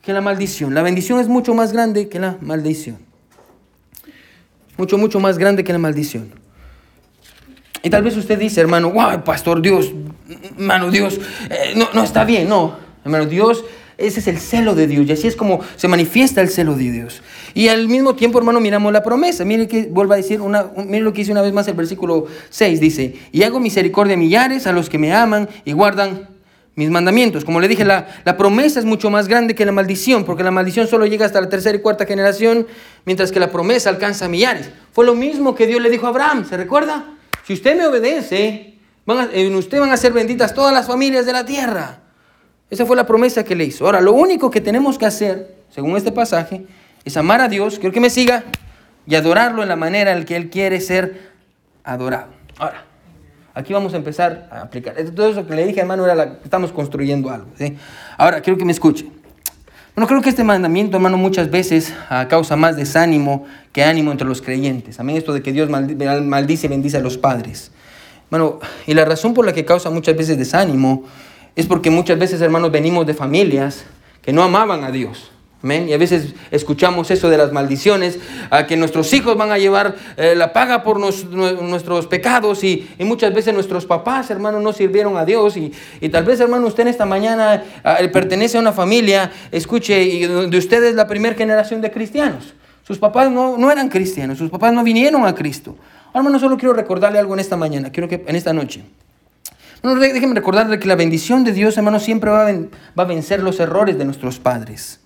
que 0.00 0.14
la 0.14 0.22
maldición. 0.22 0.72
La 0.72 0.82
bendición 0.82 1.20
es 1.20 1.28
mucho 1.28 1.52
más 1.54 1.72
grande 1.72 2.08
que 2.08 2.18
la 2.18 2.38
maldición. 2.40 2.98
Mucho, 4.78 4.96
mucho 4.96 5.20
más 5.20 5.36
grande 5.36 5.62
que 5.62 5.72
la 5.72 5.78
maldición. 5.78 6.32
Y 7.82 7.90
tal 7.90 8.02
vez 8.02 8.16
usted 8.16 8.38
dice, 8.38 8.62
hermano, 8.62 8.90
wow, 8.90 9.22
pastor 9.24 9.60
Dios, 9.60 9.92
hermano 10.56 10.90
Dios, 10.90 11.20
eh, 11.50 11.74
no, 11.76 11.88
no 11.92 12.02
está 12.02 12.24
bien, 12.24 12.48
no. 12.48 12.78
Hermano 13.04 13.26
Dios, 13.26 13.62
ese 13.96 14.20
es 14.20 14.26
el 14.26 14.38
celo 14.38 14.74
de 14.74 14.86
Dios 14.86 15.06
y 15.06 15.12
así 15.12 15.26
es 15.26 15.36
como 15.36 15.60
se 15.76 15.88
manifiesta 15.88 16.40
el 16.40 16.48
celo 16.48 16.74
de 16.76 16.90
Dios. 16.90 17.22
Y 17.54 17.68
al 17.68 17.88
mismo 17.88 18.14
tiempo, 18.14 18.38
hermano, 18.38 18.60
miramos 18.60 18.92
la 18.92 19.02
promesa. 19.02 19.44
Mire 19.44 19.68
que 19.68 19.84
vuelva 19.84 20.14
a 20.14 20.18
decir, 20.18 20.40
una, 20.40 20.66
mire 20.76 21.00
lo 21.00 21.12
que 21.12 21.18
dice 21.18 21.32
una 21.32 21.42
vez 21.42 21.52
más 21.52 21.68
el 21.68 21.74
versículo 21.74 22.26
6, 22.50 22.80
dice, 22.80 23.16
y 23.30 23.42
hago 23.44 23.60
misericordia 23.60 24.14
a 24.14 24.16
millares 24.16 24.66
a 24.66 24.72
los 24.72 24.90
que 24.90 24.98
me 24.98 25.12
aman 25.14 25.48
y 25.64 25.72
guardan 25.72 26.28
mis 26.74 26.90
mandamientos. 26.90 27.44
Como 27.44 27.60
le 27.60 27.68
dije, 27.68 27.84
la, 27.84 28.08
la, 28.24 28.36
promesa 28.36 28.80
es 28.80 28.84
mucho 28.84 29.10
más 29.10 29.28
grande 29.28 29.54
que 29.54 29.64
la 29.64 29.72
maldición, 29.72 30.24
porque 30.24 30.42
la 30.42 30.50
maldición 30.50 30.88
solo 30.88 31.06
llega 31.06 31.26
hasta 31.26 31.40
la 31.40 31.48
tercera 31.48 31.76
y 31.76 31.80
cuarta 31.80 32.06
generación, 32.06 32.66
mientras 33.04 33.30
que 33.30 33.38
la 33.38 33.50
promesa 33.50 33.90
alcanza 33.90 34.24
a 34.24 34.28
millares. 34.28 34.70
Fue 34.92 35.04
lo 35.04 35.14
mismo 35.14 35.54
que 35.54 35.66
Dios 35.66 35.80
le 35.80 35.90
dijo 35.90 36.06
a 36.06 36.10
Abraham, 36.10 36.44
¿se 36.48 36.56
recuerda? 36.56 37.14
Si 37.46 37.52
usted 37.52 37.76
me 37.76 37.86
obedece, 37.86 38.74
van 39.06 39.28
en 39.32 39.54
usted 39.54 39.78
van 39.78 39.92
a 39.92 39.96
ser 39.96 40.12
benditas 40.12 40.54
todas 40.54 40.72
las 40.72 40.86
familias 40.86 41.26
de 41.26 41.32
la 41.32 41.44
tierra. 41.44 42.03
Esa 42.70 42.86
fue 42.86 42.96
la 42.96 43.06
promesa 43.06 43.44
que 43.44 43.54
le 43.54 43.64
hizo. 43.64 43.86
Ahora, 43.86 44.00
lo 44.00 44.12
único 44.12 44.50
que 44.50 44.60
tenemos 44.60 44.98
que 44.98 45.06
hacer, 45.06 45.54
según 45.70 45.96
este 45.96 46.12
pasaje, 46.12 46.64
es 47.04 47.16
amar 47.16 47.40
a 47.40 47.48
Dios, 47.48 47.78
quiero 47.78 47.92
que 47.92 48.00
me 48.00 48.10
siga, 48.10 48.44
y 49.06 49.14
adorarlo 49.14 49.62
en 49.62 49.68
la 49.68 49.76
manera 49.76 50.12
en 50.12 50.20
la 50.20 50.24
que 50.24 50.36
Él 50.36 50.50
quiere 50.50 50.80
ser 50.80 51.32
adorado. 51.84 52.28
Ahora, 52.58 52.84
aquí 53.54 53.72
vamos 53.72 53.92
a 53.94 53.96
empezar 53.96 54.48
a 54.50 54.62
aplicar. 54.62 54.94
Todo 55.14 55.28
eso 55.28 55.46
que 55.46 55.54
le 55.54 55.66
dije, 55.66 55.80
hermano, 55.80 56.04
era 56.04 56.14
la, 56.14 56.38
estamos 56.42 56.72
construyendo 56.72 57.30
algo. 57.30 57.48
Ahora, 58.16 58.40
quiero 58.40 58.58
que 58.58 58.64
me 58.64 58.72
escuche. 58.72 59.06
Bueno, 59.94 60.08
creo 60.08 60.22
que 60.22 60.30
este 60.30 60.42
mandamiento, 60.42 60.96
hermano, 60.96 61.16
muchas 61.16 61.50
veces 61.50 61.94
ah, 62.10 62.26
causa 62.28 62.56
más 62.56 62.76
desánimo 62.76 63.44
que 63.72 63.84
ánimo 63.84 64.10
entre 64.10 64.26
los 64.26 64.42
creyentes. 64.42 64.98
Amén, 64.98 65.16
esto 65.16 65.32
de 65.32 65.40
que 65.40 65.52
Dios 65.52 65.68
maldice 65.70 66.66
y 66.66 66.70
bendice 66.70 66.96
a 66.96 67.00
los 67.00 67.16
padres. 67.16 67.70
Bueno, 68.28 68.58
y 68.88 68.94
la 68.94 69.04
razón 69.04 69.34
por 69.34 69.46
la 69.46 69.52
que 69.52 69.64
causa 69.64 69.90
muchas 69.90 70.16
veces 70.16 70.36
desánimo 70.36 71.04
es 71.56 71.66
porque 71.66 71.90
muchas 71.90 72.18
veces, 72.18 72.40
hermanos, 72.40 72.72
venimos 72.72 73.06
de 73.06 73.14
familias 73.14 73.84
que 74.22 74.32
no 74.32 74.42
amaban 74.42 74.84
a 74.84 74.90
Dios. 74.90 75.30
Amén. 75.62 75.88
Y 75.88 75.94
a 75.94 75.98
veces 75.98 76.34
escuchamos 76.50 77.10
eso 77.10 77.30
de 77.30 77.38
las 77.38 77.50
maldiciones, 77.50 78.18
a 78.50 78.66
que 78.66 78.76
nuestros 78.76 79.10
hijos 79.14 79.34
van 79.34 79.50
a 79.50 79.56
llevar 79.56 79.96
eh, 80.18 80.34
la 80.36 80.52
paga 80.52 80.82
por 80.82 80.98
nuestros 81.00 82.06
pecados 82.06 82.62
y, 82.64 82.86
muchas 82.98 83.32
veces 83.32 83.54
nuestros 83.54 83.86
papás, 83.86 84.30
hermanos, 84.30 84.62
no 84.62 84.74
sirvieron 84.74 85.16
a 85.16 85.24
Dios. 85.24 85.56
Y, 85.56 85.72
tal 86.10 86.24
vez, 86.24 86.38
hermano, 86.40 86.66
usted 86.66 86.82
en 86.82 86.88
esta 86.88 87.06
mañana 87.06 87.62
pertenece 88.12 88.58
a 88.58 88.60
una 88.60 88.72
familia, 88.72 89.32
escuche, 89.50 90.02
y 90.02 90.26
de 90.26 90.58
usted 90.58 90.84
es 90.84 90.94
la 90.96 91.06
primera 91.06 91.34
generación 91.34 91.80
de 91.80 91.90
cristianos. 91.90 92.52
Sus 92.82 92.98
papás 92.98 93.30
no, 93.30 93.56
no 93.56 93.70
eran 93.72 93.88
cristianos, 93.88 94.36
sus 94.36 94.50
papás 94.50 94.74
no 94.74 94.84
vinieron 94.84 95.24
a 95.26 95.34
Cristo. 95.34 95.76
Hermano, 96.12 96.38
solo 96.38 96.58
quiero 96.58 96.74
recordarle 96.74 97.18
algo 97.18 97.32
en 97.32 97.40
esta 97.40 97.56
mañana, 97.56 97.90
quiero 97.90 98.06
que 98.06 98.22
en 98.26 98.36
esta 98.36 98.52
noche. 98.52 98.84
Bueno, 99.84 100.00
déjenme 100.00 100.34
recordarle 100.34 100.78
que 100.78 100.88
la 100.88 100.94
bendición 100.94 101.44
de 101.44 101.52
Dios, 101.52 101.76
hermano, 101.76 102.00
siempre 102.00 102.30
va 102.30 102.48
a, 102.48 103.04
vencer 103.04 103.42
los 103.42 103.60
errores 103.60 103.98
de 103.98 104.06
nuestros 104.06 104.38
padres. 104.38 105.00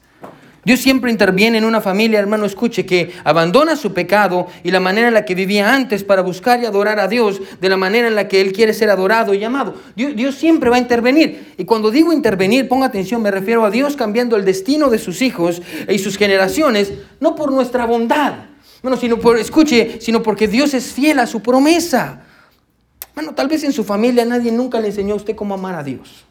Dios 0.64 0.78
siempre 0.78 1.10
interviene 1.10 1.58
en 1.58 1.64
una 1.64 1.80
familia, 1.80 2.20
hermano, 2.20 2.44
escuche, 2.44 2.86
que 2.86 3.10
abandona 3.24 3.74
su 3.74 3.92
pecado 3.92 4.46
y 4.62 4.70
la 4.70 4.78
manera 4.78 5.08
en 5.08 5.14
la 5.14 5.24
que 5.24 5.34
vivía 5.34 5.74
antes 5.74 6.04
para 6.04 6.22
buscar 6.22 6.62
y 6.62 6.66
adorar 6.66 7.00
a 7.00 7.08
Dios 7.08 7.42
de 7.60 7.68
la 7.68 7.76
manera 7.76 8.06
en 8.06 8.14
la 8.14 8.28
que 8.28 8.40
Él 8.40 8.52
quiere 8.52 8.72
ser 8.72 8.88
adorado 8.88 9.34
y 9.34 9.42
amado. 9.42 9.74
Dios, 9.96 10.14
Dios, 10.14 10.36
siempre 10.36 10.70
va 10.70 10.76
a 10.76 10.78
intervenir. 10.78 11.54
Y 11.58 11.64
cuando 11.64 11.90
digo 11.90 12.12
intervenir, 12.12 12.68
ponga 12.68 12.86
atención, 12.86 13.20
me 13.20 13.32
refiero 13.32 13.64
a 13.64 13.72
Dios 13.72 13.96
cambiando 13.96 14.36
el 14.36 14.44
destino 14.44 14.90
de 14.90 15.00
sus 15.00 15.22
hijos 15.22 15.60
y 15.88 15.98
sus 15.98 16.16
generaciones, 16.16 16.92
no 17.18 17.34
por 17.34 17.50
nuestra 17.50 17.84
bondad, 17.84 18.34
bueno, 18.80 18.96
sino 18.96 19.18
por, 19.18 19.38
escuche, 19.38 19.98
sino 20.00 20.22
porque 20.22 20.46
Dios 20.46 20.72
es 20.72 20.92
fiel 20.92 21.18
a 21.18 21.26
su 21.26 21.42
promesa. 21.42 22.22
Bueno, 23.18 23.34
tal 23.34 23.48
vez 23.48 23.64
en 23.64 23.72
su 23.72 23.82
familia 23.82 24.24
nadie 24.24 24.52
nunca 24.52 24.78
le 24.78 24.86
enseñó 24.86 25.14
a 25.14 25.16
usted 25.16 25.34
cómo 25.34 25.52
amar 25.52 25.74
a 25.74 25.82
Dios. 25.82 26.24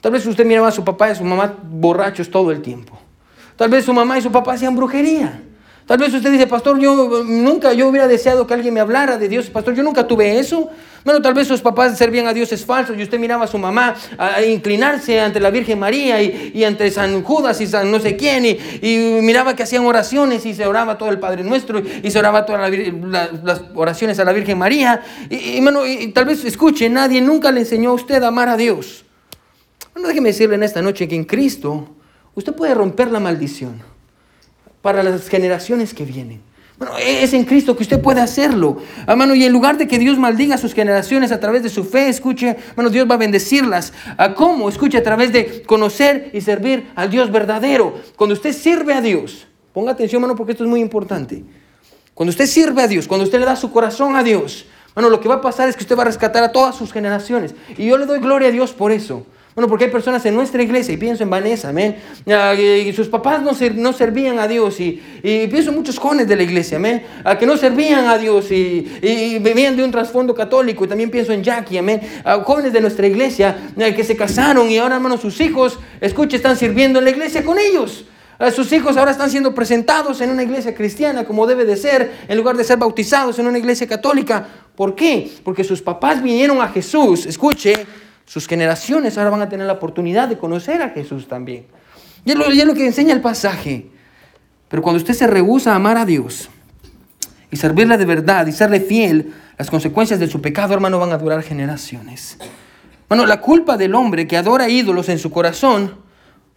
Tal 0.00 0.12
vez 0.12 0.24
usted 0.24 0.46
miraba 0.46 0.68
a 0.68 0.72
su 0.72 0.82
papá 0.82 1.08
y 1.08 1.10
a 1.10 1.14
su 1.14 1.24
mamá 1.24 1.58
borrachos 1.62 2.30
todo 2.30 2.52
el 2.52 2.62
tiempo. 2.62 2.98
Tal 3.54 3.68
vez 3.68 3.84
su 3.84 3.92
mamá 3.92 4.18
y 4.18 4.22
su 4.22 4.32
papá 4.32 4.54
hacían 4.54 4.74
brujería. 4.74 5.42
Tal 5.86 5.98
vez 5.98 6.12
usted 6.12 6.32
dice, 6.32 6.48
pastor, 6.48 6.80
yo 6.80 7.22
nunca, 7.24 7.72
yo 7.72 7.86
hubiera 7.86 8.08
deseado 8.08 8.44
que 8.44 8.54
alguien 8.54 8.74
me 8.74 8.80
hablara 8.80 9.18
de 9.18 9.28
Dios. 9.28 9.48
Pastor, 9.50 9.72
yo 9.72 9.84
nunca 9.84 10.04
tuve 10.04 10.36
eso. 10.36 10.68
Bueno, 11.04 11.22
tal 11.22 11.32
vez 11.32 11.46
sus 11.46 11.60
papás 11.60 11.96
servían 11.96 12.26
a 12.26 12.34
dioses 12.34 12.64
falsos 12.64 12.98
y 12.98 13.04
usted 13.04 13.20
miraba 13.20 13.44
a 13.44 13.46
su 13.46 13.56
mamá 13.56 13.94
a 14.18 14.42
inclinarse 14.42 15.20
ante 15.20 15.38
la 15.38 15.50
Virgen 15.50 15.78
María 15.78 16.20
y, 16.20 16.64
ante 16.64 16.90
San 16.90 17.22
Judas 17.22 17.60
y 17.60 17.68
San 17.68 17.88
no 17.92 18.00
sé 18.00 18.16
quién 18.16 18.44
y, 18.44 18.58
miraba 19.22 19.54
que 19.54 19.62
hacían 19.62 19.86
oraciones 19.86 20.44
y 20.44 20.54
se 20.54 20.66
oraba 20.66 20.98
todo 20.98 21.10
el 21.10 21.20
Padre 21.20 21.44
Nuestro 21.44 21.80
y 22.02 22.10
se 22.10 22.18
oraba 22.18 22.44
todas 22.44 22.68
las 23.44 23.62
oraciones 23.76 24.18
a 24.18 24.24
la 24.24 24.32
Virgen 24.32 24.58
María. 24.58 25.00
Y, 25.30 25.60
bueno, 25.60 25.86
y 25.86 26.08
tal 26.08 26.24
vez 26.24 26.44
escuche, 26.44 26.90
nadie 26.90 27.20
nunca 27.20 27.52
le 27.52 27.60
enseñó 27.60 27.90
a 27.90 27.94
usted 27.94 28.20
a 28.24 28.26
amar 28.26 28.48
a 28.48 28.56
Dios. 28.56 29.04
Bueno, 29.92 30.08
déjeme 30.08 30.30
decirle 30.30 30.56
en 30.56 30.64
esta 30.64 30.82
noche 30.82 31.06
que 31.06 31.14
en 31.14 31.24
Cristo 31.24 31.94
usted 32.34 32.52
puede 32.52 32.74
romper 32.74 33.12
la 33.12 33.20
maldición 33.20 33.95
para 34.86 35.02
las 35.02 35.28
generaciones 35.28 35.92
que 35.92 36.04
vienen. 36.04 36.40
Bueno, 36.78 36.94
es 36.96 37.32
en 37.32 37.44
Cristo 37.44 37.76
que 37.76 37.82
usted 37.82 38.00
puede 38.00 38.20
hacerlo. 38.20 38.76
Hermano, 39.04 39.34
y 39.34 39.44
en 39.44 39.52
lugar 39.52 39.78
de 39.78 39.88
que 39.88 39.98
Dios 39.98 40.16
maldiga 40.16 40.54
a 40.54 40.58
sus 40.58 40.74
generaciones 40.74 41.32
a 41.32 41.40
través 41.40 41.64
de 41.64 41.70
su 41.70 41.82
fe, 41.82 42.08
escuche, 42.08 42.56
bueno, 42.76 42.88
Dios 42.88 43.10
va 43.10 43.16
a 43.16 43.18
bendecirlas. 43.18 43.92
¿A 44.16 44.34
cómo? 44.34 44.68
Escuche, 44.68 44.96
a 44.96 45.02
través 45.02 45.32
de 45.32 45.64
conocer 45.64 46.30
y 46.32 46.40
servir 46.40 46.86
al 46.94 47.10
Dios 47.10 47.32
verdadero. 47.32 47.94
Cuando 48.14 48.34
usted 48.34 48.52
sirve 48.52 48.94
a 48.94 49.00
Dios, 49.00 49.48
ponga 49.72 49.90
atención, 49.90 50.22
hermano, 50.22 50.36
porque 50.36 50.52
esto 50.52 50.62
es 50.62 50.70
muy 50.70 50.80
importante. 50.80 51.42
Cuando 52.14 52.30
usted 52.30 52.46
sirve 52.46 52.80
a 52.80 52.86
Dios, 52.86 53.08
cuando 53.08 53.24
usted 53.24 53.40
le 53.40 53.46
da 53.46 53.56
su 53.56 53.72
corazón 53.72 54.14
a 54.14 54.22
Dios, 54.22 54.66
bueno, 54.94 55.10
lo 55.10 55.20
que 55.20 55.28
va 55.28 55.34
a 55.34 55.40
pasar 55.40 55.68
es 55.68 55.74
que 55.74 55.82
usted 55.82 55.98
va 55.98 56.02
a 56.02 56.06
rescatar 56.06 56.44
a 56.44 56.52
todas 56.52 56.76
sus 56.76 56.92
generaciones. 56.92 57.56
Y 57.76 57.86
yo 57.86 57.98
le 57.98 58.06
doy 58.06 58.20
gloria 58.20 58.50
a 58.50 58.52
Dios 58.52 58.72
por 58.72 58.92
eso. 58.92 59.26
Bueno, 59.56 59.70
porque 59.70 59.86
hay 59.86 59.90
personas 59.90 60.26
en 60.26 60.34
nuestra 60.34 60.62
iglesia, 60.62 60.92
y 60.92 60.98
pienso 60.98 61.22
en 61.22 61.30
Vanessa, 61.30 61.70
amén, 61.70 61.96
y 62.26 62.92
sus 62.92 63.08
papás 63.08 63.40
no, 63.40 63.52
no 63.76 63.92
servían 63.94 64.38
a 64.38 64.46
Dios, 64.46 64.78
y, 64.80 65.00
pienso 65.22 65.70
en 65.70 65.76
muchos 65.76 65.96
jóvenes 65.96 66.28
de 66.28 66.36
la 66.36 66.42
iglesia, 66.42 66.76
amén, 66.76 67.02
a 67.24 67.38
que 67.38 67.46
no 67.46 67.56
servían 67.56 68.06
a 68.06 68.18
Dios 68.18 68.50
y, 68.50 68.86
y 69.00 69.38
vivían 69.38 69.74
de 69.74 69.82
un 69.82 69.90
trasfondo 69.90 70.34
católico, 70.34 70.84
y 70.84 70.88
también 70.88 71.10
pienso 71.10 71.32
en 71.32 71.42
Jackie, 71.42 71.78
amén, 71.78 72.02
a 72.22 72.34
jóvenes 72.40 72.74
de 72.74 72.82
nuestra 72.82 73.06
iglesia 73.06 73.72
que 73.74 74.04
se 74.04 74.14
casaron 74.14 74.70
y 74.70 74.76
ahora, 74.76 74.96
hermano, 74.96 75.16
sus 75.16 75.40
hijos, 75.40 75.78
escuche, 76.02 76.36
están 76.36 76.58
sirviendo 76.58 76.98
en 76.98 77.06
la 77.06 77.12
iglesia 77.12 77.42
con 77.42 77.56
ellos. 77.58 78.04
Sus 78.54 78.70
hijos 78.72 78.98
ahora 78.98 79.12
están 79.12 79.30
siendo 79.30 79.54
presentados 79.54 80.20
en 80.20 80.28
una 80.28 80.42
iglesia 80.42 80.74
cristiana 80.74 81.24
como 81.24 81.46
debe 81.46 81.64
de 81.64 81.78
ser, 81.78 82.12
en 82.28 82.36
lugar 82.36 82.58
de 82.58 82.64
ser 82.64 82.76
bautizados 82.76 83.38
en 83.38 83.46
una 83.46 83.56
iglesia 83.56 83.86
católica. 83.86 84.46
¿Por 84.74 84.94
qué? 84.94 85.32
Porque 85.42 85.64
sus 85.64 85.80
papás 85.80 86.22
vinieron 86.22 86.60
a 86.60 86.68
Jesús, 86.68 87.24
escuche, 87.24 87.86
sus 88.26 88.46
generaciones 88.46 89.16
ahora 89.16 89.30
van 89.30 89.42
a 89.42 89.48
tener 89.48 89.66
la 89.66 89.74
oportunidad 89.74 90.28
de 90.28 90.36
conocer 90.36 90.82
a 90.82 90.90
Jesús 90.90 91.28
también. 91.28 91.66
Y 92.24 92.32
es 92.32 92.36
lo, 92.66 92.74
que 92.74 92.86
enseña 92.86 93.14
el 93.14 93.20
pasaje. 93.20 93.86
Pero 94.68 94.82
cuando 94.82 94.98
usted 94.98 95.14
se 95.14 95.28
rehúsa 95.28 95.72
a 95.72 95.76
amar 95.76 95.96
a 95.96 96.04
Dios 96.04 96.50
y 97.52 97.56
servirle 97.56 97.96
de 97.96 98.04
verdad 98.04 98.48
y 98.48 98.52
serle 98.52 98.80
fiel, 98.80 99.32
las 99.56 99.70
consecuencias 99.70 100.18
de 100.18 100.26
su 100.26 100.42
pecado, 100.42 100.74
hermano, 100.74 100.98
van 100.98 101.12
a 101.12 101.18
durar 101.18 101.42
generaciones. 101.42 102.36
Bueno, 103.08 103.24
la 103.26 103.40
culpa 103.40 103.76
del 103.76 103.94
hombre 103.94 104.26
que 104.26 104.36
adora 104.36 104.68
ídolos 104.68 105.08
en 105.08 105.20
su 105.20 105.30
corazón 105.30 105.94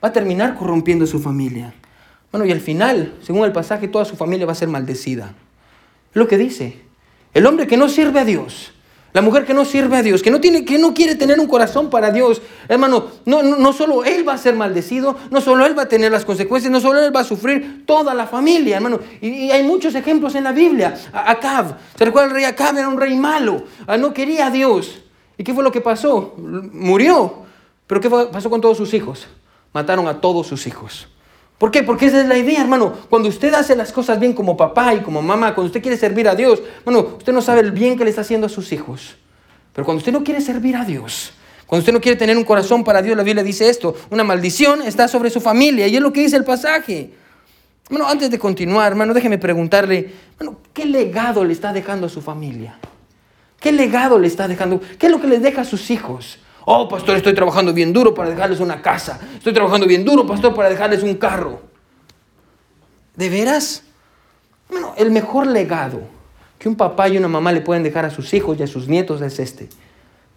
va 0.04 0.10
a 0.10 0.14
terminar 0.14 0.56
corrompiendo 0.56 1.06
su 1.06 1.20
familia. 1.20 1.76
Bueno, 2.32 2.48
y 2.48 2.52
al 2.52 2.62
final, 2.62 3.14
según 3.22 3.46
el 3.46 3.52
pasaje, 3.52 3.88
toda 3.88 4.06
su 4.06 4.16
familia 4.16 4.48
va 4.48 4.54
a 4.54 4.56
ser 4.56 4.70
maldecida. 4.70 5.36
Es 6.10 6.16
lo 6.16 6.28
que 6.28 6.40
dice. 6.40 6.82
El 7.36 7.46
hombre 7.46 7.68
que 7.68 7.78
no 7.78 7.90
sirve 7.90 8.20
a 8.20 8.26
Dios 8.26 8.74
la 9.12 9.22
mujer 9.22 9.46
que 9.46 9.54
no 9.54 9.66
sirve 9.66 9.98
a 9.98 10.04
Dios, 10.04 10.22
que 10.22 10.30
no, 10.30 10.40
tiene, 10.40 10.64
que 10.64 10.78
no 10.78 10.94
quiere 10.94 11.16
tener 11.16 11.40
un 11.40 11.48
corazón 11.48 11.90
para 11.90 12.12
Dios, 12.12 12.42
hermano, 12.68 13.08
no, 13.26 13.42
no, 13.42 13.74
solo 13.74 14.04
él 14.04 14.28
va 14.28 14.34
a 14.34 14.38
ser 14.38 14.56
maldecido, 14.56 15.18
no 15.32 15.42
solo 15.42 15.66
él 15.66 15.78
va 15.78 15.84
a 15.84 15.88
tener 15.88 16.12
las 16.12 16.26
consecuencias, 16.26 16.72
no 16.72 16.80
solo 16.80 17.00
él 17.00 17.16
va 17.16 17.22
a 17.22 17.24
sufrir, 17.24 17.86
toda 17.86 18.14
la 18.14 18.28
familia, 18.28 18.78
hermano. 18.78 19.00
Y, 19.22 19.50
hay 19.50 19.64
muchos 19.64 19.96
ejemplos 19.96 20.36
en 20.36 20.44
la 20.44 20.52
Biblia. 20.52 20.96
Acab, 21.12 21.78
¿se 21.96 22.06
recuerda 22.06 22.28
el 22.30 22.36
rey 22.36 22.44
Acab? 22.46 22.78
Era 22.78 22.88
un 22.88 23.00
rey 23.00 23.16
malo, 23.16 23.64
ah, 23.88 23.98
no 23.98 24.14
quería 24.14 24.48
a 24.48 24.52
Dios. 24.52 25.00
¿Y 25.38 25.44
qué 25.44 25.54
fue 25.54 25.64
lo 25.64 25.72
que 25.72 25.82
pasó? 25.82 26.36
Murió. 26.38 27.46
¿Pero 27.88 28.02
qué 28.02 28.10
pasó 28.10 28.50
con 28.50 28.62
todos 28.62 28.78
sus 28.78 28.94
hijos? 28.94 29.26
Mataron 29.74 30.08
a 30.08 30.22
todos 30.22 30.46
sus 30.46 30.68
hijos. 30.68 31.08
¿Por 31.60 31.72
qué? 31.72 31.84
Porque 31.84 32.06
esa 32.06 32.22
es 32.22 32.28
la 32.28 32.38
idea, 32.38 32.62
hermano. 32.62 32.94
Cuando 33.10 33.28
usted 33.28 33.54
hace 33.54 33.76
las 33.76 33.92
cosas 33.92 34.18
bien 34.18 34.32
como 34.32 34.56
papá 34.56 34.96
y 34.96 35.02
como 35.02 35.22
mamá, 35.22 35.54
cuando 35.54 35.68
usted 35.68 35.82
quiere 35.82 35.98
servir 35.98 36.28
a 36.30 36.34
Dios, 36.34 36.64
bueno, 36.86 37.18
usted 37.18 37.34
no 37.34 37.42
sabe 37.42 37.60
el 37.60 37.74
bien 37.74 37.98
que 37.98 38.06
le 38.06 38.10
está 38.10 38.22
haciendo 38.22 38.48
a 38.48 38.50
sus 38.50 38.72
hijos. 38.72 39.18
Pero 39.74 39.86
cuando 39.86 40.00
usted 40.00 40.14
no 40.14 40.24
quiere 40.24 40.40
servir 40.40 40.78
a 40.78 40.86
Dios, 40.86 41.34
cuando 41.68 41.82
usted 41.82 41.92
no 41.92 42.00
quiere 42.00 42.18
tener 42.18 42.38
un 42.38 42.46
corazón 42.46 42.86
para 42.86 43.02
Dios, 43.02 43.18
la 43.18 43.24
Biblia 43.24 43.44
dice 43.44 43.70
esto, 43.70 43.94
una 44.10 44.24
maldición 44.24 44.82
está 44.84 45.10
sobre 45.10 45.30
su 45.30 45.42
familia 45.42 45.86
y 45.88 45.98
es 45.98 46.02
lo 46.02 46.14
que 46.14 46.22
dice 46.22 46.38
el 46.38 46.46
pasaje. 46.46 47.12
Bueno, 47.90 48.08
antes 48.08 48.32
de 48.32 48.40
continuar, 48.40 48.94
hermano, 48.94 49.14
déjeme 49.14 49.38
preguntarle, 49.38 50.14
¿qué 50.74 50.86
legado 50.86 51.44
le 51.44 51.52
está 51.52 51.74
dejando 51.74 52.08
a 52.08 52.10
su 52.10 52.22
familia? 52.22 52.80
¿Qué 53.60 53.74
legado 53.74 54.18
le 54.18 54.28
está 54.28 54.48
dejando? 54.48 54.80
¿Qué 54.98 55.08
es 55.08 55.12
lo 55.12 55.20
que 55.20 55.28
le 55.28 55.40
deja 55.40 55.62
a 55.62 55.66
sus 55.66 55.92
hijos? 55.92 56.40
Oh, 56.72 56.88
pastor, 56.88 57.18
estoy 57.18 57.34
trabajando 57.34 57.74
bien 57.74 57.92
duro 57.92 58.14
para 58.14 58.30
dejarles 58.30 58.60
una 58.60 58.80
casa. 58.80 59.20
Estoy 59.36 59.56
trabajando 59.56 59.88
bien 59.88 60.06
duro, 60.06 60.28
pastor, 60.28 60.54
para 60.54 60.70
dejarles 60.70 61.02
un 61.02 61.16
carro. 61.16 61.64
¿De 63.16 63.28
veras? 63.28 63.82
Bueno, 64.70 64.94
el 64.96 65.10
mejor 65.10 65.48
legado 65.48 66.02
que 66.60 66.70
un 66.70 66.76
papá 66.76 67.10
y 67.10 67.18
una 67.18 67.28
mamá 67.28 67.52
le 67.54 67.62
pueden 67.62 67.82
dejar 67.82 68.06
a 68.06 68.12
sus 68.12 68.32
hijos 68.36 68.60
y 68.60 68.62
a 68.62 68.68
sus 68.68 68.88
nietos 68.88 69.20
es 69.24 69.40
este. 69.40 69.68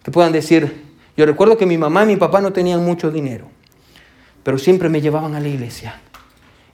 Que 0.01 0.09
puedan 0.09 0.31
decir, 0.31 0.83
yo 1.15 1.27
recuerdo 1.27 1.55
que 1.55 1.67
mi 1.67 1.77
mamá 1.77 2.01
y 2.01 2.07
mi 2.07 2.15
papá 2.15 2.41
no 2.41 2.51
tenían 2.51 2.83
mucho 2.83 3.11
dinero, 3.11 3.45
pero 4.41 4.57
siempre 4.57 4.89
me 4.89 5.01
llevaban 5.01 5.35
a 5.35 5.39
la 5.39 5.49
iglesia. 5.49 6.01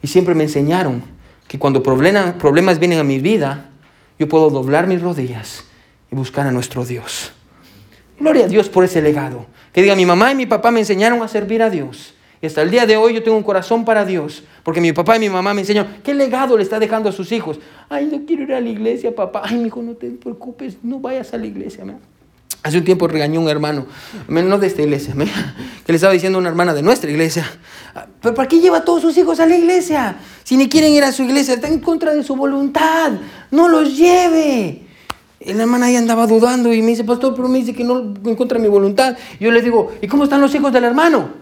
Y 0.01 0.07
siempre 0.07 0.36
me 0.36 0.45
enseñaron 0.45 1.03
que 1.49 1.60
cuando 1.60 1.84
problemas 1.84 2.80
vienen 2.80 2.99
a 2.99 3.03
mi 3.03 3.20
vida, 3.20 3.72
yo 4.18 4.30
puedo 4.30 4.51
doblar 4.51 4.88
mis 4.88 5.01
rodillas 5.01 5.66
y 6.10 6.16
buscar 6.16 6.47
a 6.47 6.51
nuestro 6.53 6.86
Dios. 6.86 7.34
Gloria 8.20 8.46
a 8.46 8.48
Dios 8.48 8.70
por 8.70 8.84
ese 8.84 9.02
legado. 9.02 9.46
Que 9.72 9.82
diga, 9.82 9.96
mi 9.96 10.06
mamá 10.06 10.32
y 10.32 10.36
mi 10.36 10.46
papá 10.46 10.72
me 10.72 10.80
enseñaron 10.80 11.22
a 11.22 11.28
servir 11.28 11.62
a 11.62 11.70
Dios. 11.70 12.14
Y 12.42 12.46
hasta 12.46 12.62
el 12.62 12.72
día 12.72 12.86
de 12.86 12.96
hoy 12.96 13.14
yo 13.14 13.24
tengo 13.24 13.36
un 13.36 13.44
corazón 13.44 13.84
para 13.84 14.06
Dios, 14.06 14.44
porque 14.64 14.80
mi 14.80 14.94
papá 14.94 15.18
y 15.18 15.20
mi 15.20 15.30
mamá 15.30 15.54
me 15.54 15.62
enseñaron, 15.62 15.98
¿qué 16.04 16.14
legado 16.14 16.56
le 16.56 16.64
está 16.64 16.80
dejando 16.80 17.10
a 17.10 17.12
sus 17.12 17.32
hijos? 17.34 17.60
Ay, 17.90 18.06
no 18.06 18.26
quiero 18.26 18.44
ir 18.44 18.54
a 18.54 18.62
la 18.62 18.70
iglesia, 18.70 19.14
papá. 19.14 19.42
Ay, 19.44 19.58
mi 19.58 19.68
hijo, 19.68 19.82
no 19.82 19.94
te 19.94 20.10
preocupes, 20.12 20.78
no 20.82 21.00
vayas 21.00 21.34
a 21.34 21.38
la 21.38 21.48
iglesia. 21.48 21.84
Hace 22.64 22.78
un 22.78 22.84
tiempo 22.84 23.08
regañó 23.08 23.40
un 23.40 23.50
hermano, 23.50 23.86
no 24.28 24.58
de 24.58 24.68
esta 24.68 24.82
iglesia, 24.82 25.14
que 25.86 25.92
le 25.92 25.96
estaba 25.96 26.14
diciendo 26.14 26.38
una 26.40 26.50
hermana 26.50 26.74
de 26.74 26.82
nuestra 26.82 27.10
iglesia, 27.10 27.50
¿pero 28.22 28.36
para 28.36 28.48
qué 28.48 28.60
lleva 28.60 28.78
a 28.78 28.86
todos 28.86 29.02
sus 29.02 29.18
hijos 29.18 29.40
a 29.40 29.46
la 29.46 29.56
iglesia? 29.58 30.18
Si 30.44 30.58
ni 30.58 30.68
quieren 30.68 30.92
ir 30.92 31.04
a 31.04 31.12
su 31.12 31.24
iglesia, 31.24 31.54
está 31.54 31.68
en 31.68 31.80
contra 31.80 32.14
de 32.14 32.24
su 32.24 32.36
voluntad, 32.36 33.14
no 33.52 33.70
los 33.70 33.98
lleve. 33.98 34.89
Y 35.40 35.54
la 35.54 35.64
hermana 35.64 35.86
ahí 35.86 35.96
andaba 35.96 36.28
dudando 36.28 36.74
y 36.74 36.82
me 36.82 36.90
dice, 36.90 37.04
pastor, 37.04 37.34
pero 37.36 37.48
me 37.48 37.60
dice 37.60 37.74
que 37.74 37.84
no 37.84 38.00
en 38.00 38.36
contra 38.36 38.58
de 38.58 38.64
mi 38.64 38.70
voluntad. 38.70 39.16
yo 39.40 39.52
le 39.52 39.62
digo, 39.62 39.94
¿y 40.02 40.08
cómo 40.08 40.26
están 40.26 40.42
los 40.42 40.54
hijos 40.54 40.74
del 40.74 40.84
hermano? 40.84 41.40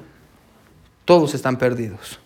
todos 1.08 1.34
están 1.34 1.58
perdidos. 1.58 2.20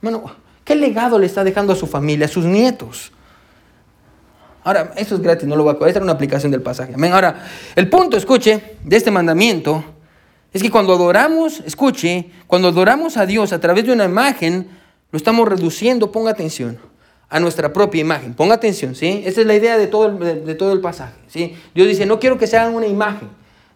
Bueno, 0.00 0.22
¿qué 0.64 0.76
legado 0.76 1.18
le 1.18 1.26
está 1.26 1.42
dejando 1.42 1.72
a 1.72 1.76
su 1.76 1.88
familia, 1.88 2.26
a 2.26 2.28
sus 2.28 2.44
nietos? 2.44 3.10
Ahora, 4.62 4.92
eso 4.96 5.16
es 5.16 5.20
gratis, 5.20 5.48
no 5.48 5.56
lo 5.56 5.64
voy 5.64 5.72
a 5.72 5.74
cobrar. 5.74 5.88
Esta 5.88 5.98
es 5.98 6.04
una 6.04 6.12
aplicación 6.12 6.52
del 6.52 6.62
pasaje. 6.62 6.94
Amén. 6.94 7.12
Ahora, 7.12 7.44
el 7.74 7.90
punto, 7.90 8.16
escuche, 8.16 8.76
de 8.84 8.96
este 8.96 9.10
mandamiento 9.10 9.82
es 10.52 10.62
que 10.62 10.70
cuando 10.70 10.92
adoramos, 10.92 11.60
escuche, 11.66 12.30
cuando 12.46 12.68
adoramos 12.68 13.16
a 13.16 13.26
Dios 13.26 13.52
a 13.52 13.58
través 13.58 13.84
de 13.84 13.92
una 13.92 14.04
imagen, 14.04 14.68
lo 15.10 15.16
estamos 15.16 15.48
reduciendo, 15.48 16.12
ponga 16.12 16.30
atención, 16.30 16.78
a 17.30 17.38
nuestra 17.38 17.72
propia 17.72 18.00
imagen. 18.00 18.34
Ponga 18.34 18.56
atención, 18.56 18.94
¿sí? 18.94 19.22
Esa 19.24 19.40
es 19.40 19.46
la 19.46 19.54
idea 19.54 19.78
de 19.78 19.86
todo 19.86 20.06
el, 20.08 20.44
de, 20.44 20.54
todo 20.56 20.72
el 20.72 20.80
pasaje, 20.80 21.14
¿sí? 21.28 21.54
Dios 21.74 21.86
dice, 21.86 22.04
no 22.04 22.18
quiero 22.18 22.36
que 22.36 22.48
se 22.48 22.56
hagan 22.56 22.74
una 22.74 22.88
imagen. 22.88 23.28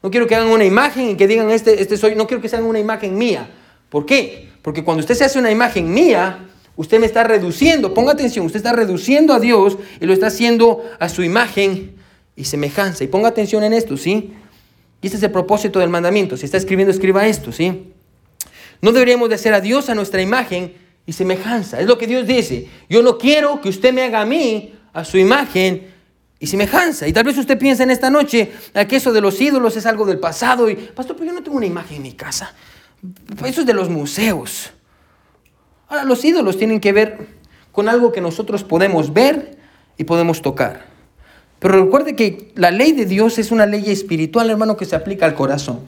No 0.02 0.10
quiero 0.10 0.26
que 0.26 0.34
hagan 0.34 0.48
una 0.48 0.64
imagen 0.64 1.10
y 1.10 1.16
que 1.16 1.26
digan, 1.26 1.50
este, 1.50 1.80
este 1.80 1.96
soy, 1.96 2.16
no 2.16 2.26
quiero 2.26 2.42
que 2.42 2.48
se 2.48 2.56
hagan 2.56 2.68
una 2.68 2.80
imagen 2.80 3.16
mía. 3.16 3.48
¿Por 3.88 4.04
qué? 4.04 4.50
Porque 4.60 4.82
cuando 4.82 5.00
usted 5.00 5.14
se 5.14 5.24
hace 5.24 5.38
una 5.38 5.52
imagen 5.52 5.94
mía, 5.94 6.46
usted 6.76 6.98
me 6.98 7.06
está 7.06 7.22
reduciendo, 7.22 7.94
ponga 7.94 8.12
atención, 8.12 8.44
usted 8.44 8.58
está 8.58 8.72
reduciendo 8.72 9.32
a 9.32 9.40
Dios 9.40 9.78
y 10.00 10.04
lo 10.04 10.12
está 10.12 10.26
haciendo 10.26 10.82
a 10.98 11.08
su 11.08 11.22
imagen 11.22 11.94
y 12.34 12.44
semejanza. 12.44 13.04
Y 13.04 13.06
ponga 13.06 13.28
atención 13.28 13.62
en 13.62 13.72
esto, 13.72 13.96
¿sí? 13.96 14.34
Y 15.00 15.06
este 15.06 15.16
es 15.16 15.22
el 15.22 15.30
propósito 15.30 15.78
del 15.78 15.90
mandamiento. 15.90 16.36
Si 16.36 16.44
está 16.44 16.56
escribiendo, 16.56 16.92
escriba 16.92 17.26
esto, 17.26 17.52
¿sí? 17.52 17.92
No 18.82 18.90
deberíamos 18.92 19.28
de 19.28 19.36
hacer 19.36 19.54
a 19.54 19.60
Dios 19.60 19.88
a 19.88 19.94
nuestra 19.94 20.20
imagen 20.20 20.74
y 21.06 21.12
semejanza. 21.12 21.80
Es 21.80 21.86
lo 21.86 21.98
que 21.98 22.06
Dios 22.06 22.26
dice. 22.26 22.68
Yo 22.88 23.02
no 23.02 23.18
quiero 23.18 23.60
que 23.60 23.68
usted 23.68 23.92
me 23.92 24.02
haga 24.02 24.20
a 24.20 24.26
mí 24.26 24.74
a 24.92 25.04
su 25.04 25.18
imagen 25.18 25.92
y 26.38 26.46
semejanza. 26.46 27.06
Y 27.06 27.12
tal 27.12 27.24
vez 27.24 27.36
usted 27.38 27.58
piensa 27.58 27.82
en 27.82 27.90
esta 27.90 28.10
noche 28.10 28.52
que 28.88 28.96
eso 28.96 29.12
de 29.12 29.20
los 29.20 29.40
ídolos 29.40 29.76
es 29.76 29.86
algo 29.86 30.06
del 30.06 30.18
pasado. 30.18 30.68
Y, 30.70 30.74
pastor, 30.76 31.16
pero 31.16 31.30
yo 31.30 31.32
no 31.32 31.42
tengo 31.42 31.56
una 31.56 31.66
imagen 31.66 31.96
en 31.96 32.02
mi 32.02 32.12
casa. 32.12 32.54
Eso 33.44 33.60
es 33.60 33.66
de 33.66 33.74
los 33.74 33.90
museos. 33.90 34.70
Ahora, 35.88 36.04
los 36.04 36.24
ídolos 36.24 36.56
tienen 36.56 36.80
que 36.80 36.92
ver 36.92 37.28
con 37.72 37.88
algo 37.88 38.12
que 38.12 38.20
nosotros 38.20 38.64
podemos 38.64 39.12
ver 39.12 39.58
y 39.98 40.04
podemos 40.04 40.42
tocar. 40.42 40.86
Pero 41.58 41.84
recuerde 41.84 42.16
que 42.16 42.52
la 42.54 42.70
ley 42.70 42.92
de 42.92 43.04
Dios 43.04 43.38
es 43.38 43.50
una 43.50 43.66
ley 43.66 43.90
espiritual, 43.90 44.50
hermano, 44.50 44.76
que 44.76 44.84
se 44.84 44.96
aplica 44.96 45.26
al 45.26 45.34
corazón. 45.34 45.80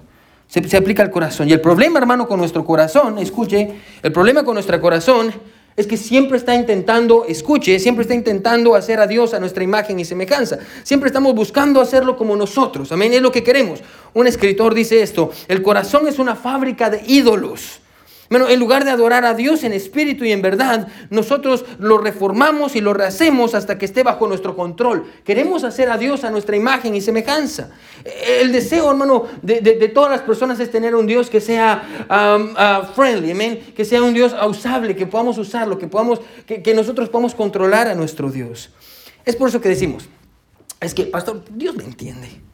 Se, 0.49 0.66
se 0.68 0.76
aplica 0.76 1.03
al 1.03 1.11
corazón. 1.11 1.49
Y 1.49 1.53
el 1.53 1.61
problema, 1.61 1.99
hermano, 1.99 2.28
con 2.28 2.38
nuestro 2.38 2.64
corazón, 2.64 3.18
escuche, 3.18 3.74
el 4.03 4.12
problema 4.12 4.44
con 4.44 4.55
nuestro 4.55 4.80
corazón 4.80 5.32
es 5.76 5.86
que 5.86 5.97
siempre 5.97 6.38
está 6.38 6.55
intentando, 6.55 7.26
escuche, 7.28 7.78
siempre 7.78 8.03
está 8.03 8.14
intentando 8.14 8.74
hacer 8.74 8.99
a 8.99 9.07
Dios 9.07 9.34
a 9.34 9.40
nuestra 9.40 9.62
imagen 9.62 10.01
y 10.01 10.05
semejanza. 10.05 10.59
Siempre 10.82 11.09
estamos 11.09 11.34
buscando 11.34 11.80
hacerlo 11.80 12.16
como 12.16 12.34
nosotros. 12.34 12.90
Amén, 12.92 13.12
es 13.12 13.20
lo 13.20 13.30
que 13.30 13.42
queremos. 13.42 13.80
Un 14.14 14.26
escritor 14.26 14.74
dice 14.74 15.03
esto, 15.03 15.30
el 15.49 15.62
corazón 15.62 16.09
es 16.09 16.18
una 16.18 16.34
fábrica 16.34 16.88
de 16.88 17.03
ídolos. 17.07 17.80
Bueno, 18.31 18.49
en 18.49 18.59
lugar 18.59 18.85
de 18.85 18.91
adorar 18.91 19.24
a 19.24 19.35
Dios 19.35 19.64
en 19.64 19.72
espíritu 19.72 20.24
y 20.24 20.33
en 20.33 20.43
verdad, 20.43 20.89
nosotros 21.11 21.64
lo 21.79 21.99
reformamos 21.99 22.77
y 22.77 22.81
lo 22.81 22.93
rehacemos 22.93 23.55
hasta 23.55 23.79
que 23.79 23.85
esté 23.85 24.03
bajo 24.03 24.27
nuestro 24.27 24.57
control. 24.57 25.07
Queremos 25.24 25.64
hacer 25.64 25.91
a 25.91 25.99
Dios 25.99 26.24
a 26.24 26.31
nuestra 26.31 26.57
imagen 26.57 26.95
y 26.95 27.01
semejanza. 27.01 27.70
El 28.05 28.53
deseo, 28.53 28.91
hermano, 28.91 29.24
de, 29.43 29.61
todas 29.95 30.11
las 30.11 30.22
personas 30.22 30.59
es 30.61 30.70
tener 30.70 30.95
un 30.95 31.07
Dios 31.07 31.31
que 31.31 31.41
sea 31.41 32.07
um, 32.11 32.51
uh, 32.53 32.93
friendly, 32.95 33.31
amén, 33.31 33.61
que 33.77 33.85
sea 33.85 34.03
un 34.03 34.14
Dios 34.14 34.35
usable, 34.49 34.97
que 34.97 35.07
podamos 35.07 35.39
usarlo, 35.39 35.79
que, 35.79 35.87
podamos, 35.87 36.20
que, 36.47 36.62
que 36.62 36.74
nosotros 36.74 37.09
podamos 37.09 37.35
controlar 37.35 37.89
a 37.89 37.95
nuestro 37.95 38.31
Dios. 38.31 38.70
Es 39.24 39.37
por 39.37 39.49
eso 39.49 39.61
que 39.61 39.68
decimos, 39.68 40.09
es 40.81 40.95
que, 40.95 41.05
pastor, 41.05 41.43
Dios 41.51 41.74
me 41.74 41.85
entiende. 41.85 42.45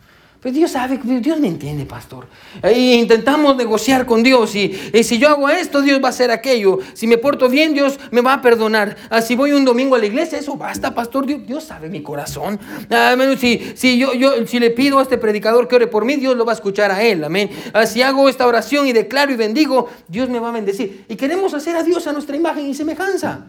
Pues 0.42 0.54
Dios 0.54 0.72
sabe, 0.72 0.98
Dios 1.04 1.38
me 1.38 1.46
entiende, 1.46 1.86
pastor. 1.86 2.26
E 2.64 2.96
intentamos 2.96 3.54
negociar 3.54 4.04
con 4.04 4.24
Dios 4.24 4.56
y, 4.56 4.74
si 5.04 5.16
yo 5.16 5.28
hago 5.28 5.48
esto, 5.48 5.82
Dios 5.82 6.02
va 6.02 6.08
a 6.08 6.10
hacer 6.10 6.32
aquello. 6.32 6.80
Si 6.94 7.06
me 7.06 7.16
porto 7.16 7.48
bien, 7.48 7.74
Dios 7.74 8.00
me 8.10 8.22
va 8.22 8.34
a 8.34 8.42
perdonar. 8.42 8.96
Ah, 9.08 9.22
si 9.22 9.36
voy 9.36 9.52
un 9.52 9.64
domingo 9.64 9.94
a 9.94 10.00
la 10.00 10.06
iglesia, 10.06 10.40
eso 10.40 10.56
basta, 10.56 10.92
pastor. 10.92 11.26
Dios, 11.26 11.62
sabe 11.62 11.88
mi 11.88 12.02
corazón. 12.02 12.58
Ah, 12.90 13.14
si, 13.38 13.72
si, 13.76 13.96
yo, 13.96 14.14
yo, 14.14 14.44
si 14.44 14.58
le 14.58 14.70
pido 14.70 14.98
a 14.98 15.02
este 15.02 15.16
predicador 15.16 15.68
que 15.68 15.76
ore 15.76 15.86
por 15.86 16.04
mí, 16.04 16.16
Dios 16.16 16.36
lo 16.36 16.44
va 16.44 16.50
a 16.50 16.54
escuchar 16.56 16.90
a 16.90 17.04
él. 17.04 17.22
Amén. 17.22 17.48
Ah, 17.72 17.86
si 17.86 18.02
hago 18.02 18.28
esta 18.28 18.44
oración 18.44 18.88
y 18.88 18.92
declaro 18.92 19.30
y 19.30 19.36
bendigo, 19.36 19.90
Dios 20.08 20.28
me 20.28 20.40
va 20.40 20.48
a 20.48 20.52
bendecir. 20.52 21.04
Y 21.08 21.14
queremos 21.14 21.54
hacer 21.54 21.76
a 21.76 21.84
Dios 21.84 22.08
a 22.08 22.12
nuestra 22.12 22.34
imagen 22.34 22.66
y 22.66 22.74
semejanza. 22.74 23.46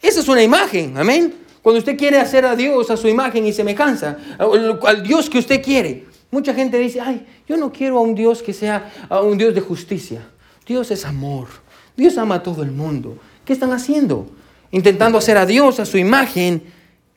Esa 0.00 0.20
es 0.20 0.28
una 0.28 0.44
imagen. 0.44 0.96
Amén. 0.96 1.34
Cuando 1.60 1.80
usted 1.80 1.98
quiere 1.98 2.20
hacer 2.20 2.46
a 2.46 2.54
Dios 2.54 2.88
a 2.88 2.96
su 2.96 3.08
imagen 3.08 3.44
y 3.48 3.52
semejanza, 3.52 4.16
al 4.38 5.02
Dios 5.02 5.28
que 5.28 5.40
usted 5.40 5.60
quiere. 5.60 6.14
Mucha 6.36 6.52
gente 6.52 6.78
dice, 6.78 7.00
ay, 7.00 7.24
yo 7.48 7.56
no 7.56 7.72
quiero 7.72 7.96
a 7.96 8.02
un 8.02 8.14
Dios 8.14 8.42
que 8.42 8.52
sea 8.52 8.92
a 9.08 9.22
un 9.22 9.38
Dios 9.38 9.54
de 9.54 9.62
justicia. 9.62 10.20
Dios 10.66 10.90
es 10.90 11.06
amor. 11.06 11.48
Dios 11.96 12.18
ama 12.18 12.34
a 12.34 12.42
todo 12.42 12.62
el 12.62 12.72
mundo. 12.72 13.16
¿Qué 13.46 13.54
están 13.54 13.72
haciendo? 13.72 14.28
Intentando 14.70 15.16
hacer 15.16 15.38
a 15.38 15.46
Dios 15.46 15.80
a 15.80 15.86
su 15.86 15.96
imagen 15.96 16.62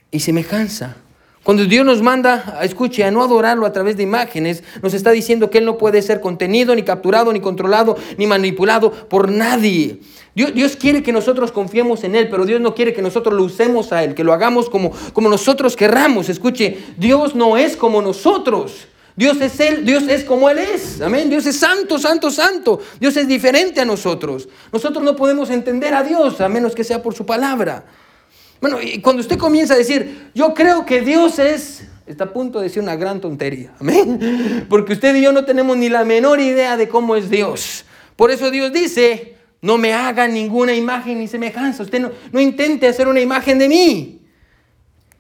y 0.10 0.22
semejanza. 0.22 0.96
Cuando 1.44 1.66
Dios 1.66 1.86
nos 1.86 2.02
manda, 2.02 2.62
escuche, 2.64 3.04
a 3.04 3.12
no 3.12 3.22
adorarlo 3.22 3.66
a 3.66 3.74
través 3.74 3.98
de 3.98 4.04
imágenes, 4.04 4.64
nos 4.82 4.94
está 4.94 5.12
diciendo 5.12 5.50
que 5.50 5.58
Él 5.58 5.66
no 5.66 5.78
puede 5.78 6.02
ser 6.02 6.22
contenido, 6.22 6.74
ni 6.74 6.84
capturado, 6.84 7.34
ni 7.34 7.42
controlado, 7.42 7.98
ni 8.18 8.26
manipulado 8.26 8.90
por 8.90 9.30
nadie. 9.30 10.00
Dios, 10.34 10.54
Dios, 10.54 10.78
quiere 10.78 11.04
que 11.04 11.12
nosotros 11.12 11.52
confiemos 11.52 12.06
en 12.06 12.16
Él, 12.16 12.30
pero 12.30 12.46
Dios 12.46 12.62
no 12.62 12.74
quiere 12.74 12.94
que 12.94 13.02
nosotros 13.02 13.36
lo 13.36 13.44
usemos 13.44 13.92
a 13.92 14.02
Él, 14.02 14.16
que 14.16 14.24
lo 14.24 14.32
hagamos 14.32 14.70
como, 14.70 14.94
como 15.12 15.28
nosotros 15.28 15.76
querramos. 15.76 16.30
Escuche, 16.30 16.78
Dios 16.96 17.36
no 17.36 17.58
es 17.58 17.76
como 17.76 18.02
nosotros. 18.02 18.88
Dios 19.20 19.42
es 19.42 19.60
Él, 19.60 19.84
Dios 19.84 20.04
es 20.08 20.24
como 20.24 20.50
Él 20.50 20.60
es. 20.60 21.02
Amén. 21.02 21.30
Dios 21.30 21.46
es 21.46 21.58
santo, 21.58 22.00
santo, 22.00 22.32
santo. 22.32 22.80
Dios 23.02 23.18
es 23.18 23.28
diferente 23.28 23.82
a 23.82 23.86
nosotros. 23.86 24.48
Nosotros 24.72 25.04
no 25.04 25.18
podemos 25.18 25.50
entender 25.50 25.94
a 25.94 26.04
Dios 26.04 26.40
a 26.40 26.48
menos 26.48 26.74
que 26.74 26.86
sea 26.86 27.04
por 27.04 27.14
su 27.14 27.26
palabra. 27.26 27.84
Bueno, 28.62 28.82
y 28.82 29.02
cuando 29.02 29.20
usted 29.20 29.38
comienza 29.38 29.74
a 29.74 29.78
decir, 29.78 30.32
yo 30.34 30.54
creo 30.54 30.86
que 30.86 31.02
Dios 31.02 31.38
es, 31.38 31.84
está 32.08 32.24
a 32.24 32.32
punto 32.32 32.60
de 32.60 32.70
decir 32.70 32.82
una 32.82 32.96
gran 32.96 33.20
tontería. 33.20 33.74
Amén. 33.82 34.66
Porque 34.70 34.94
usted 34.94 35.14
y 35.14 35.22
yo 35.22 35.34
no 35.34 35.44
tenemos 35.44 35.76
ni 35.76 35.90
la 35.90 36.06
menor 36.06 36.40
idea 36.40 36.78
de 36.78 36.88
cómo 36.88 37.18
es 37.18 37.30
Dios. 37.30 37.84
Por 38.16 38.32
eso 38.32 38.50
Dios 38.50 38.72
dice, 38.72 39.36
no 39.62 39.78
me 39.78 39.92
haga 39.92 40.30
ninguna 40.30 40.74
imagen 40.74 41.20
ni 41.20 41.28
semejanza. 41.28 41.84
Usted 41.84 42.00
no, 42.00 42.12
no 42.32 42.40
intente 42.40 42.88
hacer 42.88 43.10
una 43.10 43.20
imagen 43.20 43.60
de 43.60 43.68
mí. 43.68 44.22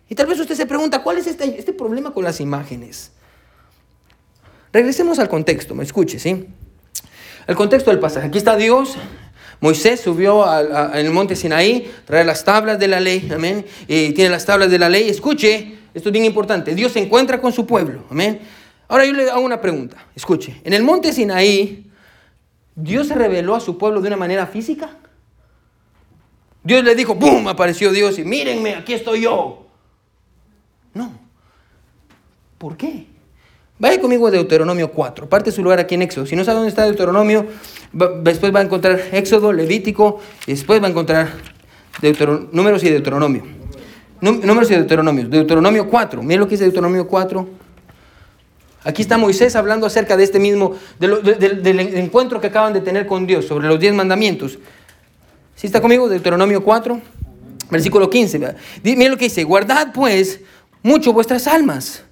Y 0.07 0.15
tal 0.15 0.27
vez 0.27 0.39
usted 0.39 0.55
se 0.55 0.65
pregunta, 0.65 1.03
¿cuál 1.03 1.17
es 1.17 1.27
este, 1.27 1.59
este 1.59 1.73
problema 1.73 2.13
con 2.13 2.23
las 2.23 2.39
imágenes? 2.39 3.11
Regresemos 4.71 5.19
al 5.19 5.29
contexto, 5.29 5.75
me 5.75 5.83
escuche, 5.83 6.19
¿sí? 6.19 6.47
El 7.47 7.55
contexto 7.55 7.89
del 7.89 7.99
pasaje. 7.99 8.27
Aquí 8.27 8.37
está 8.37 8.55
Dios. 8.55 8.95
Moisés 9.61 9.99
subió 9.99 10.45
al, 10.45 11.09
monte 11.11 11.35
Sinaí, 11.35 11.91
trae 12.05 12.23
las 12.23 12.45
tablas 12.45 12.79
de 12.79 12.87
la 12.87 12.99
ley, 12.99 13.29
amén. 13.33 13.65
Y 13.87 14.11
tiene 14.13 14.29
las 14.29 14.45
tablas 14.45 14.69
de 14.69 14.79
la 14.79 14.87
ley. 14.87 15.09
Escuche, 15.09 15.79
esto 15.93 16.09
es 16.09 16.13
bien 16.13 16.25
importante. 16.25 16.75
Dios 16.75 16.91
se 16.93 16.99
encuentra 16.99 17.41
con 17.41 17.51
su 17.51 17.65
pueblo, 17.65 18.05
amén. 18.09 18.39
Ahora 18.87 19.05
yo 19.05 19.13
le 19.13 19.29
hago 19.29 19.41
una 19.41 19.59
pregunta. 19.59 19.97
Escuche, 20.15 20.61
en 20.63 20.73
el 20.73 20.83
monte 20.83 21.11
Sinaí, 21.11 21.89
¿Dios 22.75 23.07
se 23.07 23.15
reveló 23.15 23.55
a 23.55 23.59
su 23.59 23.77
pueblo 23.77 23.99
de 24.01 24.07
una 24.07 24.17
manera 24.17 24.47
física? 24.47 24.91
Dios 26.63 26.83
le 26.83 26.95
dijo, 26.95 27.17
¡pum! 27.17 27.47
Apareció 27.47 27.91
Dios 27.91 28.19
y 28.19 28.23
mírenme, 28.23 28.75
aquí 28.75 28.93
estoy 28.93 29.21
yo. 29.21 29.67
No. 30.93 31.19
¿Por 32.57 32.77
qué? 32.77 33.07
Vaya 33.79 34.01
conmigo 34.01 34.27
a 34.27 34.31
Deuteronomio 34.31 34.91
4, 34.91 35.29
parte 35.29 35.53
su 35.53 35.63
lugar 35.63 35.79
aquí 35.79 35.95
en 35.95 36.01
Éxodo. 36.01 36.25
Si 36.25 36.35
no 36.35 36.43
sabe 36.43 36.57
dónde 36.57 36.69
está 36.69 36.83
Deuteronomio, 36.83 37.47
después 38.21 38.53
va 38.53 38.59
a 38.59 38.63
encontrar 38.63 39.01
Éxodo, 39.13 39.53
Levítico, 39.53 40.19
y 40.45 40.51
después 40.51 40.81
va 40.81 40.87
a 40.87 40.89
encontrar 40.89 41.29
Números 42.51 42.83
y 42.83 42.89
Deuteronomio. 42.89 43.43
Números 44.21 44.67
de 44.67 44.75
Deuteronomio. 44.75 45.29
Deuteronomio 45.29 45.89
4. 45.89 46.21
Miren 46.21 46.41
lo 46.41 46.45
que 46.45 46.51
dice 46.51 46.65
Deuteronomio 46.65 47.07
4. 47.07 47.47
Aquí 48.83 49.01
está 49.01 49.17
Moisés 49.17 49.55
hablando 49.55 49.85
acerca 49.85 50.17
de 50.17 50.23
este 50.25 50.39
mismo, 50.39 50.75
del 50.99 51.79
encuentro 51.97 52.41
que 52.41 52.47
acaban 52.47 52.73
de 52.73 52.81
tener 52.81 53.05
con 53.07 53.25
Dios 53.25 53.45
sobre 53.45 53.67
los 53.67 53.79
diez 53.79 53.93
mandamientos. 53.93 54.59
¿Sí 55.55 55.67
está 55.67 55.81
conmigo? 55.81 56.09
Deuteronomio 56.09 56.63
4, 56.63 57.01
versículo 57.69 58.09
15. 58.09 58.55
Miren 58.83 59.11
lo 59.11 59.17
que 59.17 59.25
dice, 59.25 59.43
guardad 59.43 59.93
pues 59.93 60.41
mucho 60.83 61.11
vuestras 61.13 61.47
almas, 61.47 62.03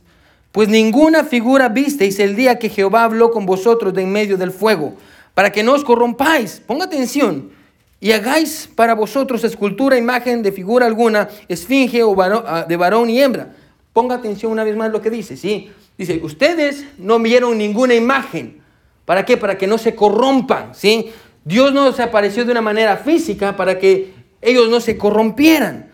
pues 0.51 0.69
ninguna 0.69 1.23
figura 1.23 1.69
visteis 1.69 2.19
el 2.19 2.35
día 2.35 2.59
que 2.59 2.69
Jehová 2.69 3.03
habló 3.03 3.31
con 3.31 3.45
vosotros 3.45 3.93
de 3.93 4.03
en 4.03 4.11
medio 4.11 4.37
del 4.37 4.51
fuego, 4.51 4.95
para 5.33 5.51
que 5.51 5.63
no 5.63 5.73
os 5.73 5.83
corrompáis. 5.83 6.61
Ponga 6.65 6.85
atención. 6.85 7.51
Y 7.99 8.11
hagáis 8.11 8.69
para 8.75 8.93
vosotros 8.93 9.43
escultura, 9.43 9.97
imagen 9.97 10.43
de 10.43 10.51
figura 10.51 10.85
alguna, 10.85 11.29
esfinge 11.47 12.03
o 12.03 12.15
ah, 12.21 12.65
de 12.67 12.77
varón 12.77 13.09
y 13.09 13.21
hembra. 13.21 13.55
Ponga 13.91 14.15
atención 14.15 14.51
una 14.51 14.63
vez 14.63 14.75
más 14.75 14.91
lo 14.91 15.01
que 15.01 15.09
dice, 15.09 15.35
¿sí? 15.35 15.71
Dice, 15.97 16.19
ustedes 16.23 16.85
no 16.99 17.19
vieron 17.19 17.57
ninguna 17.57 17.95
imagen. 17.95 18.61
¿Para 19.05 19.25
qué? 19.25 19.37
Para 19.37 19.57
que 19.57 19.65
no 19.65 19.79
se 19.79 19.95
corrompan, 19.95 20.75
¿sí? 20.75 21.11
Dios 21.43 21.73
no 21.73 21.91
se 21.91 22.03
apareció 22.03 22.45
de 22.45 22.51
una 22.51 22.61
manera 22.61 22.97
física 22.97 23.55
para 23.55 23.79
que 23.79 24.13
ellos 24.41 24.69
no 24.69 24.79
se 24.79 24.97
corrompieran. 24.97 25.89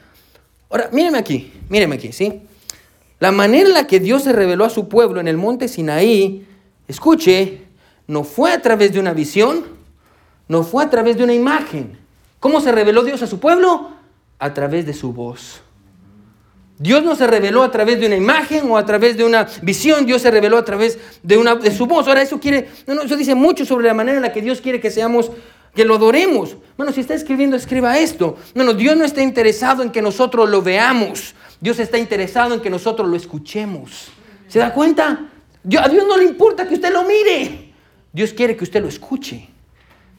Ahora, 0.70 0.90
míreme 0.92 1.20
aquí, 1.20 1.54
míreme 1.70 1.96
aquí, 1.96 2.12
¿sí? 2.12 2.42
La 3.20 3.32
manera 3.32 3.68
en 3.68 3.74
la 3.74 3.88
que 3.88 4.00
Dios 4.00 4.24
se 4.24 4.34
reveló 4.34 4.66
a 4.66 4.70
su 4.70 4.90
pueblo 4.90 5.20
en 5.20 5.28
el 5.28 5.38
monte 5.38 5.68
Sinaí, 5.68 6.46
escuche, 6.88 7.62
no 8.08 8.24
fue 8.24 8.52
a 8.52 8.62
través 8.62 8.94
de 8.94 9.00
una 9.00 9.14
visión, 9.14 9.64
no 10.48 10.64
fue 10.64 10.84
a 10.84 10.90
través 10.90 11.18
de 11.18 11.24
una 11.24 11.34
imagen. 11.34 11.98
¿Cómo 12.40 12.60
se 12.60 12.72
reveló 12.72 13.04
Dios 13.04 13.22
a 13.22 13.28
su 13.28 13.40
pueblo? 13.40 13.92
A 14.40 14.54
través 14.54 14.86
de 14.86 14.94
su 14.94 15.14
voz. 15.14 15.62
Dios 16.78 17.04
no 17.04 17.16
se 17.16 17.28
reveló 17.28 17.64
a 17.64 17.72
través 17.72 18.00
de 18.00 18.08
una 18.08 18.18
imagen 18.18 18.70
o 18.70 18.78
a 18.78 18.86
través 18.86 19.16
de 19.16 19.24
una 19.24 19.48
visión, 19.62 20.06
Dios 20.06 20.22
se 20.22 20.32
reveló 20.32 20.58
a 20.58 20.66
través 20.66 21.00
de, 21.22 21.38
una, 21.38 21.56
de 21.56 21.72
su 21.72 21.86
voz. 21.86 22.08
Ahora 22.08 22.22
eso 22.22 22.40
quiere, 22.40 22.68
no, 22.88 22.96
no, 22.96 23.04
eso 23.04 23.16
dice 23.16 23.36
mucho 23.36 23.64
sobre 23.64 23.88
la 23.88 23.94
manera 23.94 24.18
en 24.18 24.24
la 24.24 24.34
que 24.34 24.42
Dios 24.42 24.60
quiere 24.60 24.82
que 24.82 24.92
seamos, 24.92 25.32
que 25.74 25.86
lo 25.86 25.96
adoremos. 25.96 26.58
Bueno, 26.76 26.92
si 26.92 27.02
está 27.02 27.14
escribiendo, 27.14 27.56
escriba 27.56 27.98
esto. 28.00 28.38
Bueno, 28.56 28.74
Dios 28.74 28.98
no 28.98 29.06
está 29.06 29.22
interesado 29.22 29.84
en 29.84 29.92
que 29.92 30.02
nosotros 30.02 30.50
lo 30.50 30.62
veamos, 30.62 31.36
Dios 31.64 31.80
está 31.80 31.98
interesado 31.98 32.54
en 32.54 32.60
que 32.60 32.70
nosotros 32.70 33.08
lo 33.08 33.16
escuchemos. 33.16 34.10
¿Se 34.50 34.60
da 34.60 34.74
cuenta? 34.74 35.30
a 35.80 35.88
Dios 35.88 36.06
no 36.06 36.18
le 36.18 36.26
importa 36.26 36.68
que 36.68 36.74
usted 36.74 36.92
lo 36.92 37.04
mire, 37.04 37.72
Dios 38.12 38.34
quiere 38.34 38.58
que 38.58 38.66
usted 38.66 38.82
lo 38.82 38.90
escuche. 38.90 39.48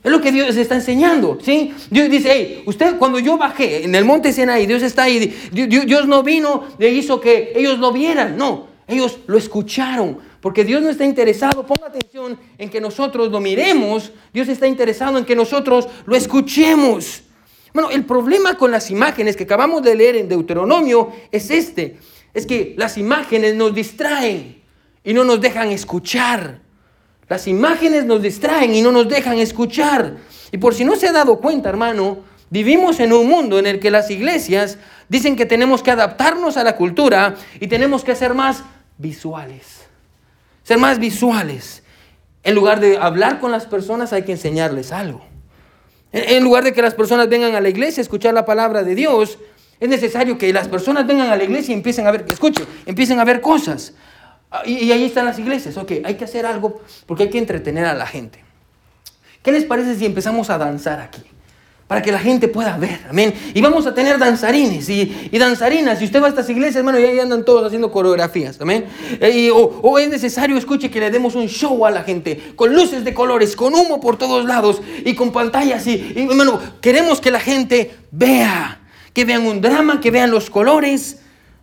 Es 0.03 0.11
lo 0.11 0.23
que 0.23 0.33
Dios 0.33 0.57
está 0.57 0.75
enseñando, 0.75 1.37
¿sí? 1.43 1.75
Dios 1.91 2.09
dice, 2.09 2.31
hey, 2.33 2.63
usted 2.65 2.97
cuando 2.97 3.19
yo 3.19 3.37
bajé 3.37 3.85
en 3.85 3.95
el 3.95 4.07
monte 4.07 4.33
Sinaí, 4.33 4.65
Dios 4.65 4.83
está 4.83 5.03
ahí, 5.03 5.37
Dios, 5.53 6.09
no 6.09 6.23
vino 6.23 6.65
e 6.79 6.89
hizo 6.89 7.21
que 7.21 7.53
ellos 7.55 7.79
lo 7.79 7.93
vieran, 7.93 8.39
no, 8.39 8.69
ellos 8.89 9.19
lo 9.27 9.37
escucharon, 9.37 10.17
porque 10.41 10.65
Dios 10.65 10.81
no 10.81 10.89
está 10.89 11.05
interesado, 11.05 11.67
ponga 11.67 11.89
atención 11.89 12.39
en 12.57 12.71
que 12.71 12.81
nosotros 12.81 13.31
lo 13.31 13.41
miremos, 13.41 14.13
Dios 14.33 14.49
está 14.49 14.67
interesado 14.67 15.19
en 15.19 15.27
que 15.27 15.37
nosotros 15.37 15.89
lo 16.07 16.17
escuchemos. 16.17 17.21
Bueno, 17.75 17.91
el 17.91 18.05
problema 18.05 18.57
con 18.57 18.71
las 18.71 18.89
imágenes 18.93 19.35
que 19.35 19.43
acabamos 19.43 19.83
de 19.83 19.97
leer 19.97 20.15
en 20.15 20.29
Deuteronomio 20.29 21.13
es 21.33 21.51
este, 21.51 21.99
es 22.33 22.47
que 22.47 22.77
las 22.79 22.97
imágenes 22.97 23.57
nos 23.57 23.75
distraen 23.75 24.63
y 25.03 25.13
no 25.13 25.25
nos 25.25 25.41
dejan 25.41 25.73
escuchar. 25.73 26.61
Las 27.29 27.49
imágenes 27.49 28.05
nos 28.05 28.23
distraen 28.23 28.73
y 28.77 28.81
no 28.81 28.93
nos 28.93 29.09
dejan 29.09 29.39
escuchar. 29.39 30.19
Y 30.53 30.59
por 30.59 30.73
si 30.73 30.85
no 30.85 30.95
se 30.95 31.09
ha 31.09 31.13
dado 31.13 31.41
cuenta, 31.41 31.69
hermano, 31.69 32.19
vivimos 32.49 33.01
en 33.01 33.13
un 33.13 33.29
mundo 33.29 33.59
en 33.59 33.67
el 33.67 33.81
que 33.81 33.91
las 33.91 34.09
iglesias 34.09 34.79
dicen 35.09 35.35
que 35.35 35.45
tenemos 35.45 35.83
que 35.83 35.91
adaptarnos 35.91 36.57
a 36.57 36.63
la 36.63 36.77
cultura 36.77 37.35
y 37.59 37.67
tenemos 37.67 38.05
que 38.05 38.15
ser 38.15 38.35
más 38.35 38.63
visuales. 38.99 39.89
Ser 40.63 40.79
más 40.79 41.01
visuales. 41.01 41.83
En 42.45 42.55
lugar 42.55 42.79
de 42.79 42.99
hablar 42.99 43.41
con 43.41 43.51
las 43.51 43.67
personas 43.67 44.13
hay 44.13 44.23
que 44.23 44.33
enseñarles 44.33 44.93
algo. 44.93 45.34
En 46.15 46.45
lugar 46.45 46.63
de 46.63 46.73
que 46.73 46.81
las 46.81 46.95
personas 46.95 47.29
vengan 47.29 47.57
a 47.57 47.61
la 47.61 47.69
iglesia 47.69 48.01
a 48.01 48.05
escuchar 48.05 48.33
la 48.35 48.45
palabra 48.45 48.85
de 48.85 48.95
Dios, 48.95 49.37
es 49.81 49.89
necesario 49.89 50.39
que 50.39 50.53
las 50.53 50.69
personas 50.69 51.09
vengan 51.09 51.29
a 51.29 51.37
la 51.37 51.43
iglesia 51.43 51.73
y 51.73 51.75
empiecen 51.75 52.07
a 52.07 52.13
ver, 52.13 52.25
escuchen, 52.29 52.65
empiecen 52.87 53.19
a 53.19 53.25
ver 53.25 53.41
cosas. 53.41 53.95
Ah, 54.49 54.63
y, 54.65 54.93
ahí 54.93 55.05
están 55.05 55.27
las 55.27 55.41
iglesias. 55.41 55.77
Ok, 55.77 55.91
hay 56.05 56.15
que 56.15 56.23
hacer 56.23 56.47
algo 56.47 56.81
porque 57.07 57.25
hay 57.25 57.31
que 57.31 57.39
entretener 57.39 57.85
a 57.87 57.95
la 57.95 58.07
gente. 58.07 58.45
¿Qué 59.43 59.51
les 59.51 59.65
parece 59.65 59.97
si 59.97 60.07
empezamos 60.07 60.51
a 60.51 60.59
danzar 60.59 61.01
aquí? 61.01 61.23
Para 61.87 62.01
que 62.01 62.11
la 62.11 62.19
gente 62.19 62.49
pueda 62.49 62.79
ver, 62.79 63.01
amén. 63.11 63.35
Y 63.53 63.61
vamos 63.61 63.87
a 63.87 63.95
tener 63.95 64.19
danzarines 64.19 64.89
y, 64.89 65.29
danzarinas. 65.39 65.99
Si 65.99 66.07
usted 66.07 66.23
va 66.23 66.27
a 66.27 66.29
estas 66.31 66.49
iglesias, 66.49 66.77
hermano, 66.77 66.99
y 66.99 67.05
ahí 67.05 67.21
andan 67.21 67.45
todos 67.45 67.67
haciendo 67.67 67.93
coreografías, 67.93 68.59
amén. 68.59 68.87
Eh, 69.21 69.51
o, 69.53 69.99
es 69.99 70.09
necesario, 70.09 70.57
escuche, 70.57 70.91
que 70.91 70.99
le 70.99 71.11
demos 71.11 71.35
un 71.35 71.47
show 71.47 71.85
a 71.85 71.91
la 71.91 72.03
gente, 72.03 72.55
con 72.57 72.75
luces 72.75 73.05
de 73.05 73.13
colores, 73.13 73.55
con 73.55 73.75
humo 73.75 74.01
por 74.01 74.17
todos 74.17 74.47
lados 74.47 74.81
y 75.05 75.15
con 75.15 75.31
pantallas. 75.31 75.87
Y, 75.87 76.15
y 76.17 76.27
hermano, 76.29 76.59
queremos 76.81 77.21
que 77.21 77.31
la 77.31 77.41
gente 77.41 77.95
vea, 78.11 78.81
que 79.13 79.27
vean 79.27 79.47
un 79.47 79.61
drama, 79.61 80.01
que 80.01 80.11
vean 80.11 80.31
los 80.31 80.49
colores. 80.49 81.19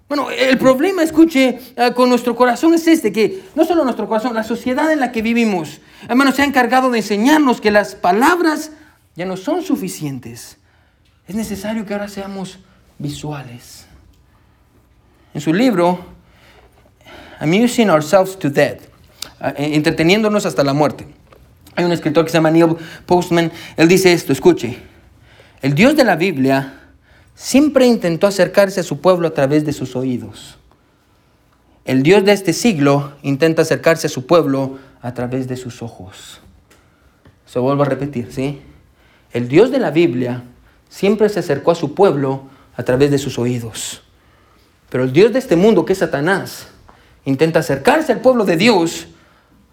Bueno, 0.08 0.30
el 0.30 0.58
problema, 0.60 1.02
escuche, 1.02 1.58
ah, 1.78 1.94
con 1.96 2.10
nuestro 2.10 2.36
corazón 2.36 2.76
es 2.76 2.86
este, 2.86 3.12
que 3.12 3.44
no 3.56 3.66
solo 3.66 3.86
nuestro 3.86 4.08
corazón, 4.08 4.36
la 4.36 4.44
sociedad 4.44 4.92
en 4.92 5.00
la 5.00 5.12
que 5.12 5.22
vivimos, 5.22 5.80
hermano, 6.08 6.32
se 6.32 6.44
ha 6.44 6.46
encargado 6.46 6.92
de 6.92 7.00
enseñarnos 7.00 7.60
que 7.60 7.72
las 7.72 7.96
palabras 7.96 8.72
ya 9.16 9.26
no 9.26 9.38
son 9.38 9.62
suficientes. 9.62 10.58
Es 11.28 11.36
necesario 11.36 11.86
que 11.86 11.94
ahora 11.94 12.08
seamos 12.08 12.60
visuales. 12.98 13.86
En 15.34 15.42
su 15.42 15.54
libro, 15.54 16.00
Amusing 17.40 17.90
Ourselves 17.90 18.38
to 18.38 18.50
Death, 18.50 18.82
ah, 19.40 19.54
eh, 19.58 19.76
entreteniéndonos 19.76 20.46
hasta 20.46 20.64
la 20.64 20.74
muerte, 20.74 21.08
hay 21.76 21.86
un 21.86 21.92
escritor 21.92 22.26
que 22.26 22.32
se 22.32 22.38
llama 22.38 22.52
Neil 22.52 22.76
Postman, 23.06 23.52
él 23.78 23.88
dice 23.88 24.12
esto, 24.12 24.34
escuche, 24.34 24.78
el 25.62 25.74
Dios 25.74 25.96
de 25.96 26.04
la 26.04 26.16
Biblia 26.16 26.80
siempre 27.36 27.86
intentó 27.86 28.28
acercarse 28.28 28.82
a 28.82 28.84
su 28.84 29.00
pueblo 29.00 29.28
a 29.28 29.34
través 29.34 29.66
de 29.66 29.74
sus 29.74 29.96
oídos. 29.96 30.58
El 31.86 32.04
Dios 32.04 32.26
de 32.26 32.34
este 32.34 32.54
siglo 32.54 33.14
intenta 33.24 33.64
acercarse 33.64 34.08
a 34.08 34.10
su 34.10 34.28
pueblo 34.28 34.78
a 35.02 35.14
través 35.14 35.48
de 35.48 35.58
sus 35.58 35.82
ojos. 35.82 36.42
Se 37.46 37.60
vuelvo 37.60 37.84
a 37.84 37.86
repetir, 37.86 38.32
¿sí? 38.32 38.62
El 39.34 39.48
Dios 39.48 39.72
de 39.72 39.80
la 39.80 39.92
Biblia 39.92 40.44
siempre 40.90 41.30
se 41.30 41.40
acercó 41.40 41.72
a 41.72 41.76
su 41.76 41.96
pueblo 41.96 42.44
a 42.76 42.84
través 42.84 43.12
de 43.12 43.18
sus 43.18 43.40
oídos. 43.40 44.02
Pero 44.90 45.04
el 45.04 45.14
Dios 45.14 45.32
de 45.32 45.40
este 45.40 45.56
mundo, 45.56 45.86
que 45.86 45.94
es 45.94 46.00
Satanás, 46.00 46.68
intenta 47.24 47.60
acercarse 47.60 48.12
al 48.12 48.20
pueblo 48.20 48.44
de 48.44 48.58
Dios 48.58 49.08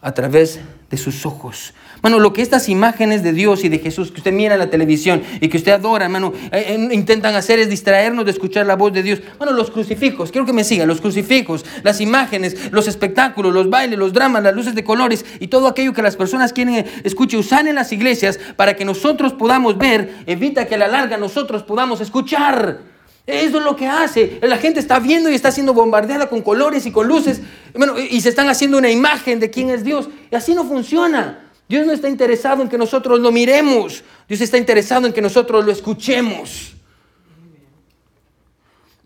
a 0.00 0.12
través 0.12 0.60
de 0.90 0.96
sus 0.96 1.26
ojos. 1.26 1.74
Bueno, 2.00 2.18
lo 2.20 2.32
que 2.32 2.42
estas 2.42 2.68
imágenes 2.68 3.22
de 3.22 3.32
Dios 3.32 3.64
y 3.64 3.68
de 3.68 3.78
Jesús 3.78 4.10
que 4.10 4.18
usted 4.18 4.32
mira 4.32 4.54
en 4.54 4.60
la 4.60 4.70
televisión 4.70 5.22
y 5.40 5.48
que 5.48 5.56
usted 5.56 5.72
adora, 5.72 6.04
hermano, 6.04 6.32
eh, 6.52 6.66
eh, 6.68 6.88
intentan 6.94 7.34
hacer 7.34 7.58
es 7.58 7.68
distraernos 7.68 8.24
de 8.24 8.30
escuchar 8.30 8.64
la 8.66 8.76
voz 8.76 8.92
de 8.92 9.02
Dios. 9.02 9.20
Bueno, 9.36 9.52
los 9.52 9.70
crucifijos, 9.70 10.30
quiero 10.30 10.46
que 10.46 10.52
me 10.52 10.64
sigan, 10.64 10.86
los 10.88 11.00
crucifijos, 11.00 11.64
las 11.82 12.00
imágenes, 12.00 12.70
los 12.72 12.86
espectáculos, 12.86 13.52
los 13.52 13.68
bailes, 13.68 13.98
los 13.98 14.12
dramas, 14.12 14.42
las 14.42 14.54
luces 14.54 14.74
de 14.74 14.84
colores 14.84 15.24
y 15.40 15.48
todo 15.48 15.66
aquello 15.66 15.92
que 15.92 16.02
las 16.02 16.16
personas 16.16 16.52
quieren, 16.52 16.74
eh, 16.74 16.86
escuche, 17.04 17.36
usar 17.36 17.66
en 17.66 17.74
las 17.74 17.92
iglesias 17.92 18.38
para 18.56 18.74
que 18.76 18.84
nosotros 18.84 19.34
podamos 19.34 19.76
ver, 19.76 20.22
evita 20.26 20.66
que 20.66 20.76
a 20.76 20.78
la 20.78 20.88
larga 20.88 21.16
nosotros 21.16 21.64
podamos 21.64 22.00
escuchar. 22.00 22.97
Eso 23.28 23.58
es 23.58 23.64
lo 23.64 23.76
que 23.76 23.86
hace. 23.86 24.38
La 24.40 24.56
gente 24.56 24.80
está 24.80 24.98
viendo 24.98 25.28
y 25.28 25.34
está 25.34 25.52
siendo 25.52 25.74
bombardeada 25.74 26.30
con 26.30 26.40
colores 26.40 26.86
y 26.86 26.92
con 26.92 27.06
luces. 27.06 27.42
Bueno, 27.74 27.98
y 27.98 28.22
se 28.22 28.30
están 28.30 28.48
haciendo 28.48 28.78
una 28.78 28.90
imagen 28.90 29.38
de 29.38 29.50
quién 29.50 29.68
es 29.68 29.84
Dios. 29.84 30.08
Y 30.30 30.34
así 30.34 30.54
no 30.54 30.64
funciona. 30.64 31.50
Dios 31.68 31.86
no 31.86 31.92
está 31.92 32.08
interesado 32.08 32.62
en 32.62 32.70
que 32.70 32.78
nosotros 32.78 33.20
lo 33.20 33.30
miremos. 33.30 34.02
Dios 34.26 34.40
está 34.40 34.56
interesado 34.56 35.06
en 35.06 35.12
que 35.12 35.20
nosotros 35.20 35.62
lo 35.62 35.70
escuchemos. 35.70 36.72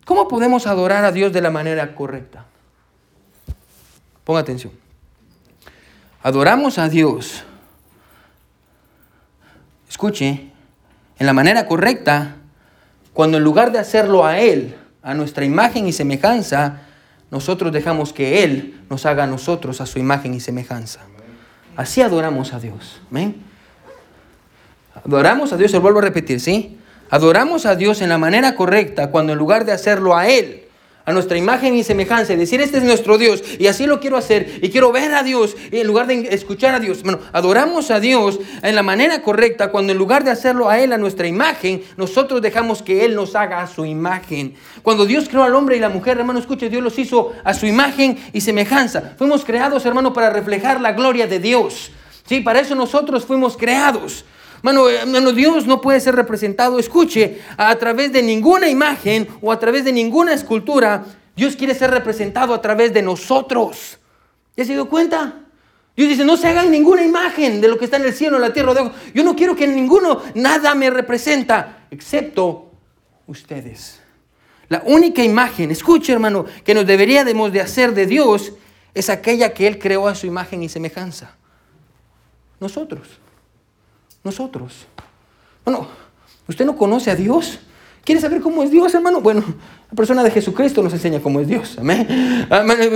¿Cómo 0.05 0.29
podemos 0.29 0.67
adorar 0.67 1.03
a 1.03 1.11
Dios 1.11 1.33
de 1.33 1.41
la 1.41 1.49
manera 1.49 1.93
correcta? 1.93 2.45
Ponga 4.23 4.39
atención. 4.39 4.71
Adoramos 6.21 6.77
a 6.77 6.87
Dios. 6.87 7.43
Escuche, 9.89 10.49
en 11.19 11.25
la 11.25 11.33
manera 11.33 11.67
correcta 11.67 12.37
cuando 13.13 13.37
en 13.37 13.43
lugar 13.43 13.71
de 13.71 13.79
hacerlo 13.79 14.25
a 14.25 14.39
Él, 14.39 14.75
a 15.01 15.13
nuestra 15.13 15.45
imagen 15.45 15.87
y 15.87 15.93
semejanza, 15.93 16.81
nosotros 17.29 17.71
dejamos 17.71 18.13
que 18.13 18.43
Él 18.43 18.81
nos 18.89 19.05
haga 19.05 19.23
a 19.23 19.27
nosotros 19.27 19.81
a 19.81 19.85
su 19.85 19.99
imagen 19.99 20.33
y 20.33 20.39
semejanza. 20.39 21.01
Así 21.75 22.01
adoramos 22.01 22.53
a 22.53 22.59
Dios. 22.59 23.01
Adoramos 25.05 25.51
a 25.53 25.57
Dios, 25.57 25.71
lo 25.73 25.81
vuelvo 25.81 25.99
a 25.99 26.03
repetir, 26.03 26.39
¿sí? 26.39 26.77
Adoramos 27.09 27.65
a 27.65 27.75
Dios 27.75 28.01
en 28.01 28.09
la 28.09 28.17
manera 28.17 28.55
correcta 28.55 29.11
cuando 29.11 29.33
en 29.33 29.39
lugar 29.39 29.65
de 29.65 29.71
hacerlo 29.71 30.15
a 30.15 30.27
Él, 30.27 30.62
a 31.05 31.11
nuestra 31.11 31.37
imagen 31.37 31.75
y 31.75 31.83
semejanza 31.83 32.33
y 32.33 32.37
decir, 32.37 32.61
este 32.61 32.77
es 32.77 32.83
nuestro 32.83 33.17
Dios 33.17 33.43
y 33.59 33.67
así 33.67 33.85
lo 33.85 33.99
quiero 33.99 34.17
hacer 34.17 34.59
y 34.61 34.69
quiero 34.69 34.91
ver 34.91 35.13
a 35.13 35.23
Dios 35.23 35.55
en 35.71 35.85
lugar 35.85 36.07
de 36.07 36.29
escuchar 36.33 36.75
a 36.75 36.79
Dios. 36.79 37.03
Bueno, 37.03 37.19
adoramos 37.31 37.91
a 37.91 37.99
Dios 37.99 38.39
en 38.61 38.75
la 38.75 38.83
manera 38.83 39.21
correcta 39.21 39.71
cuando 39.71 39.91
en 39.91 39.97
lugar 39.97 40.23
de 40.23 40.31
hacerlo 40.31 40.69
a 40.69 40.79
Él, 40.79 40.93
a 40.93 40.97
nuestra 40.97 41.27
imagen, 41.27 41.83
nosotros 41.97 42.41
dejamos 42.41 42.81
que 42.81 43.05
Él 43.05 43.15
nos 43.15 43.35
haga 43.35 43.61
a 43.61 43.67
su 43.67 43.85
imagen. 43.85 44.55
Cuando 44.81 45.05
Dios 45.05 45.27
creó 45.27 45.43
al 45.43 45.55
hombre 45.55 45.77
y 45.77 45.79
la 45.79 45.89
mujer, 45.89 46.17
hermano, 46.17 46.39
escuche, 46.39 46.69
Dios 46.69 46.83
los 46.83 46.97
hizo 46.97 47.33
a 47.43 47.53
su 47.53 47.65
imagen 47.65 48.17
y 48.31 48.41
semejanza. 48.41 49.13
Fuimos 49.17 49.43
creados, 49.43 49.85
hermano, 49.85 50.13
para 50.13 50.29
reflejar 50.29 50.79
la 50.79 50.93
gloria 50.93 51.27
de 51.27 51.39
Dios. 51.39 51.91
Sí, 52.25 52.39
para 52.39 52.61
eso 52.61 52.75
nosotros 52.75 53.25
fuimos 53.25 53.57
creados. 53.57 54.23
Mano, 54.63 54.87
hermano, 54.89 55.33
Dios 55.33 55.67
no 55.67 55.81
puede 55.81 55.99
ser 55.99 56.15
representado, 56.15 56.79
escuche, 56.79 57.41
a 57.57 57.75
través 57.75 58.13
de 58.13 58.23
ninguna 58.23 58.69
imagen 58.69 59.27
o 59.41 59.51
a 59.51 59.59
través 59.59 59.83
de 59.83 59.91
ninguna 59.91 60.33
escultura. 60.33 61.05
Dios 61.35 61.57
quiere 61.57 61.75
ser 61.75 61.91
representado 61.91 62.53
a 62.53 62.61
través 62.61 62.93
de 62.93 63.01
nosotros. 63.01 63.99
¿Ya 64.55 64.63
se 64.63 64.71
dio 64.71 64.87
cuenta? 64.87 65.41
Dios 65.97 66.07
dice, 66.07 66.23
no 66.23 66.37
se 66.37 66.47
hagan 66.47 66.71
ninguna 66.71 67.03
imagen 67.03 67.59
de 67.59 67.67
lo 67.67 67.77
que 67.77 67.83
está 67.83 67.97
en 67.97 68.05
el 68.05 68.13
cielo, 68.13 68.37
en 68.37 68.41
la 68.41 68.53
tierra. 68.53 68.73
Yo 69.13 69.23
no 69.25 69.35
quiero 69.35 69.53
que 69.53 69.67
ninguno, 69.67 70.21
nada 70.33 70.73
me 70.75 70.89
representa, 70.89 71.85
excepto 71.91 72.71
ustedes. 73.27 73.99
La 74.69 74.81
única 74.85 75.21
imagen, 75.21 75.71
escuche 75.71 76.13
hermano, 76.13 76.45
que 76.63 76.73
nos 76.73 76.87
deberíamos 76.87 77.51
de 77.51 77.59
hacer 77.59 77.93
de 77.93 78.05
Dios 78.05 78.53
es 78.93 79.09
aquella 79.09 79.53
que 79.53 79.67
Él 79.67 79.77
creó 79.77 80.07
a 80.07 80.15
su 80.15 80.25
imagen 80.25 80.63
y 80.63 80.69
semejanza. 80.69 81.35
Nosotros. 82.61 83.22
Nosotros. 84.23 84.87
Bueno, 85.65 85.87
¿usted 86.47 86.65
no 86.65 86.75
conoce 86.75 87.11
a 87.11 87.15
Dios? 87.15 87.59
¿Quiere 88.05 88.19
saber 88.19 88.41
cómo 88.41 88.63
es 88.63 88.71
Dios, 88.71 88.93
hermano? 88.93 89.21
Bueno, 89.21 89.41
la 89.89 89.95
persona 89.95 90.23
de 90.23 90.31
Jesucristo 90.31 90.83
nos 90.83 90.91
enseña 90.91 91.21
cómo 91.21 91.39
es 91.39 91.47
Dios. 91.47 91.77
Amén. 91.79 92.47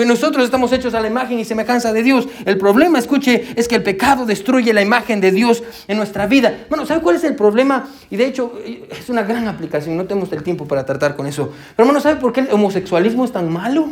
Nosotros 0.06 0.44
estamos 0.44 0.74
hechos 0.74 0.94
a 0.94 1.00
la 1.00 1.08
imagen 1.08 1.40
y 1.40 1.46
semejanza 1.46 1.94
de 1.94 2.04
Dios. 2.04 2.28
El 2.44 2.58
problema, 2.58 3.00
escuche, 3.00 3.54
es 3.56 3.70
que 3.70 3.76
el 3.76 3.84
pecado 3.84 4.26
destruye 4.26 4.74
la 4.74 4.82
imagen 4.82 5.22
de 5.22 5.32
Dios 5.32 5.64
en 5.88 5.96
nuestra 5.96 6.28
vida. 6.28 6.66
Bueno, 6.68 6.86
¿sabe 6.86 7.02
cuál 7.02 7.16
es 7.16 7.24
el 7.24 7.36
problema? 7.36 7.88
Y 8.10 8.18
de 8.18 8.26
hecho, 8.26 8.60
es 8.66 9.08
una 9.08 9.24
gran 9.24 9.48
aplicación. 9.48 9.96
No 9.96 10.04
tenemos 10.04 10.30
el 10.34 10.44
tiempo 10.44 10.68
para 10.68 10.86
tratar 10.86 11.16
con 11.16 11.26
eso. 11.26 11.54
Pero, 11.76 11.88
hermano, 11.88 12.02
¿sabe 12.02 12.20
por 12.20 12.34
qué 12.34 12.42
el 12.42 12.52
homosexualismo 12.52 13.24
es 13.24 13.32
tan 13.32 13.50
malo? 13.50 13.88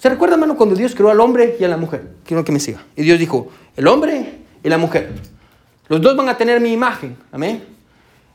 ¿Se 0.00 0.10
recuerda, 0.10 0.34
hermano, 0.34 0.54
cuando 0.54 0.74
Dios 0.74 0.94
creó 0.94 1.08
al 1.08 1.20
hombre 1.20 1.56
y 1.58 1.64
a 1.64 1.68
la 1.68 1.78
mujer? 1.78 2.10
Quiero 2.26 2.44
que 2.44 2.52
me 2.52 2.60
siga. 2.60 2.84
Y 2.94 3.04
Dios 3.04 3.18
dijo, 3.18 3.48
el 3.74 3.86
hombre 3.86 4.40
y 4.62 4.68
la 4.68 4.76
mujer. 4.76 5.14
Los 5.88 6.00
dos 6.00 6.16
van 6.16 6.28
a 6.28 6.36
tener 6.36 6.60
mi 6.60 6.72
imagen. 6.72 7.16
Amén. 7.32 7.64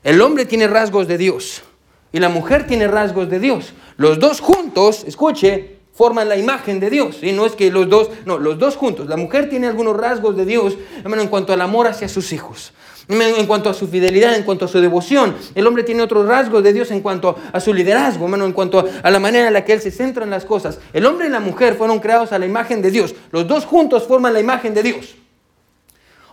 El 0.03 0.21
hombre 0.21 0.45
tiene 0.45 0.67
rasgos 0.67 1.07
de 1.07 1.17
Dios 1.17 1.63
y 2.11 2.19
la 2.19 2.29
mujer 2.29 2.67
tiene 2.67 2.87
rasgos 2.87 3.29
de 3.29 3.39
Dios. 3.39 3.73
Los 3.97 4.19
dos 4.19 4.41
juntos, 4.41 5.03
escuche, 5.05 5.77
forman 5.93 6.27
la 6.27 6.35
imagen 6.35 6.79
de 6.79 6.89
Dios. 6.89 7.19
Y 7.21 7.31
no 7.31 7.45
es 7.45 7.53
que 7.53 7.71
los 7.71 7.87
dos, 7.89 8.09
no, 8.25 8.37
los 8.37 8.57
dos 8.57 8.75
juntos. 8.75 9.07
La 9.07 9.17
mujer 9.17 9.49
tiene 9.49 9.67
algunos 9.67 9.95
rasgos 9.95 10.35
de 10.35 10.45
Dios 10.45 10.77
en 11.03 11.27
cuanto 11.27 11.53
al 11.53 11.61
amor 11.61 11.87
hacia 11.87 12.09
sus 12.09 12.33
hijos. 12.33 12.73
En 13.09 13.45
cuanto 13.47 13.69
a 13.69 13.73
su 13.73 13.87
fidelidad, 13.87 14.33
en 14.35 14.43
cuanto 14.43 14.65
a 14.65 14.67
su 14.67 14.79
devoción, 14.79 15.35
el 15.55 15.67
hombre 15.67 15.83
tiene 15.83 16.01
otros 16.03 16.25
rasgos 16.25 16.63
de 16.63 16.71
Dios 16.71 16.89
en 16.89 17.01
cuanto 17.01 17.35
a 17.51 17.59
su 17.59 17.73
liderazgo, 17.73 18.23
hermano, 18.25 18.45
en 18.45 18.53
cuanto 18.53 18.85
a 19.03 19.11
la 19.11 19.19
manera 19.19 19.47
en 19.47 19.53
la 19.53 19.65
que 19.65 19.73
él 19.73 19.81
se 19.81 19.91
centra 19.91 20.23
en 20.23 20.29
las 20.29 20.45
cosas. 20.45 20.79
El 20.93 21.05
hombre 21.05 21.27
y 21.27 21.29
la 21.29 21.41
mujer 21.41 21.75
fueron 21.75 21.99
creados 21.99 22.31
a 22.31 22.39
la 22.39 22.45
imagen 22.45 22.81
de 22.81 22.91
Dios. 22.91 23.13
Los 23.31 23.45
dos 23.45 23.65
juntos 23.65 24.03
forman 24.07 24.31
la 24.31 24.39
imagen 24.39 24.73
de 24.73 24.83
Dios. 24.83 25.15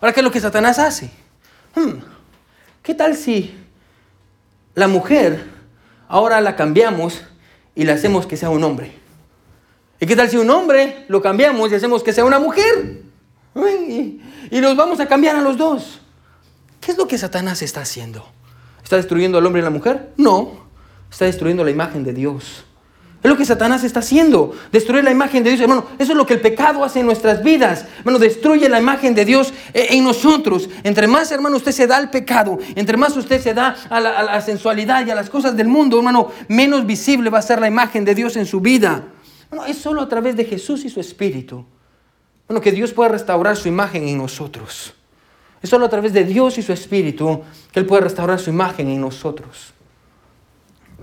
Ahora, 0.01 0.13
¿qué 0.13 0.21
es 0.21 0.25
lo 0.25 0.31
que 0.31 0.41
Satanás 0.41 0.79
hace? 0.79 1.11
Hmm, 1.75 2.01
¿Qué 2.83 2.95
tal 2.95 3.17
si 3.17 3.55
la 4.75 4.89
mujer 4.89 5.45
ahora 6.09 6.41
la 6.41 6.57
cambiamos 6.57 7.23
y 7.75 7.85
le 7.85 7.93
hacemos 7.93 8.27
que 8.27 8.37
sea 8.37 8.51
un 8.51 8.65
hombre? 8.65 8.93
¿Y 10.01 10.07
qué 10.07 10.17
tal 10.17 10.31
si 10.31 10.39
un 10.39 10.49
hombre 10.49 11.05
lo 11.09 11.21
cambiamos 11.21 11.71
y 11.71 11.75
hacemos 11.75 12.03
que 12.03 12.15
sea 12.15 12.25
una 12.25 12.39
mujer? 12.39 13.03
Y, 13.55 14.21
y 14.51 14.61
nos 14.61 14.75
vamos 14.77 15.01
a 15.01 15.07
cambiar 15.07 15.37
a 15.37 15.43
los 15.43 15.59
dos. 15.59 16.01
¿Qué 16.81 16.93
es 16.93 16.97
lo 16.99 17.07
que 17.07 17.19
Satanás 17.19 17.61
está 17.61 17.83
haciendo? 17.83 18.27
¿Está 18.83 18.97
destruyendo 18.97 19.37
al 19.37 19.45
hombre 19.45 19.61
y 19.61 19.65
la 19.65 19.71
mujer? 19.71 20.13
No, 20.17 20.67
está 21.11 21.27
destruyendo 21.27 21.63
la 21.63 21.71
imagen 21.71 22.05
de 22.05 22.15
Dios. 22.15 22.65
Es 23.23 23.29
lo 23.29 23.37
que 23.37 23.45
Satanás 23.45 23.85
está 23.85 24.01
haciendo, 24.01 24.53
destruir 24.73 25.05
la 25.05 25.11
imagen 25.11 25.45
de 25.45 25.51
Dios. 25.51 25.61
Hermano, 25.61 25.85
eso 25.99 26.13
es 26.13 26.17
lo 26.17 26.25
que 26.25 26.35
el 26.35 26.41
pecado 26.41 26.83
hace 26.83 27.01
en 27.01 27.07
nuestras 27.07 27.43
vidas. 27.43 27.85
Hermano, 27.99 28.19
destruye 28.19 28.67
la 28.67 28.81
imagen 28.81 29.15
de 29.15 29.27
Dios 29.27 29.53
eh, 29.75 29.89
en 29.91 30.05
nosotros. 30.05 30.71
Entre 30.85 31.07
más, 31.07 31.31
hermano, 31.31 31.57
usted 31.57 31.73
se 31.73 31.87
da 31.87 31.99
al 31.99 32.09
pecado, 32.09 32.59
entre 32.77 32.97
más 32.97 33.15
usted 33.19 33.39
se 33.43 33.53
da 33.53 33.77
a 33.91 34.01
la, 34.01 34.41
sensualidad 34.41 35.07
y 35.07 35.11
a 35.11 35.15
las 35.15 35.29
cosas 35.29 35.55
del 35.55 35.69
mundo, 35.69 35.99
hermano, 35.99 36.31
menos 36.49 36.87
visible 36.87 37.29
va 37.29 37.41
a 37.41 37.43
ser 37.43 37.61
la 37.61 37.69
imagen 37.69 38.07
de 38.07 38.15
Dios 38.15 38.37
en 38.37 38.47
su 38.47 38.61
vida. 38.61 39.05
Bueno, 39.51 39.67
es 39.67 39.77
solo 39.77 40.01
a 40.01 40.09
través 40.09 40.35
de 40.35 40.47
Jesús 40.47 40.87
y 40.87 40.89
su 40.89 40.99
Espíritu. 41.01 41.67
Bueno, 42.49 42.63
que 42.63 42.73
Dios 42.73 42.93
pueda 42.93 43.11
restaurar 43.11 43.55
su 43.57 43.69
imagen 43.69 44.09
en 44.09 44.17
nosotros. 44.17 44.95
Es 45.61 45.69
solo 45.69 45.85
a 45.85 45.91
través 45.91 46.15
de 46.15 46.25
Dios 46.25 46.57
y 46.57 46.63
su 46.63 46.73
Espíritu 46.73 47.43
que 47.71 47.81
Él 47.81 47.87
puede 47.87 48.05
restaurar 48.05 48.41
su 48.41 48.49
imagen 48.49 48.89
en 48.89 48.99
nosotros. 48.99 49.75